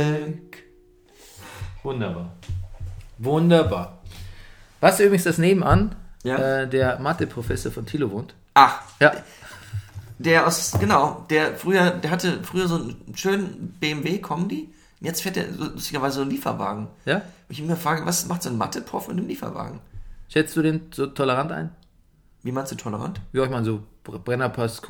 Wunderbar. 3.24 3.98
Was 4.80 4.98
übrigens 5.00 5.24
das 5.24 5.38
nebenan, 5.38 5.94
Ja. 6.24 6.62
äh, 6.62 6.68
der 6.68 6.98
Mathe-Professor 6.98 7.70
von 7.72 7.86
Thilo 7.86 8.10
wohnt. 8.10 8.34
Ach, 8.54 8.80
Ja. 9.00 9.12
der 10.18 10.46
aus, 10.46 10.72
genau, 10.78 11.24
der 11.30 11.54
früher, 11.56 11.90
der 11.90 12.10
hatte 12.10 12.40
früher 12.42 12.68
so 12.68 12.76
einen 12.76 12.96
schönen 13.14 13.74
BMW. 13.80 14.20
Und 14.28 14.52
Jetzt 15.00 15.22
fährt 15.22 15.36
er 15.36 15.46
lustigerweise 15.50 16.16
so 16.16 16.20
einen 16.22 16.30
Lieferwagen. 16.30 16.86
Ja? 17.06 17.22
Ich 17.48 17.58
mich 17.58 17.66
immer 17.68 17.76
frage, 17.76 18.06
was 18.06 18.26
macht 18.26 18.42
so 18.44 18.50
ein 18.50 18.56
Mathe-Prof 18.56 19.08
mit 19.08 19.18
einem 19.18 19.26
Lieferwagen? 19.26 19.80
Schätzt 20.28 20.56
du 20.56 20.62
den 20.62 20.82
so 20.94 21.06
tolerant 21.06 21.50
ein? 21.50 21.70
Wie 22.44 22.52
meinst 22.52 22.70
du 22.72 22.76
tolerant? 22.76 23.20
Wie 23.32 23.40
auch 23.40 23.48
mal 23.50 23.64
so 23.64 23.82
Br- 24.04 24.18
Brennerpass, 24.18 24.80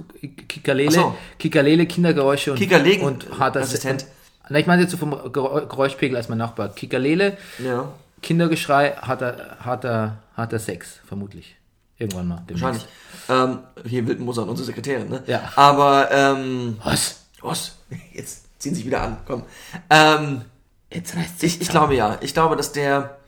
Kikalele, 0.49 0.91
so. 0.91 1.14
Kikalele, 1.39 1.87
Kindergeräusche 1.87 2.53
und, 2.53 2.59
Kikalegen, 2.59 3.05
und 3.07 3.39
harter 3.39 3.61
Assistent. 3.61 4.07
Na, 4.51 4.59
ich 4.59 4.66
meine 4.66 4.83
jetzt 4.83 4.91
so 4.91 4.97
vom 4.99 5.12
Gerä- 5.14 5.66
Geräuschpegel 5.66 6.16
als 6.16 6.28
mein 6.28 6.39
Nachbar. 6.39 6.68
Kikalele, 6.70 7.37
Ja, 7.59 7.89
Kindergeschrei, 8.23 8.93
harter, 8.97 9.57
harter, 9.61 10.23
harter 10.37 10.59
Sex, 10.59 11.01
vermutlich. 11.05 11.57
Irgendwann 11.99 12.29
mal. 12.29 12.45
demnächst. 12.49 12.89
wahrscheinlich. 13.29 13.64
Ähm, 13.85 13.85
hier 13.89 14.18
Moser 14.18 14.43
und 14.43 14.49
unsere 14.51 14.66
Sekretärin, 14.66 15.09
ne? 15.09 15.23
Ja. 15.27 15.53
Aber, 15.57 16.11
ähm, 16.11 16.79
Was? 16.83 17.27
was? 17.43 17.77
Jetzt 18.12 18.47
ziehen 18.61 18.75
sich 18.75 18.87
wieder 18.87 19.03
an, 19.03 19.18
komm. 19.27 19.45
Ähm, 19.91 20.43
Jetzt 20.91 21.16
reißt 21.16 21.43
ich, 21.45 21.61
ich 21.61 21.68
glaube 21.68 21.95
ja. 21.95 22.18
Ich 22.20 22.35
glaube, 22.35 22.55
dass 22.57 22.73
der, 22.73 23.18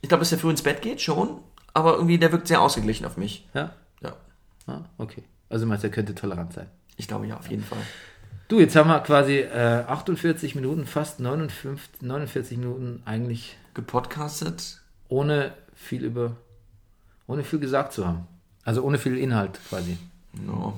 ich 0.00 0.08
glaube, 0.08 0.20
dass 0.22 0.30
der 0.30 0.38
früh 0.38 0.50
ins 0.50 0.62
Bett 0.62 0.82
geht, 0.82 1.00
schon. 1.00 1.40
Aber 1.74 1.94
irgendwie, 1.94 2.18
der 2.18 2.32
wirkt 2.32 2.48
sehr 2.48 2.60
ausgeglichen 2.60 3.06
auf 3.06 3.16
mich. 3.16 3.46
Ja? 3.54 3.72
Ja, 4.02 4.14
Ah, 4.66 4.80
okay. 4.98 5.22
Also 5.48 5.64
meinst 5.66 5.84
du, 5.84 5.88
er 5.88 5.92
könnte 5.92 6.14
tolerant 6.14 6.52
sein. 6.52 6.66
ich 6.96 7.06
glaube 7.08 7.26
ja, 7.26 7.36
auf 7.36 7.48
jeden 7.50 7.62
Fall. 7.64 7.78
Du, 8.48 8.60
jetzt 8.60 8.74
haben 8.76 8.88
wir 8.88 9.00
quasi 9.00 9.40
äh, 9.40 9.84
48 9.86 10.54
Minuten, 10.54 10.86
fast 10.86 11.20
59, 11.20 12.00
49 12.02 12.56
Minuten 12.58 13.02
eigentlich 13.04 13.58
Gepodcastet. 13.74 14.80
ohne 15.08 15.52
viel 15.74 16.02
über, 16.04 16.32
ohne 17.26 17.44
viel 17.44 17.58
gesagt 17.58 17.92
zu 17.92 18.06
haben. 18.06 18.26
Also 18.64 18.82
ohne 18.82 18.98
viel 18.98 19.18
Inhalt 19.18 19.60
quasi. 19.68 19.98
Ja. 20.46 20.72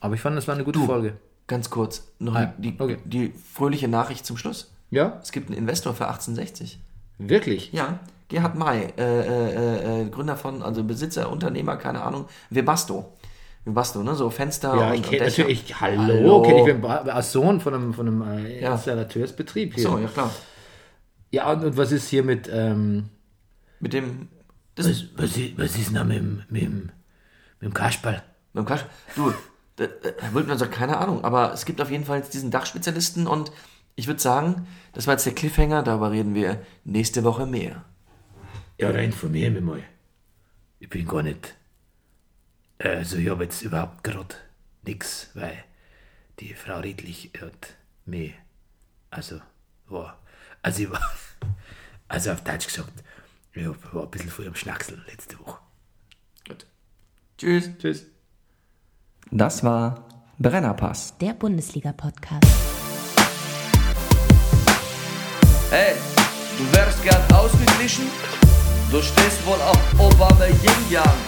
Aber 0.00 0.14
ich 0.14 0.20
fand, 0.20 0.36
das 0.36 0.46
war 0.46 0.54
eine 0.54 0.64
gute 0.64 0.78
Folge. 0.80 1.14
Ganz 1.48 1.70
kurz, 1.70 2.06
noch 2.18 2.34
Ah, 2.36 2.52
die, 2.58 2.74
okay. 2.78 2.98
die 3.04 3.32
fröhliche 3.54 3.88
Nachricht 3.88 4.24
zum 4.24 4.36
Schluss. 4.36 4.70
Ja? 4.90 5.18
Es 5.22 5.32
gibt 5.32 5.48
einen 5.48 5.58
Investor 5.58 5.94
für 5.94 6.06
1860. 6.06 6.78
Wirklich? 7.18 7.72
Ja, 7.72 7.98
Gerhard 8.28 8.54
May, 8.54 8.92
äh, 8.96 9.02
äh, 9.02 10.02
äh, 10.02 10.08
Gründer 10.10 10.36
von, 10.36 10.62
also 10.62 10.84
Besitzer, 10.84 11.30
Unternehmer, 11.32 11.76
keine 11.76 12.02
Ahnung, 12.02 12.26
Webasto. 12.50 13.12
Webasto, 13.68 14.02
ne, 14.02 14.14
so 14.14 14.30
Fenster 14.30 14.74
Ja, 14.76 14.88
und, 14.88 14.94
ich 14.94 15.00
und 15.04 15.10
kenne 15.10 15.24
Dächer. 15.24 15.42
natürlich, 15.42 15.80
hallo, 15.80 16.02
Hallo. 16.02 16.42
kenne 16.42 16.58
ich 16.60 16.64
bin 16.66 16.84
als 16.84 17.32
Sohn 17.32 17.60
von 17.60 17.74
einem, 17.74 17.94
von 17.94 18.06
einem 18.08 18.22
äh, 18.46 18.60
Ja. 18.62 18.72
Installateursbetrieb 18.74 19.74
hier. 19.74 19.82
So, 19.84 19.98
ja 19.98 20.08
klar. 20.08 20.30
Ja, 21.30 21.52
und, 21.52 21.64
und 21.64 21.76
was 21.76 21.92
ist 21.92 22.08
hier 22.08 22.22
mit, 22.24 22.48
ähm, 22.52 23.10
Mit 23.80 23.92
dem, 23.92 24.28
Was, 24.76 24.86
was, 25.16 25.36
ist, 25.36 25.58
was 25.58 25.76
ist 25.76 25.88
denn 25.88 25.94
da 25.96 26.04
mit 26.04 26.16
dem, 26.18 26.42
mit 26.48 26.62
dem, 26.62 26.74
mit 27.60 27.70
dem 27.70 27.74
Kasperl? 27.74 28.22
mit 28.54 28.64
dem 28.64 28.66
Quatsch. 28.66 28.84
Du, 29.14 29.32
da, 29.76 29.86
da 29.86 30.32
wird 30.34 30.48
man 30.48 30.58
so, 30.58 30.66
keine 30.66 30.96
Ahnung, 30.96 31.22
aber 31.24 31.52
es 31.52 31.64
gibt 31.64 31.80
auf 31.80 31.90
jeden 31.90 32.04
Fall 32.04 32.18
jetzt 32.18 32.32
diesen 32.34 32.50
Dachspezialisten 32.50 33.26
und 33.26 33.52
ich 33.94 34.06
würde 34.06 34.20
sagen, 34.20 34.66
das 34.94 35.06
war 35.06 35.14
jetzt 35.14 35.26
der 35.26 35.34
Cliffhanger, 35.34 35.82
darüber 35.82 36.10
reden 36.10 36.34
wir 36.34 36.60
nächste 36.84 37.24
Woche 37.24 37.46
mehr. 37.46 37.84
Ja, 38.78 38.90
da 38.92 39.00
informieren 39.00 39.54
wir 39.54 39.60
mal. 39.60 39.82
Ich 40.80 40.88
bin 40.88 41.06
gar 41.06 41.22
nicht. 41.22 41.56
Also, 42.78 43.16
ich 43.16 43.28
habe 43.28 43.44
jetzt 43.44 43.62
überhaupt 43.62 44.04
gerade 44.04 44.34
nix, 44.84 45.30
weil 45.34 45.64
die 46.40 46.54
Frau 46.54 46.78
Riedlich 46.80 47.32
hat 47.40 47.74
mir. 48.06 48.32
Also, 49.10 49.40
war. 49.88 50.18
Also, 50.62 50.82
ich 50.82 50.90
war. 50.90 51.00
Also, 52.10 52.32
auf 52.32 52.42
Deutsch 52.42 52.66
gesagt, 52.66 52.90
ich 53.52 53.66
hab- 53.66 53.92
war 53.94 54.04
ein 54.04 54.10
bisschen 54.10 54.30
früh 54.30 54.46
am 54.46 54.54
Schnackseln 54.54 55.04
letzte 55.08 55.38
Woche. 55.40 55.58
Gut. 56.48 56.64
Tschüss. 57.36 57.68
tschüss. 57.78 58.06
Das 59.30 59.62
war 59.62 60.08
Brennerpass. 60.38 61.18
Der 61.18 61.34
Bundesliga-Podcast. 61.34 62.46
Hey, 65.68 65.96
du 66.56 66.72
wärst 66.74 67.02
gern 67.02 67.30
ausgeglichen? 67.34 68.06
Du 68.90 69.02
stehst 69.02 69.44
wohl 69.44 69.60
auf 69.60 70.00
Obama 70.00 70.46
Yin 70.46 70.90
Yang. 70.90 71.27